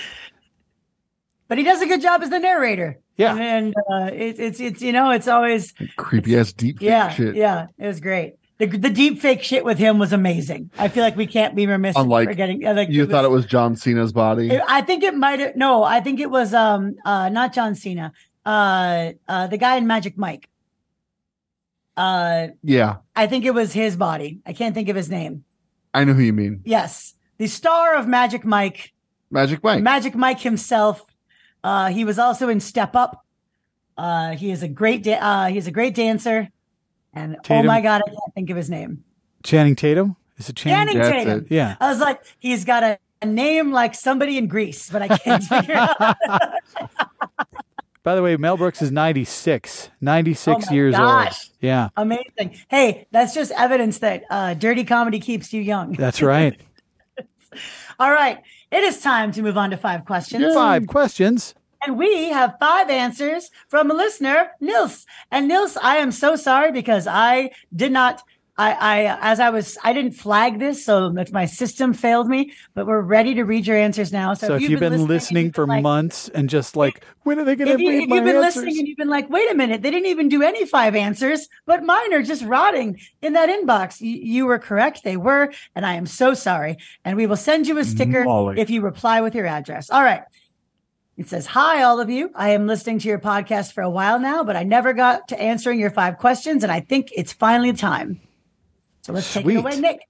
But 1.53 1.59
he 1.59 1.65
does 1.65 1.83
a 1.83 1.87
good 1.87 2.01
job 2.01 2.23
as 2.23 2.31
the 2.31 2.39
narrator. 2.39 2.99
Yeah. 3.19 3.37
And 3.37 3.75
uh, 3.77 4.09
it's 4.11 4.39
it's 4.41 4.59
it's 4.59 4.81
you 4.81 4.91
know 4.91 5.11
it's 5.11 5.29
always 5.29 5.75
Creepy 5.99 6.39
ass 6.39 6.51
deep 6.55 6.81
yeah 6.81 7.11
shit. 7.11 7.35
yeah 7.37 7.67
it 7.77 7.87
was 7.87 8.01
great. 8.01 8.37
The, 8.57 8.65
the 8.69 8.89
deep 8.89 9.21
fake 9.21 9.43
shit 9.43 9.63
with 9.63 9.77
him 9.77 9.99
was 9.99 10.15
amazing. 10.15 10.71
I 10.79 10.89
feel 10.89 11.03
like 11.03 11.15
we 11.15 11.27
can't 11.27 11.55
be 11.55 11.67
remiss 11.67 11.95
Unlike- 11.95 12.29
for 12.31 12.35
getting. 12.35 12.63
Like, 12.63 12.89
You 12.89 13.05
thought 13.05 13.27
it 13.27 13.31
was 13.31 13.45
John 13.45 13.77
Cena's 13.77 14.15
body. 14.15 14.59
I 14.67 14.81
think 14.81 15.03
it 15.03 15.15
might 15.15 15.41
have. 15.41 15.55
No, 15.55 15.83
I 15.83 16.01
think 16.01 16.21
it 16.21 16.31
was 16.31 16.55
um 16.55 16.95
uh 17.05 17.29
not 17.29 17.53
John 17.53 17.75
Cena. 17.75 18.15
Uh, 18.47 19.13
uh 19.29 19.47
the 19.49 19.59
guy 19.59 19.77
in 19.77 19.87
Magic 19.87 20.17
Mike. 20.17 20.49
Uh, 21.99 22.47
yeah, 22.63 22.97
I 23.15 23.27
think 23.27 23.45
it 23.45 23.53
was 23.53 23.75
his 23.75 23.95
body. 23.95 24.41
I 24.47 24.55
can't 24.55 24.75
think 24.75 24.89
of 24.89 24.97
his 24.97 25.11
name. 25.11 25.45
I 25.93 26.05
know 26.05 26.15
who 26.15 26.23
you 26.23 26.33
mean. 26.33 26.63
Yes, 26.65 27.13
the 27.37 27.47
star 27.47 27.95
of 27.95 28.09
Magic 28.09 28.43
Mike, 28.43 28.95
Magic 29.31 29.63
Mike. 29.63 29.83
Magic 29.83 30.15
Mike 30.15 30.41
himself. 30.41 31.05
Uh, 31.65 31.89
he 31.91 32.05
was 32.05 32.19
also 32.19 32.49
in 32.49 32.61
Step 32.61 32.95
Up. 32.97 33.25
Uh, 33.97 34.31
he 34.33 34.51
is 34.51 34.63
a 34.63 34.69
great 34.69 35.03
da- 35.03 35.19
uh, 35.21 35.47
he's 35.49 35.67
a 35.67 35.71
great 35.71 35.95
dancer, 35.95 36.49
and 37.13 37.37
oh 37.51 37.63
my 37.63 37.81
god, 37.81 38.03
I 38.07 38.11
can't 38.11 38.35
think 38.35 38.51
of 38.51 38.57
his 38.57 38.71
name. 38.71 39.05
Channing 39.43 39.77
Tatum 39.77 40.17
is 40.39 40.49
it 40.49 40.57
Channing? 40.57 40.95
Channing 40.95 41.13
Tatum. 41.25 41.39
it. 41.41 41.47
Yeah. 41.51 41.77
I 41.81 41.89
was 41.91 42.01
like, 42.01 42.21
he's 42.39 42.65
got 42.65 42.83
a, 42.83 42.99
a 43.21 43.27
name 43.27 43.71
like 43.71 43.95
somebody 43.95 44.39
in 44.39 44.47
Greece, 44.49 44.91
but 44.91 45.03
I 45.03 45.09
can't 45.19 45.45
figure 45.45 45.75
it 45.75 46.01
out. 46.01 46.17
By 48.03 48.17
the 48.17 48.23
way, 48.23 48.37
Mel 48.37 48.57
Brooks 48.57 48.83
is 48.83 48.91
96, 48.91 49.91
96 50.01 50.67
Oh 50.67 50.71
my 50.71 50.75
years 50.75 50.97
gosh. 50.97 51.45
old. 51.45 51.51
Yeah, 51.61 51.89
Amazing. 51.97 52.57
Hey, 52.69 53.07
that's 53.13 53.33
just 53.35 53.53
evidence 53.53 53.99
that 53.99 54.25
uh, 54.29 54.55
dirty 54.55 54.83
comedy 54.83 55.21
keeps 55.21 55.53
you 55.53 55.61
young. 55.63 55.93
that's 55.93 56.21
right. 56.21 56.61
All 58.01 58.11
right. 58.11 58.39
It 58.73 58.83
is 58.85 59.03
time 59.03 59.33
to 59.33 59.43
move 59.43 59.59
on 59.59 59.69
to 59.71 59.77
five 59.77 60.07
questions. 60.07 60.55
Five 60.55 60.87
questions. 60.87 61.55
And 61.87 61.99
we 61.99 62.31
have 62.31 62.57
five 62.59 62.89
answers 62.89 63.51
from 63.69 63.91
a 63.91 63.95
listener, 63.95 64.53
Nils. 64.61 65.05
And 65.31 65.47
Nils, 65.47 65.77
I 65.77 65.97
am 65.97 66.11
so 66.11 66.37
sorry 66.37 66.73
because 66.73 67.07
I 67.07 67.51
did 67.77 67.93
not. 67.93 68.23
I, 68.59 68.73
I, 68.73 69.19
as 69.33 69.41
I 69.41 69.49
was, 69.49 69.79
I 69.83 69.95
didn't 69.95 70.13
flag 70.13 70.59
this, 70.59 70.85
so 70.85 71.07
if 71.17 71.33
my 71.33 71.47
system 71.47 71.95
failed 71.95 72.29
me. 72.29 72.53
But 72.75 72.87
we're 72.87 73.01
ready 73.01 73.35
to 73.35 73.45
read 73.45 73.67
your 73.67 73.79
answers 73.79 74.13
now. 74.13 74.35
So, 74.35 74.49
So, 74.49 74.55
if 74.57 74.63
you've 74.63 74.79
been 74.79 75.07
listening, 75.07 75.47
and 75.47 75.55
for 75.55 75.67
like- 75.67 75.83
months 75.83 76.29
and 76.29 76.51
just 76.51 76.77
like, 76.77 77.03
when 77.23 77.39
are 77.39 77.45
they 77.45 77.57
going 77.57 77.69
to 77.69 77.75
if, 77.75 77.81
you, 77.81 77.89
read 77.89 78.03
if 78.03 78.09
my 78.11 78.17
you've 78.17 78.25
been 78.27 78.37
answers? 78.37 78.57
listening 78.57 78.79
and 78.79 78.89
you've 78.89 78.99
been 78.99 79.09
like, 79.09 79.31
wait 79.31 79.51
a 79.51 79.55
minute, 79.55 79.81
they 79.81 79.91
didn't 79.91 80.09
even 80.09 80.29
do 80.29 80.43
any 80.43 80.67
five 80.67 80.95
answers, 80.95 81.49
but 81.65 81.83
mine 81.85 82.13
are 82.13 82.23
just 82.23 82.45
rotting 82.45 83.01
in 83.23 83.33
that 83.33 83.49
inbox. 83.49 84.01
You, 84.03 84.11
you 84.11 84.47
were 84.47 84.59
correct. 84.59 85.03
They 85.03 85.17
were. 85.17 85.51
And 85.75 85.87
I 85.87 85.95
am 85.95 86.07
so 86.07 86.35
sorry. 86.35 86.77
And 87.07 87.17
we 87.17 87.27
will 87.27 87.37
send 87.37 87.67
you 87.67 87.79
a 87.79 87.85
sticker 87.85 88.25
Molly. 88.25 88.61
if 88.61 88.69
you 88.69 88.83
reply 88.83 89.23
with 89.23 89.35
your 89.35 89.47
address. 89.47 89.89
All 89.89 90.03
right. 90.03 90.23
It 91.17 91.29
says, 91.29 91.47
Hi, 91.47 91.83
all 91.85 92.01
of 92.01 92.11
you. 92.11 92.31
I 92.35 92.51
am 92.51 92.67
listening 92.67 92.99
to 93.01 93.09
your 93.09 93.19
podcast 93.19 93.73
for 93.73 93.83
a 93.83 93.91
while 93.91 94.19
now, 94.19 94.45
but 94.45 94.57
I 94.57 94.63
never 94.63 94.93
got 94.93 95.29
to 95.29 95.41
answering 95.41 95.79
your 95.81 95.91
five 95.91 96.19
questions. 96.19 96.63
And 96.63 96.73
I 96.73 96.81
think 96.81 97.11
it's 97.17 97.33
finally 97.33 97.73
time. 97.73 98.21
So 99.03 99.13
let's 99.13 99.33
take 99.33 99.45
it 99.47 99.57
away, 99.57 99.79
Nick. 99.81 100.01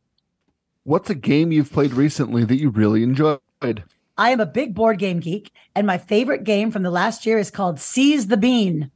What's 0.85 1.09
a 1.11 1.14
game 1.14 1.52
you've 1.52 1.72
played 1.72 1.92
recently 1.94 2.44
that 2.44 2.57
you 2.61 2.70
really 2.70 3.02
enjoyed? 3.02 3.40
I 4.18 4.31
am 4.31 4.40
a 4.40 4.46
big 4.46 4.74
board 4.74 4.98
game 4.98 5.20
geek, 5.20 5.50
and 5.74 5.87
my 5.87 5.96
favorite 5.98 6.44
game 6.44 6.70
from 6.70 6.83
the 6.83 6.90
last 6.90 7.24
year 7.24 7.38
is 7.38 7.50
called 7.50 7.81
Seize 7.81 8.26
the 8.26 8.37
Bean. 8.37 8.90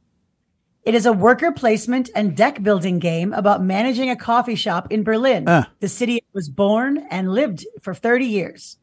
It 0.83 0.93
is 0.95 1.05
a 1.05 1.11
worker 1.11 1.51
placement 1.51 2.09
and 2.15 2.37
deck 2.37 2.61
building 2.63 2.99
game 2.99 3.33
about 3.33 3.61
managing 3.63 4.09
a 4.09 4.15
coffee 4.15 4.55
shop 4.55 4.91
in 4.91 5.03
Berlin, 5.03 5.45
Ah. 5.47 5.69
the 5.79 5.89
city 5.89 6.17
I 6.17 6.25
was 6.33 6.47
born 6.47 6.99
and 7.09 7.33
lived 7.33 7.65
for 7.81 7.93
30 7.93 8.25
years. 8.25 8.77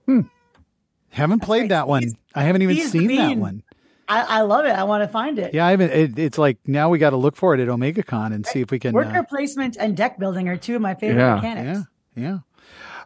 haven't 1.10 1.40
played 1.40 1.60
right. 1.62 1.68
that 1.70 1.88
one. 1.88 2.02
I 2.34 2.42
haven't 2.42 2.62
even 2.62 2.76
Seize 2.76 2.90
seen 2.90 3.16
that 3.16 3.36
one. 3.38 3.62
I, 4.08 4.38
I 4.38 4.40
love 4.42 4.64
it. 4.66 4.70
I 4.72 4.84
want 4.84 5.02
to 5.02 5.08
find 5.08 5.38
it. 5.38 5.54
Yeah, 5.54 5.66
I 5.66 5.70
haven't. 5.70 5.90
It, 5.92 6.18
it's 6.18 6.38
like 6.38 6.58
now 6.66 6.88
we 6.90 6.98
got 6.98 7.10
to 7.10 7.16
look 7.16 7.36
for 7.36 7.54
it 7.54 7.60
at 7.60 7.68
OmegaCon 7.68 8.34
and 8.34 8.46
see 8.46 8.60
if 8.60 8.70
we 8.70 8.78
can. 8.78 8.92
Worker 8.92 9.18
Uh, 9.18 9.22
placement 9.22 9.76
and 9.78 9.96
deck 9.96 10.18
building 10.18 10.48
are 10.48 10.56
two 10.56 10.76
of 10.76 10.82
my 10.82 10.94
favorite 10.94 11.20
Yeah. 11.22 11.34
mechanics. 11.36 11.86
yeah, 12.16 12.22
yeah. 12.22 12.38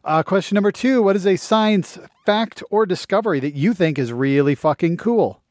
Uh, 0.04 0.22
question 0.22 0.54
number 0.54 0.72
two: 0.72 1.02
What 1.02 1.16
is 1.16 1.26
a 1.26 1.36
science 1.36 1.98
fact 2.26 2.62
or 2.70 2.86
discovery 2.86 3.40
that 3.40 3.54
you 3.54 3.74
think 3.74 3.98
is 3.98 4.12
really 4.12 4.54
fucking 4.54 4.96
cool? 4.96 5.42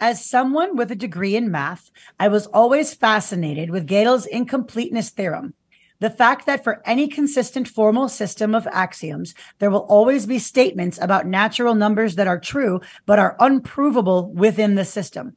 As 0.00 0.24
someone 0.24 0.76
with 0.76 0.90
a 0.90 0.96
degree 0.96 1.36
in 1.36 1.50
math, 1.50 1.90
I 2.18 2.28
was 2.28 2.46
always 2.48 2.92
fascinated 2.92 3.70
with 3.70 3.86
Gödel's 3.88 4.26
incompleteness 4.26 5.10
theorem. 5.10 5.54
The 6.02 6.10
fact 6.10 6.46
that 6.46 6.64
for 6.64 6.82
any 6.84 7.06
consistent 7.06 7.68
formal 7.68 8.08
system 8.08 8.56
of 8.56 8.66
axioms, 8.72 9.36
there 9.60 9.70
will 9.70 9.86
always 9.88 10.26
be 10.26 10.40
statements 10.40 10.98
about 11.00 11.28
natural 11.28 11.76
numbers 11.76 12.16
that 12.16 12.26
are 12.26 12.40
true, 12.40 12.80
but 13.06 13.20
are 13.20 13.36
unprovable 13.38 14.32
within 14.32 14.74
the 14.74 14.84
system. 14.84 15.36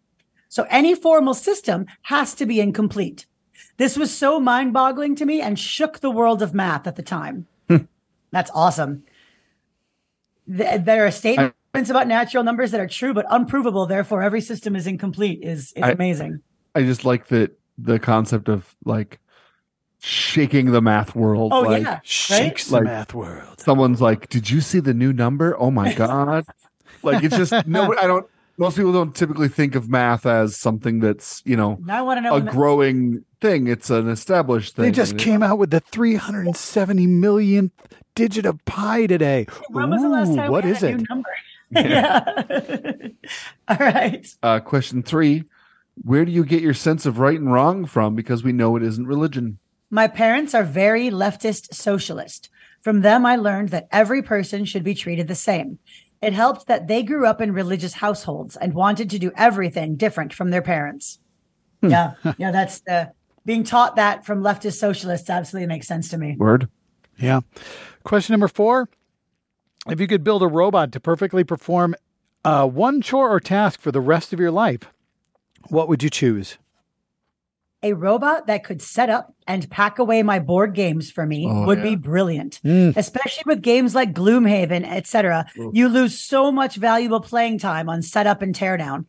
So 0.49 0.65
any 0.71 0.95
formal 0.95 1.35
system 1.35 1.85
has 2.01 2.33
to 2.33 2.47
be 2.47 2.59
incomplete. 2.59 3.27
This 3.77 3.95
was 3.95 4.11
so 4.11 4.39
mind 4.39 4.73
boggling 4.73 5.15
to 5.17 5.25
me 5.25 5.39
and 5.39 5.59
shook 5.59 5.99
the 5.99 6.09
world 6.09 6.41
of 6.41 6.55
math 6.55 6.87
at 6.87 6.95
the 6.95 7.03
time. 7.03 7.45
Hmm. 7.69 7.85
That's 8.31 8.49
awesome. 8.55 9.03
Th- 10.47 10.81
There 10.81 11.05
are 11.05 11.11
statements 11.11 11.91
about 11.91 12.07
natural 12.07 12.43
numbers 12.43 12.71
that 12.71 12.81
are 12.81 12.87
true 12.87 13.13
but 13.13 13.27
unprovable. 13.29 13.85
Therefore, 13.85 14.23
every 14.23 14.41
system 14.41 14.75
is 14.75 14.87
incomplete. 14.87 15.41
Is 15.43 15.73
is 15.73 15.83
I- 15.83 15.91
amazing. 15.91 16.41
I 16.73 16.81
just 16.81 17.05
like 17.05 17.27
that 17.27 17.55
the 17.77 17.99
concept 17.99 18.49
of 18.49 18.75
like 18.83 19.19
shaking 20.05 20.71
the 20.71 20.81
math 20.81 21.15
world. 21.15 21.51
Oh 21.53 21.61
like, 21.61 21.81
yeah, 21.83 21.99
Shakes 22.03 22.71
Like- 22.71 22.83
the 22.83 22.89
math 22.89 23.13
world. 23.13 23.59
Someone's 23.59 24.01
like, 24.01 24.29
"Did 24.29 24.49
you 24.49 24.61
see 24.61 24.79
the 24.79 24.93
new 24.93 25.11
number? 25.11 25.59
Oh 25.59 25.71
my 25.71 25.93
god!" 26.03 26.45
like 27.01 27.23
it's 27.23 27.35
just 27.35 27.67
no. 27.67 27.93
I 28.01 28.05
don't. 28.07 28.25
Most 28.57 28.77
people 28.77 28.93
don't 28.93 29.13
typically 29.13 29.49
think 29.49 29.75
of 29.75 29.89
math 29.89 30.25
as 30.25 30.55
something 30.55 30.99
that's 31.01 31.41
you 31.45 31.57
know 31.57 31.77
Now 31.83 31.97
I 31.99 32.01
want 32.03 32.19
to 32.19 32.21
know. 32.21 32.29
a 32.29 32.33
when 32.35 32.45
the- 32.45 32.51
growing 32.51 33.25
thing. 33.41 33.67
It's 33.67 33.89
an 33.89 34.07
established 34.09 34.75
thing. 34.75 34.85
They 34.85 34.91
just 34.91 35.17
came 35.17 35.41
out 35.43 35.57
with 35.57 35.71
the 35.71 35.79
370 35.81 37.05
millionth 37.07 37.73
digit 38.15 38.45
of 38.45 38.63
pi 38.65 39.07
today. 39.07 39.45
when 39.71 39.89
was 39.89 40.01
the 40.01 40.07
last 40.09 40.33
time 40.35 40.51
what 40.51 40.63
we 40.63 40.69
had 40.69 40.77
is 40.77 40.83
a 40.83 40.87
it? 40.89 40.95
new 40.97 41.05
number? 41.09 41.29
yeah. 41.71 43.07
All 43.67 43.77
right. 43.77 44.27
Uh, 44.43 44.59
question 44.59 45.01
three: 45.03 45.43
Where 46.03 46.23
do 46.23 46.31
you 46.31 46.45
get 46.45 46.61
your 46.61 46.73
sense 46.75 47.05
of 47.05 47.19
right 47.19 47.37
and 47.39 47.51
wrong 47.51 47.85
from? 47.85 48.15
Because 48.15 48.43
we 48.43 48.51
know 48.53 48.75
it 48.77 48.83
isn't 48.83 49.05
religion. 49.07 49.57
My 49.89 50.07
parents 50.07 50.53
are 50.53 50.63
very 50.63 51.09
leftist 51.09 51.73
socialist. 51.73 52.49
From 52.81 53.01
them, 53.01 53.25
I 53.25 53.35
learned 53.35 53.69
that 53.69 53.87
every 53.91 54.21
person 54.21 54.65
should 54.65 54.83
be 54.83 54.93
treated 54.93 55.27
the 55.27 55.35
same. 55.35 55.79
It 56.21 56.33
helped 56.33 56.67
that 56.67 56.87
they 56.87 57.03
grew 57.03 57.25
up 57.25 57.41
in 57.41 57.51
religious 57.51 57.93
households 57.93 58.55
and 58.55 58.73
wanted 58.73 59.09
to 59.11 59.19
do 59.19 59.31
everything 59.35 59.95
different 59.95 60.33
from 60.33 60.49
their 60.49 60.61
parents. 60.61 61.19
Yeah. 61.81 62.13
Yeah. 62.37 62.51
That's 62.51 62.79
the 62.81 63.11
being 63.45 63.63
taught 63.63 63.95
that 63.95 64.25
from 64.25 64.41
leftist 64.41 64.79
socialists 64.79 65.29
absolutely 65.29 65.67
makes 65.67 65.87
sense 65.87 66.09
to 66.09 66.17
me. 66.17 66.35
Word. 66.37 66.67
Yeah. 67.17 67.41
Question 68.03 68.33
number 68.33 68.47
four. 68.47 68.89
If 69.87 69.99
you 69.99 70.07
could 70.07 70.23
build 70.23 70.41
a 70.41 70.47
robot 70.47 70.91
to 70.93 70.99
perfectly 70.99 71.43
perform 71.43 71.95
uh, 72.43 72.67
one 72.67 73.01
chore 73.01 73.29
or 73.29 73.39
task 73.39 73.79
for 73.79 73.91
the 73.91 74.01
rest 74.01 74.33
of 74.33 74.39
your 74.39 74.51
life, 74.51 74.91
what 75.69 75.87
would 75.87 76.01
you 76.01 76.09
choose? 76.09 76.57
A 77.83 77.93
robot 77.93 78.47
that 78.47 78.63
could 78.63 78.81
set 78.81 79.09
up 79.11 79.35
and 79.47 79.69
pack 79.69 79.99
away 79.99 80.23
my 80.23 80.39
board 80.39 80.73
games 80.73 81.11
for 81.11 81.25
me 81.25 81.45
Oh, 81.47 81.65
would 81.67 81.77
yeah. 81.79 81.83
be 81.83 81.95
brilliant. 81.95 82.59
Mm. 82.65 82.97
Especially 82.97 83.43
with 83.45 83.61
games 83.61 83.93
like 83.93 84.13
Gloomhaven, 84.13 84.83
etc. 84.89 85.45
You 85.71 85.87
lose 85.87 86.17
so 86.19 86.51
much 86.51 86.77
valuable 86.77 87.19
playing 87.21 87.59
time 87.59 87.87
on 87.87 88.01
setup 88.01 88.41
and 88.41 88.55
teardown. 88.55 89.05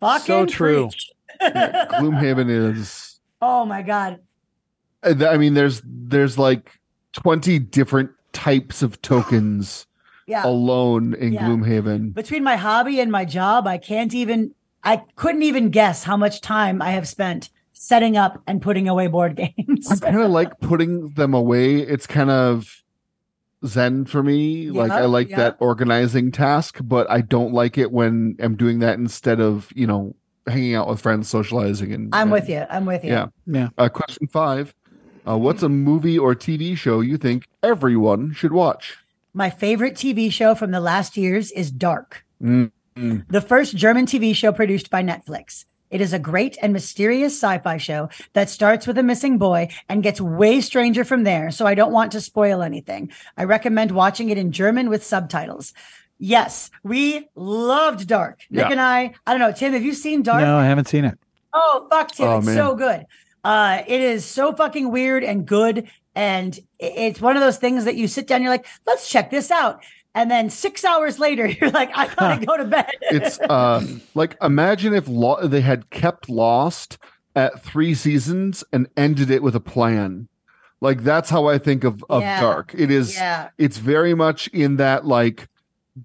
Fucking 0.00 0.24
So 0.26 0.46
true. 0.46 0.88
preach. 0.88 1.10
Gloomhaven 1.42 2.48
is. 2.50 3.20
Oh 3.42 3.64
my 3.66 3.82
god. 3.82 4.20
uh, 5.02 5.26
I 5.28 5.36
mean, 5.36 5.54
there's 5.54 5.82
there's 5.84 6.38
like 6.38 6.78
twenty 7.12 7.58
different 7.58 8.10
types 8.32 8.82
of 8.82 9.00
tokens 9.02 9.86
Yeah. 10.26 10.46
alone 10.46 11.14
in 11.14 11.34
Yeah. 11.34 11.42
Gloomhaven. 11.42 12.14
Between 12.14 12.42
my 12.44 12.56
hobby 12.56 13.00
and 13.00 13.12
my 13.12 13.24
job, 13.24 13.66
I 13.66 13.76
can't 13.78 14.14
even 14.14 14.54
I 14.82 15.02
couldn't 15.16 15.42
even 15.42 15.70
guess 15.70 16.04
how 16.04 16.16
much 16.16 16.40
time 16.40 16.80
I 16.80 16.92
have 16.92 17.06
spent 17.06 17.50
setting 17.78 18.16
up 18.16 18.42
and 18.46 18.60
putting 18.60 18.88
away 18.88 19.06
board 19.06 19.36
games. 19.36 19.90
I 19.90 19.96
kind 19.96 20.20
of 20.20 20.30
like 20.40 20.58
putting 20.60 21.10
them 21.10 21.32
away. 21.32 21.76
It's 21.76 22.06
kind 22.06 22.30
of 22.30 22.82
zen 23.64 24.04
for 24.04 24.22
me. 24.22 24.70
like 24.70 24.90
I 24.90 25.04
like 25.04 25.30
yeah. 25.30 25.36
that 25.36 25.56
organizing 25.60 26.32
task, 26.32 26.78
but 26.82 27.08
I 27.10 27.20
don't 27.20 27.52
like 27.52 27.78
it 27.78 27.92
when 27.92 28.36
I'm 28.40 28.56
doing 28.56 28.80
that 28.80 28.98
instead 28.98 29.40
of, 29.40 29.72
you 29.74 29.86
know, 29.86 30.16
hanging 30.46 30.74
out 30.74 30.88
with 30.88 31.00
friends, 31.00 31.28
socializing 31.28 31.92
and 31.92 32.14
I'm 32.14 32.22
and- 32.22 32.32
with 32.32 32.48
you. 32.48 32.66
I'm 32.68 32.84
with 32.84 33.04
you. 33.04 33.12
Yeah. 33.12 33.26
Yeah. 33.46 33.68
Uh, 33.78 33.88
question 33.88 34.26
five. 34.26 34.74
Uh, 35.26 35.36
what's 35.36 35.62
a 35.62 35.68
movie 35.68 36.18
or 36.18 36.34
TV 36.34 36.76
show 36.76 37.00
you 37.00 37.16
think 37.16 37.46
everyone 37.62 38.32
should 38.32 38.52
watch? 38.52 38.96
My 39.34 39.50
favorite 39.50 39.94
TV 39.94 40.32
show 40.32 40.54
from 40.54 40.70
the 40.70 40.80
last 40.80 41.16
years 41.16 41.52
is 41.52 41.70
Dark. 41.70 42.24
Mm, 42.42 42.72
the 43.28 43.40
first 43.40 43.76
German 43.76 44.06
TV 44.06 44.34
show 44.34 44.52
produced 44.52 44.90
by 44.90 45.02
Netflix. 45.02 45.64
It 45.90 46.00
is 46.00 46.12
a 46.12 46.18
great 46.18 46.56
and 46.60 46.72
mysterious 46.72 47.32
sci 47.40 47.58
fi 47.58 47.76
show 47.78 48.08
that 48.34 48.50
starts 48.50 48.86
with 48.86 48.98
a 48.98 49.02
missing 49.02 49.38
boy 49.38 49.68
and 49.88 50.02
gets 50.02 50.20
way 50.20 50.60
stranger 50.60 51.04
from 51.04 51.24
there. 51.24 51.50
So 51.50 51.66
I 51.66 51.74
don't 51.74 51.92
want 51.92 52.12
to 52.12 52.20
spoil 52.20 52.62
anything. 52.62 53.10
I 53.36 53.44
recommend 53.44 53.90
watching 53.92 54.30
it 54.30 54.38
in 54.38 54.52
German 54.52 54.88
with 54.90 55.04
subtitles. 55.04 55.72
Yes, 56.18 56.70
we 56.82 57.28
loved 57.36 58.08
Dark. 58.08 58.40
Nick 58.50 58.66
Yeah. 58.66 58.70
and 58.72 58.80
I, 58.80 59.14
I 59.26 59.32
don't 59.32 59.40
know, 59.40 59.52
Tim, 59.52 59.72
have 59.72 59.84
you 59.84 59.94
seen 59.94 60.22
Dark? 60.22 60.42
No, 60.42 60.56
I 60.56 60.64
haven't 60.64 60.88
seen 60.88 61.04
it. 61.04 61.16
Oh, 61.52 61.86
fuck 61.90 62.10
Tim. 62.12 62.26
Oh, 62.28 62.38
it's 62.38 62.46
man. 62.46 62.56
so 62.56 62.74
good. 62.74 63.06
Uh, 63.44 63.82
it 63.86 64.00
is 64.00 64.24
so 64.24 64.52
fucking 64.52 64.90
weird 64.90 65.22
and 65.24 65.46
good. 65.46 65.88
And 66.14 66.58
it's 66.80 67.20
one 67.20 67.36
of 67.36 67.42
those 67.42 67.58
things 67.58 67.84
that 67.84 67.94
you 67.94 68.08
sit 68.08 68.26
down, 68.26 68.42
you're 68.42 68.50
like, 68.50 68.66
let's 68.86 69.08
check 69.08 69.30
this 69.30 69.52
out. 69.52 69.84
And 70.18 70.30
then 70.30 70.50
six 70.50 70.84
hours 70.84 71.18
later, 71.20 71.46
you're 71.60 71.70
like, 71.70 71.90
I 71.96 72.12
gotta 72.14 72.44
go 72.50 72.56
to 72.56 72.64
bed. 72.64 72.90
it's 73.02 73.38
uh 73.40 73.86
like 74.14 74.36
imagine 74.42 74.94
if 74.94 75.06
lo- 75.08 75.46
they 75.46 75.60
had 75.60 75.88
kept 75.90 76.28
Lost 76.28 76.98
at 77.36 77.62
three 77.62 77.94
seasons 77.94 78.64
and 78.72 78.88
ended 78.96 79.30
it 79.30 79.42
with 79.42 79.54
a 79.54 79.60
plan. 79.60 80.28
Like 80.80 81.02
that's 81.04 81.30
how 81.30 81.46
I 81.46 81.58
think 81.58 81.84
of 81.84 82.04
of 82.10 82.22
Yeah. 82.22 82.40
Dark. 82.40 82.74
It 82.76 82.90
is 82.90 83.14
yeah. 83.14 83.50
it's 83.58 83.78
very 83.78 84.14
much 84.14 84.48
in 84.48 84.76
that 84.76 85.04
like 85.06 85.48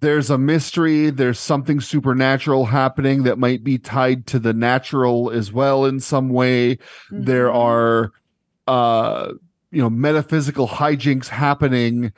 there's 0.02 0.30
a 0.32 0.38
mystery 0.38 1.10
there's 1.12 1.40
something 1.40 1.80
supernatural 1.80 2.66
happening 2.66 3.24
that 3.24 3.38
might 3.38 3.64
be 3.64 3.78
tied 3.78 4.26
to 4.28 4.40
the 4.40 4.54
natural 4.54 5.30
as 5.32 5.52
well 5.52 5.86
in 5.86 6.00
some 6.00 6.30
way 6.30 6.78
there 7.12 7.48
Mhm. 7.48 7.56
are 7.56 8.12
uh 8.68 9.34
you 9.72 9.82
know 9.82 9.90
metaphysical 9.92 10.68
hijinks 10.68 11.28
happening 11.28 12.12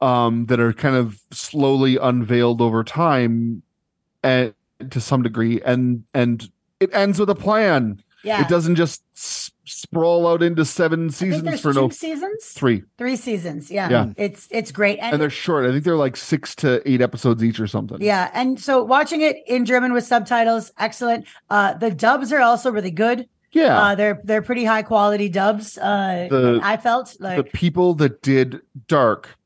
um 0.00 0.46
that 0.46 0.60
are 0.60 0.72
kind 0.72 0.96
of 0.96 1.20
slowly 1.32 1.96
unveiled 1.96 2.60
over 2.60 2.84
time 2.84 3.62
and 4.22 4.54
to 4.90 5.00
some 5.00 5.22
degree 5.22 5.60
and 5.64 6.04
and 6.14 6.50
it 6.80 6.90
ends 6.94 7.18
with 7.18 7.28
a 7.30 7.34
plan 7.34 7.98
Yeah. 8.22 8.40
it 8.42 8.48
doesn't 8.48 8.76
just 8.76 9.02
s- 9.16 9.50
sprawl 9.64 10.26
out 10.28 10.42
into 10.42 10.64
seven 10.64 11.08
I 11.08 11.12
think 11.12 11.34
seasons 11.34 11.60
for 11.60 11.72
no 11.72 11.88
seasons, 11.90 12.44
three 12.46 12.82
three 12.96 13.16
seasons. 13.16 13.70
Yeah. 13.70 13.90
Yeah. 13.90 14.06
it's 14.16 14.46
it's 14.50 14.70
great, 14.72 14.98
and, 15.00 15.12
and 15.14 15.20
they're 15.22 15.30
short 15.30 15.66
i 15.66 15.72
think 15.72 15.84
they're 15.84 15.96
like 15.96 16.16
six 16.16 16.54
to 16.56 16.80
eight 16.90 17.00
episodes 17.00 17.42
each 17.44 17.58
or 17.60 17.66
something 17.66 17.98
yeah, 18.00 18.30
and 18.34 18.58
so 18.60 18.82
watching 18.84 19.20
it 19.22 19.36
in 19.46 19.64
German 19.64 19.92
with 19.92 20.04
subtitles, 20.04 20.72
excellent. 20.78 21.26
Uh, 21.50 21.74
the 21.74 21.90
dubs 21.90 22.32
are 22.32 22.40
also 22.40 22.70
really 22.70 22.90
good. 22.92 23.28
yeah 23.52 23.78
Uh, 23.82 23.94
they're 23.94 24.20
they're 24.24 24.42
pretty 24.42 24.64
high 24.64 24.82
quality 24.82 25.28
dubs. 25.28 25.76
Uh, 25.78 26.28
The- 26.30 26.60
I 26.62 26.76
felt 26.76 27.16
like 27.20 27.36
the 27.36 27.44
people 27.44 27.94
that 27.94 28.22
did 28.22 28.60
Dark 28.86 29.36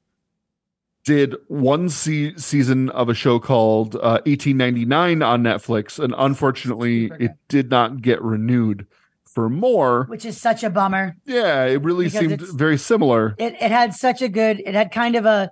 did 1.04 1.34
one 1.48 1.88
se- 1.88 2.36
season 2.36 2.88
of 2.90 3.08
a 3.08 3.14
show 3.14 3.38
called 3.38 3.96
uh, 3.96 4.20
1899 4.24 5.22
on 5.22 5.42
Netflix, 5.42 5.98
and 6.02 6.14
unfortunately, 6.16 7.10
it 7.18 7.32
did 7.48 7.70
not 7.70 8.00
get 8.02 8.22
renewed 8.22 8.86
for 9.24 9.48
more. 9.48 10.04
which 10.04 10.24
is 10.26 10.38
such 10.40 10.62
a 10.62 10.70
bummer. 10.70 11.16
Yeah, 11.24 11.64
it 11.64 11.82
really 11.82 12.08
seemed 12.08 12.40
very 12.40 12.76
similar. 12.78 13.34
It 13.38 13.54
it 13.54 13.70
had 13.70 13.94
such 13.94 14.22
a 14.22 14.28
good. 14.28 14.60
It 14.64 14.74
had 14.74 14.92
kind 14.92 15.16
of 15.16 15.24
a. 15.26 15.50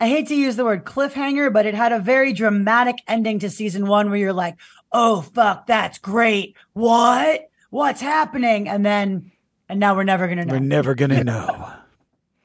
I 0.00 0.08
hate 0.08 0.28
to 0.28 0.34
use 0.34 0.56
the 0.56 0.64
word 0.64 0.84
cliffhanger, 0.84 1.52
but 1.52 1.64
it 1.66 1.74
had 1.74 1.92
a 1.92 1.98
very 2.00 2.32
dramatic 2.32 2.96
ending 3.08 3.38
to 3.38 3.48
season 3.48 3.86
one 3.86 4.10
where 4.10 4.18
you're 4.18 4.32
like, 4.32 4.56
"Oh 4.92 5.22
fuck, 5.22 5.66
that's 5.66 5.98
great! 5.98 6.56
What? 6.74 7.48
What's 7.70 8.00
happening?" 8.02 8.68
And 8.68 8.84
then, 8.84 9.32
and 9.68 9.80
now 9.80 9.94
we're 9.96 10.04
never 10.04 10.28
gonna 10.28 10.44
know. 10.44 10.52
We're 10.54 10.60
never 10.60 10.94
gonna 10.94 11.24
know. 11.24 11.72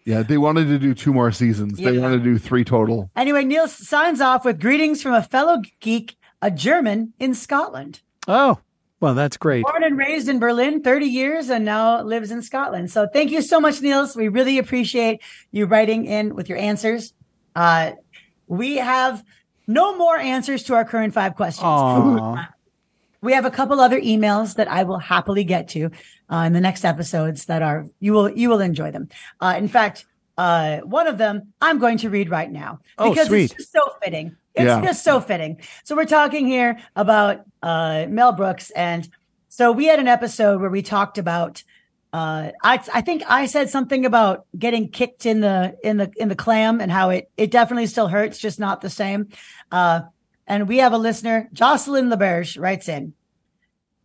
Yeah, 0.10 0.24
they 0.24 0.40
wanted 0.40 0.70
to 0.70 0.80
do 0.80 0.96
two 0.96 1.14
more 1.14 1.32
seasons. 1.32 1.78
They 1.78 2.00
wanted 2.00 2.18
to 2.18 2.24
do 2.24 2.40
three 2.40 2.64
total. 2.64 3.12
Anyway, 3.16 3.44
Neil 3.44 3.68
signs 3.68 4.22
off 4.22 4.44
with 4.44 4.60
greetings 4.60 5.04
from 5.04 5.14
a 5.14 5.22
fellow 5.22 5.62
geek, 5.82 6.16
a 6.42 6.50
German 6.50 7.14
in 7.20 7.36
Scotland. 7.36 8.02
Oh, 8.28 8.60
well, 9.02 9.14
that's 9.14 9.38
great. 9.38 9.66
Born 9.66 9.84
and 9.84 10.00
raised 10.00 10.28
in 10.28 10.40
Berlin, 10.40 10.82
30 10.82 11.06
years, 11.06 11.52
and 11.52 11.64
now 11.64 12.02
lives 12.02 12.32
in 12.32 12.42
Scotland. 12.42 12.90
So 12.90 13.08
thank 13.08 13.30
you 13.30 13.44
so 13.44 13.60
much, 13.60 13.84
Niels. 13.84 14.16
We 14.16 14.30
really 14.30 14.58
appreciate 14.58 15.22
you 15.52 15.68
writing 15.68 16.06
in 16.06 16.34
with 16.34 16.50
your 16.50 16.58
answers. 16.58 17.14
Uh, 17.56 17.92
we 18.48 18.78
have 18.78 19.24
no 19.68 19.96
more 19.96 20.18
answers 20.18 20.64
to 20.64 20.74
our 20.74 20.86
current 20.86 21.14
five 21.14 21.36
questions. 21.36 21.62
We 23.22 23.34
have 23.34 23.46
a 23.46 23.52
couple 23.52 23.80
other 23.80 24.00
emails 24.00 24.56
that 24.56 24.70
I 24.70 24.84
will 24.84 25.00
happily 25.00 25.44
get 25.44 25.68
to 25.70 25.92
uh, 26.32 26.44
in 26.48 26.54
the 26.54 26.62
next 26.62 26.86
episodes 26.86 27.46
that 27.46 27.62
are 27.62 27.88
you 28.00 28.14
will 28.14 28.30
you 28.30 28.50
will 28.50 28.62
enjoy 28.62 28.92
them. 28.92 29.10
Uh, 29.42 29.56
in 29.58 29.68
fact, 29.68 30.06
uh, 30.38 30.78
one 30.80 31.08
of 31.08 31.18
them 31.18 31.54
I'm 31.62 31.80
going 31.80 31.98
to 32.00 32.10
read 32.10 32.30
right 32.30 32.50
now 32.52 32.80
Oh, 32.98 33.10
because 33.10 33.28
sweet. 33.28 33.46
it's 33.46 33.54
just 33.56 33.72
so 33.74 33.82
fitting. 34.04 34.36
It's 34.56 34.66
Yeah. 34.66 34.82
just 34.82 35.04
so 35.04 35.20
fitting. 35.20 35.60
So 35.84 35.96
we're 35.96 36.06
talking 36.06 36.48
here 36.48 36.80
about 36.96 37.42
uh, 37.62 38.06
Mel 38.10 38.32
Brooks, 38.32 38.72
and 38.72 39.08
so 39.50 39.72
we 39.74 39.86
had 39.88 40.00
an 40.00 40.08
episode 40.08 40.62
where 40.62 40.70
we 40.70 40.82
talked 40.82 41.18
about. 41.18 41.64
Uh, 42.12 42.52
I 42.64 42.82
I 42.94 43.02
think 43.02 43.22
I 43.28 43.46
said 43.46 43.70
something 43.70 44.06
about 44.06 44.46
getting 44.58 44.90
kicked 44.90 45.26
in 45.28 45.42
the 45.42 45.78
in 45.84 45.98
the 45.98 46.10
in 46.18 46.28
the 46.30 46.36
clam 46.36 46.82
and 46.82 46.92
how 46.92 47.10
it 47.12 47.30
it 47.38 47.52
definitely 47.52 47.86
still 47.88 48.08
hurts, 48.08 48.40
just 48.40 48.60
not 48.60 48.82
the 48.82 48.90
same. 48.90 49.28
And 50.50 50.68
we 50.68 50.80
have 50.80 50.94
a 50.94 50.98
listener, 50.98 51.48
Jocelyn 51.54 52.10
LeBerge, 52.10 52.60
writes 52.60 52.90
in. 52.90 53.14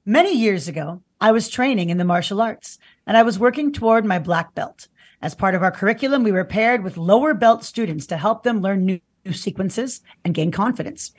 Many 0.04 0.36
years 0.36 0.68
ago, 0.68 1.00
I 1.18 1.32
was 1.32 1.48
training 1.48 1.88
in 1.88 1.96
the 1.96 2.04
martial 2.04 2.42
arts 2.42 2.78
and 3.06 3.16
I 3.16 3.22
was 3.22 3.38
working 3.38 3.72
toward 3.72 4.04
my 4.04 4.18
black 4.18 4.54
belt. 4.54 4.88
As 5.22 5.34
part 5.34 5.54
of 5.54 5.62
our 5.62 5.70
curriculum, 5.70 6.22
we 6.22 6.32
were 6.32 6.44
paired 6.44 6.84
with 6.84 6.98
lower 6.98 7.32
belt 7.32 7.64
students 7.64 8.06
to 8.08 8.18
help 8.18 8.42
them 8.42 8.60
learn 8.60 8.84
new, 8.84 9.00
new 9.24 9.32
sequences 9.32 10.02
and 10.22 10.34
gain 10.34 10.50
confidence. 10.50 11.12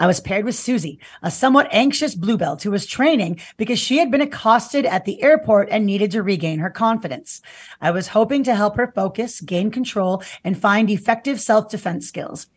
I 0.00 0.08
was 0.08 0.18
paired 0.18 0.44
with 0.44 0.56
Susie, 0.56 0.98
a 1.22 1.30
somewhat 1.30 1.68
anxious 1.70 2.16
blue 2.16 2.36
belt 2.36 2.64
who 2.64 2.72
was 2.72 2.84
training 2.84 3.40
because 3.56 3.78
she 3.78 3.98
had 3.98 4.10
been 4.10 4.20
accosted 4.20 4.84
at 4.84 5.04
the 5.04 5.22
airport 5.22 5.68
and 5.70 5.86
needed 5.86 6.10
to 6.10 6.24
regain 6.24 6.58
her 6.58 6.70
confidence. 6.70 7.40
I 7.80 7.92
was 7.92 8.08
hoping 8.08 8.42
to 8.42 8.56
help 8.56 8.74
her 8.78 8.90
focus, 8.92 9.40
gain 9.42 9.70
control, 9.70 10.24
and 10.42 10.58
find 10.58 10.90
effective 10.90 11.40
self 11.40 11.68
defense 11.68 12.08
skills. 12.08 12.48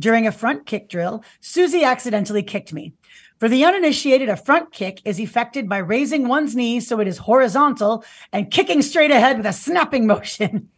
During 0.00 0.26
a 0.26 0.32
front 0.32 0.66
kick 0.66 0.88
drill, 0.88 1.24
Susie 1.40 1.84
accidentally 1.84 2.42
kicked 2.42 2.72
me. 2.72 2.92
For 3.38 3.48
the 3.48 3.64
uninitiated, 3.64 4.28
a 4.28 4.36
front 4.36 4.72
kick 4.72 5.00
is 5.04 5.18
effected 5.18 5.68
by 5.68 5.78
raising 5.78 6.28
one's 6.28 6.54
knee 6.54 6.78
so 6.78 7.00
it 7.00 7.08
is 7.08 7.18
horizontal 7.18 8.04
and 8.32 8.50
kicking 8.50 8.82
straight 8.82 9.10
ahead 9.10 9.36
with 9.36 9.46
a 9.46 9.52
snapping 9.52 10.06
motion. 10.06 10.68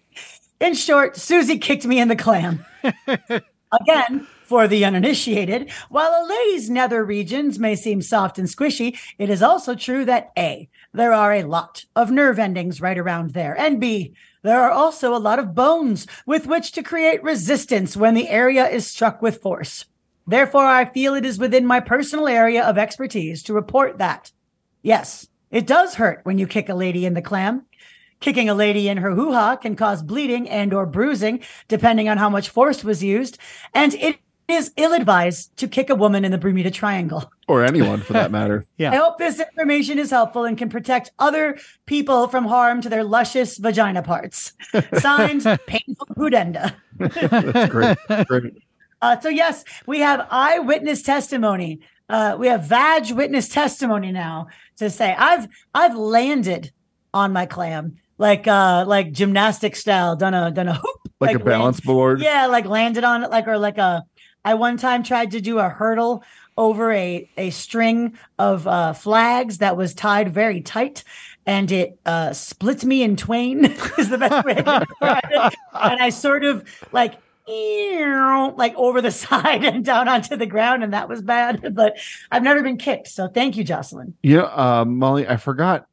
In 0.60 0.74
short, 0.74 1.16
Susie 1.16 1.58
kicked 1.58 1.84
me 1.84 2.00
in 2.00 2.08
the 2.08 2.16
clam. 2.16 2.64
Again, 3.06 4.26
for 4.44 4.68
the 4.68 4.84
uninitiated, 4.84 5.70
while 5.88 6.10
a 6.10 6.26
lady's 6.26 6.70
nether 6.70 7.04
regions 7.04 7.58
may 7.58 7.74
seem 7.74 8.00
soft 8.00 8.38
and 8.38 8.48
squishy, 8.48 8.96
it 9.18 9.28
is 9.28 9.42
also 9.42 9.74
true 9.74 10.04
that 10.04 10.32
A, 10.38 10.68
there 10.92 11.12
are 11.12 11.32
a 11.32 11.42
lot 11.42 11.84
of 11.96 12.10
nerve 12.10 12.38
endings 12.38 12.80
right 12.80 12.96
around 12.96 13.30
there, 13.32 13.58
and 13.58 13.80
B, 13.80 14.14
there 14.44 14.60
are 14.60 14.70
also 14.70 15.14
a 15.14 15.18
lot 15.18 15.38
of 15.38 15.54
bones 15.54 16.06
with 16.26 16.46
which 16.46 16.70
to 16.72 16.82
create 16.82 17.22
resistance 17.24 17.96
when 17.96 18.12
the 18.14 18.28
area 18.28 18.68
is 18.68 18.86
struck 18.86 19.22
with 19.22 19.40
force. 19.40 19.86
Therefore, 20.26 20.66
I 20.66 20.84
feel 20.84 21.14
it 21.14 21.24
is 21.24 21.38
within 21.38 21.66
my 21.66 21.80
personal 21.80 22.28
area 22.28 22.62
of 22.62 22.78
expertise 22.78 23.42
to 23.44 23.54
report 23.54 23.98
that, 23.98 24.32
yes, 24.82 25.28
it 25.50 25.66
does 25.66 25.94
hurt 25.94 26.20
when 26.24 26.38
you 26.38 26.46
kick 26.46 26.68
a 26.68 26.74
lady 26.74 27.06
in 27.06 27.14
the 27.14 27.22
clam. 27.22 27.64
Kicking 28.20 28.48
a 28.48 28.54
lady 28.54 28.88
in 28.88 28.98
her 28.98 29.12
hoo-ha 29.12 29.56
can 29.56 29.76
cause 29.76 30.02
bleeding 30.02 30.48
and 30.48 30.74
or 30.74 30.86
bruising, 30.86 31.40
depending 31.68 32.08
on 32.08 32.18
how 32.18 32.28
much 32.28 32.48
force 32.50 32.84
was 32.84 33.02
used. 33.02 33.38
And 33.72 33.94
it 33.94 34.18
is 34.48 34.72
ill-advised 34.76 35.56
to 35.56 35.66
kick 35.68 35.88
a 35.90 35.94
woman 35.94 36.24
in 36.24 36.30
the 36.30 36.38
Bermuda 36.38 36.70
Triangle. 36.70 37.30
Or 37.48 37.64
anyone 37.64 38.00
for 38.00 38.12
that 38.14 38.30
matter. 38.30 38.66
Yeah. 38.76 38.92
I 38.92 38.96
hope 38.96 39.18
this 39.18 39.40
information 39.40 39.98
is 39.98 40.10
helpful 40.10 40.44
and 40.44 40.58
can 40.58 40.68
protect 40.68 41.10
other 41.18 41.56
people 41.86 42.28
from 42.28 42.44
harm 42.46 42.80
to 42.82 42.88
their 42.88 43.04
luscious 43.04 43.56
vagina 43.58 44.02
parts. 44.02 44.52
Signed, 44.98 45.42
Painful 45.66 46.06
Pudenda. 46.16 46.74
That's 46.98 47.70
great. 47.70 47.96
great. 48.28 48.52
Uh, 49.00 49.18
so 49.20 49.28
yes, 49.28 49.64
we 49.86 50.00
have 50.00 50.26
eyewitness 50.30 51.02
testimony. 51.02 51.80
Uh, 52.08 52.36
we 52.38 52.48
have 52.48 52.64
vag 52.64 53.10
witness 53.12 53.48
testimony 53.48 54.12
now 54.12 54.48
to 54.76 54.90
say 54.90 55.14
I've 55.16 55.46
I've 55.74 55.94
landed 55.96 56.70
on 57.14 57.32
my 57.32 57.46
clam 57.46 57.96
like 58.18 58.46
uh 58.46 58.84
like 58.86 59.12
gymnastic 59.12 59.76
style, 59.76 60.16
done 60.16 60.34
a 60.34 60.50
done 60.50 60.68
a 60.68 60.74
hoop 60.74 61.00
Like, 61.20 61.30
a 61.36 61.38
land- 61.38 61.44
balance 61.44 61.80
board. 61.80 62.20
yeah, 62.20 62.46
like 62.46 62.66
landed 62.66 63.04
on 63.04 63.24
it, 63.24 63.30
like 63.30 63.46
or 63.48 63.56
like 63.58 63.78
a. 63.78 64.04
I 64.44 64.54
one 64.54 64.76
time 64.76 65.02
tried 65.02 65.30
to 65.32 65.40
do 65.40 65.58
a 65.58 65.68
hurdle 65.68 66.22
over 66.56 66.92
a, 66.92 67.28
a 67.36 67.50
string 67.50 68.16
of 68.38 68.66
uh, 68.66 68.92
flags 68.92 69.58
that 69.58 69.76
was 69.76 69.94
tied 69.94 70.32
very 70.32 70.60
tight. 70.60 71.02
And 71.46 71.70
it 71.72 71.98
uh, 72.06 72.32
split 72.32 72.84
me 72.84 73.02
in 73.02 73.16
twain 73.16 73.64
is 73.98 74.08
the 74.08 74.18
best 74.18 74.46
way 74.46 74.54
to 74.54 74.62
describe 74.88 75.24
it. 75.30 75.54
And 75.74 76.00
I 76.02 76.08
sort 76.10 76.44
of 76.44 76.64
like 76.92 77.14
like 77.46 78.74
over 78.76 79.02
the 79.02 79.10
side 79.24 79.64
and 79.64 79.84
down 79.84 80.08
onto 80.08 80.36
the 80.36 80.46
ground, 80.46 80.82
and 80.82 80.92
that 80.94 81.08
was 81.08 81.20
bad. 81.22 81.60
But 81.74 81.98
I've 82.30 82.42
never 82.42 82.62
been 82.62 82.78
kicked, 82.78 83.08
so 83.08 83.28
thank 83.28 83.56
you, 83.56 83.64
Jocelyn. 83.64 84.14
Yeah, 84.22 84.42
uh, 84.44 84.84
Molly, 84.86 85.28
I 85.28 85.36
forgot. 85.36 85.86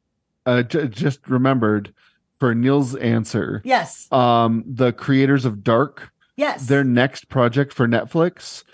Uh, 0.46 0.62
j- 0.62 0.88
just 0.88 1.28
remembered 1.28 1.92
for 2.38 2.54
Neil's 2.54 2.96
answer. 2.96 3.60
Yes, 3.64 4.10
Um, 4.10 4.64
the 4.66 4.92
creators 4.92 5.44
of 5.44 5.62
Dark, 5.62 6.10
yes. 6.36 6.66
their 6.66 6.84
next 6.84 7.28
project 7.28 7.72
for 7.72 7.86
Netflix 7.86 8.64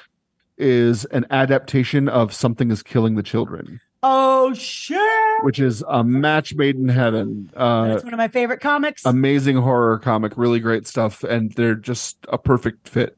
is 0.56 1.04
an 1.06 1.24
adaptation 1.30 2.09
of 2.09 2.32
Something 2.32 2.70
is 2.70 2.82
Killing 2.82 3.14
the 3.14 3.22
Children, 3.22 3.80
oh 4.02 4.52
shit! 4.54 5.00
which 5.42 5.59
is 5.61 5.84
a 5.88 6.02
match 6.02 6.54
made 6.54 6.76
in 6.76 6.88
heaven. 6.88 7.50
Uh, 7.56 7.88
That's 7.88 8.04
one 8.04 8.12
of 8.12 8.18
my 8.18 8.28
favorite 8.28 8.61
comics. 8.61 9.04
amazing 9.04 9.56
horror 9.56 9.98
comic, 9.98 10.32
really 10.36 10.61
great 10.61 10.86
stuff, 10.86 11.22
and 11.24 11.52
they're 11.52 11.74
just 11.74 12.16
a 12.28 12.38
perfect 12.38 12.88
fit. 12.88 13.16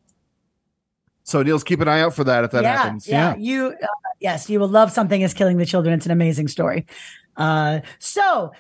So 1.22 1.43
Niels, 1.43 1.64
keep 1.64 1.80
an 1.80 1.88
eye 1.88 2.01
out 2.01 2.14
for 2.14 2.24
that 2.24 2.45
if 2.45 2.51
that 2.51 2.64
yeah, 2.64 2.76
happens. 2.76 3.09
Yeah, 3.09 3.36
you. 3.36 3.74
Uh, 3.82 3.86
yes, 4.20 4.51
you 4.51 4.59
will 4.59 4.68
love 4.68 4.91
something 4.91 5.20
is 5.20 5.32
killing 5.32 5.59
the 5.59 5.66
children. 5.66 5.95
It's 5.95 6.07
an 6.07 6.12
amazing 6.12 6.49
story. 6.49 6.86
Uh, 7.36 7.80
so. 7.99 8.53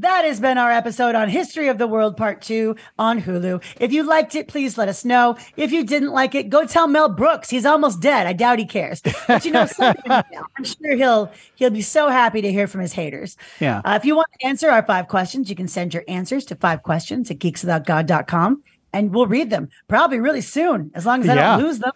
That 0.00 0.26
has 0.26 0.40
been 0.40 0.58
our 0.58 0.70
episode 0.70 1.14
on 1.14 1.30
History 1.30 1.68
of 1.68 1.78
the 1.78 1.86
World 1.86 2.18
Part 2.18 2.42
2 2.42 2.76
on 2.98 3.22
Hulu. 3.22 3.62
If 3.80 3.92
you 3.92 4.02
liked 4.02 4.34
it, 4.34 4.46
please 4.46 4.76
let 4.76 4.88
us 4.90 5.06
know. 5.06 5.38
If 5.56 5.72
you 5.72 5.84
didn't 5.86 6.10
like 6.12 6.34
it, 6.34 6.50
go 6.50 6.66
tell 6.66 6.86
Mel 6.86 7.08
Brooks. 7.08 7.48
He's 7.48 7.64
almost 7.64 8.00
dead. 8.00 8.26
I 8.26 8.34
doubt 8.34 8.58
he 8.58 8.66
cares. 8.66 9.00
But 9.26 9.46
you 9.46 9.52
know 9.52 9.66
I'm 9.80 10.64
sure 10.64 10.96
he'll 10.96 11.32
he'll 11.54 11.70
be 11.70 11.80
so 11.80 12.10
happy 12.10 12.42
to 12.42 12.52
hear 12.52 12.66
from 12.66 12.82
his 12.82 12.92
haters. 12.92 13.38
Yeah. 13.58 13.80
Uh, 13.86 13.94
if 13.98 14.04
you 14.04 14.14
want 14.14 14.28
to 14.38 14.46
answer 14.46 14.68
our 14.68 14.84
five 14.84 15.08
questions, 15.08 15.48
you 15.48 15.56
can 15.56 15.66
send 15.66 15.94
your 15.94 16.04
answers 16.08 16.44
to 16.46 16.56
five 16.56 16.82
questions 16.82 17.30
at 17.30 17.38
geekswithoutgod.com 17.38 18.62
and 18.92 19.14
we'll 19.14 19.26
read 19.26 19.48
them 19.48 19.70
probably 19.88 20.20
really 20.20 20.42
soon, 20.42 20.90
as 20.94 21.06
long 21.06 21.22
as 21.22 21.28
I 21.30 21.36
Yeah. 21.36 21.56
don't 21.56 21.64
lose 21.66 21.78
them 21.78 21.92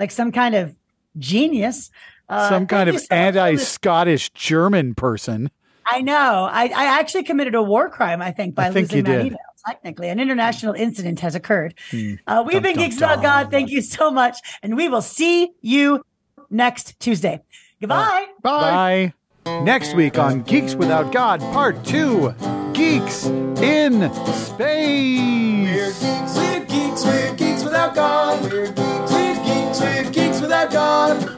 like 0.00 0.10
some 0.10 0.32
kind 0.32 0.56
of 0.56 0.74
genius. 1.18 1.90
Uh, 2.28 2.48
Some 2.48 2.66
kind 2.66 2.88
of 2.88 2.94
so 2.94 3.00
listening. 3.02 3.18
anti-Scottish 3.20 4.30
German 4.30 4.94
person. 4.94 5.50
I 5.86 6.00
know. 6.00 6.48
I, 6.50 6.64
I 6.74 6.98
actually 7.00 7.24
committed 7.24 7.54
a 7.54 7.62
war 7.62 7.88
crime, 7.90 8.22
I 8.22 8.30
think, 8.32 8.54
by 8.54 8.66
I 8.68 8.70
think 8.70 8.88
losing 8.90 8.96
you 8.98 9.02
that 9.04 9.16
did. 9.18 9.26
email. 9.26 9.38
Technically, 9.66 10.08
an 10.10 10.20
international 10.20 10.74
incident 10.74 11.20
has 11.20 11.34
occurred. 11.34 11.74
Hmm. 11.90 12.14
Uh, 12.26 12.42
we've 12.46 12.54
Dum, 12.54 12.62
been 12.64 12.74
dum, 12.74 12.84
Geeks 12.84 12.96
Without. 12.96 13.22
God. 13.22 13.50
Thank 13.50 13.70
you 13.70 13.80
so 13.80 14.10
much. 14.10 14.36
And 14.62 14.76
we 14.76 14.88
will 14.90 15.00
see 15.02 15.52
you 15.62 16.04
next 16.50 17.00
Tuesday. 17.00 17.40
Goodbye. 17.80 18.26
Bye. 18.42 19.12
Bye. 19.46 19.60
Next 19.62 19.94
week 19.94 20.18
on 20.18 20.42
Geeks 20.42 20.74
Without 20.74 21.12
God, 21.12 21.40
Part 21.52 21.82
2 21.84 22.34
Geeks 22.74 23.26
in 23.26 24.12
Space. 24.34 25.20
We're 25.76 25.92
Space. 25.92 26.00
geeks, 26.02 26.36
we're 26.36 26.60
geeks, 26.66 27.04
we're 27.04 27.34
geeks 27.36 27.64
without 27.64 27.94
God. 27.94 28.42
We're 28.42 28.66
geeks, 28.66 29.10
we're 29.12 29.34
geeks, 29.44 29.80
we're 29.80 30.10
geeks 30.10 30.40
without 30.40 30.70
God. 30.72 31.33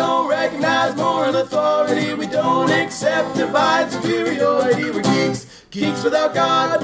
We 0.00 0.06
don't 0.06 0.30
recognize 0.30 0.96
moral 0.96 1.36
authority. 1.36 2.14
We 2.14 2.26
don't 2.26 2.70
accept 2.70 3.36
divine 3.36 3.90
superiority. 3.90 4.90
We're 4.90 5.02
geeks, 5.02 5.64
geeks 5.70 6.02
without 6.02 6.32
God. 6.32 6.80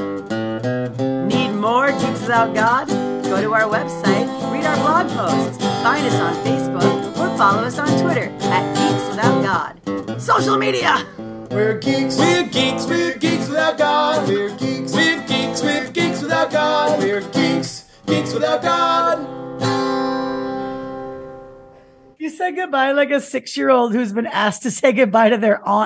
Need 1.26 1.52
more 1.52 1.92
Geeks 1.92 2.20
Without 2.20 2.54
God? 2.54 2.88
Go 3.24 3.40
to 3.40 3.54
our 3.54 3.62
website, 3.62 4.28
read 4.52 4.66
our 4.66 4.76
blog 4.76 5.08
posts, 5.16 5.56
find 5.82 6.06
us 6.06 6.20
on 6.20 6.34
Facebook, 6.44 7.16
or 7.16 7.38
follow 7.38 7.62
us 7.62 7.78
on 7.78 7.88
Twitter 8.02 8.28
at 8.52 8.64
Geeks 8.76 9.08
Without 9.08 9.42
God. 9.42 10.20
Social 10.20 10.58
media! 10.58 11.02
We're 11.50 11.78
geeks, 11.78 12.18
we're 12.18 12.42
geeks, 12.44 12.86
we're 12.86 13.16
geeks 13.16 13.48
without 13.48 13.78
God. 13.78 14.28
We're 14.28 14.54
geeks, 14.58 14.92
we're 14.92 15.26
geeks, 15.26 15.62
we're 15.62 15.90
geeks 15.90 16.20
without 16.20 16.50
God. 16.50 16.98
We're 16.98 17.22
geeks, 17.30 17.86
geeks 18.06 18.34
without 18.34 18.60
God. 18.60 19.35
You 22.26 22.32
said 22.32 22.56
goodbye 22.56 22.90
like 22.90 23.12
a 23.12 23.20
six 23.20 23.56
year 23.56 23.70
old 23.70 23.92
who's 23.92 24.12
been 24.12 24.26
asked 24.26 24.64
to 24.64 24.70
say 24.72 24.92
goodbye 24.92 25.28
to 25.28 25.38
their 25.38 25.64
aunt. 25.64 25.84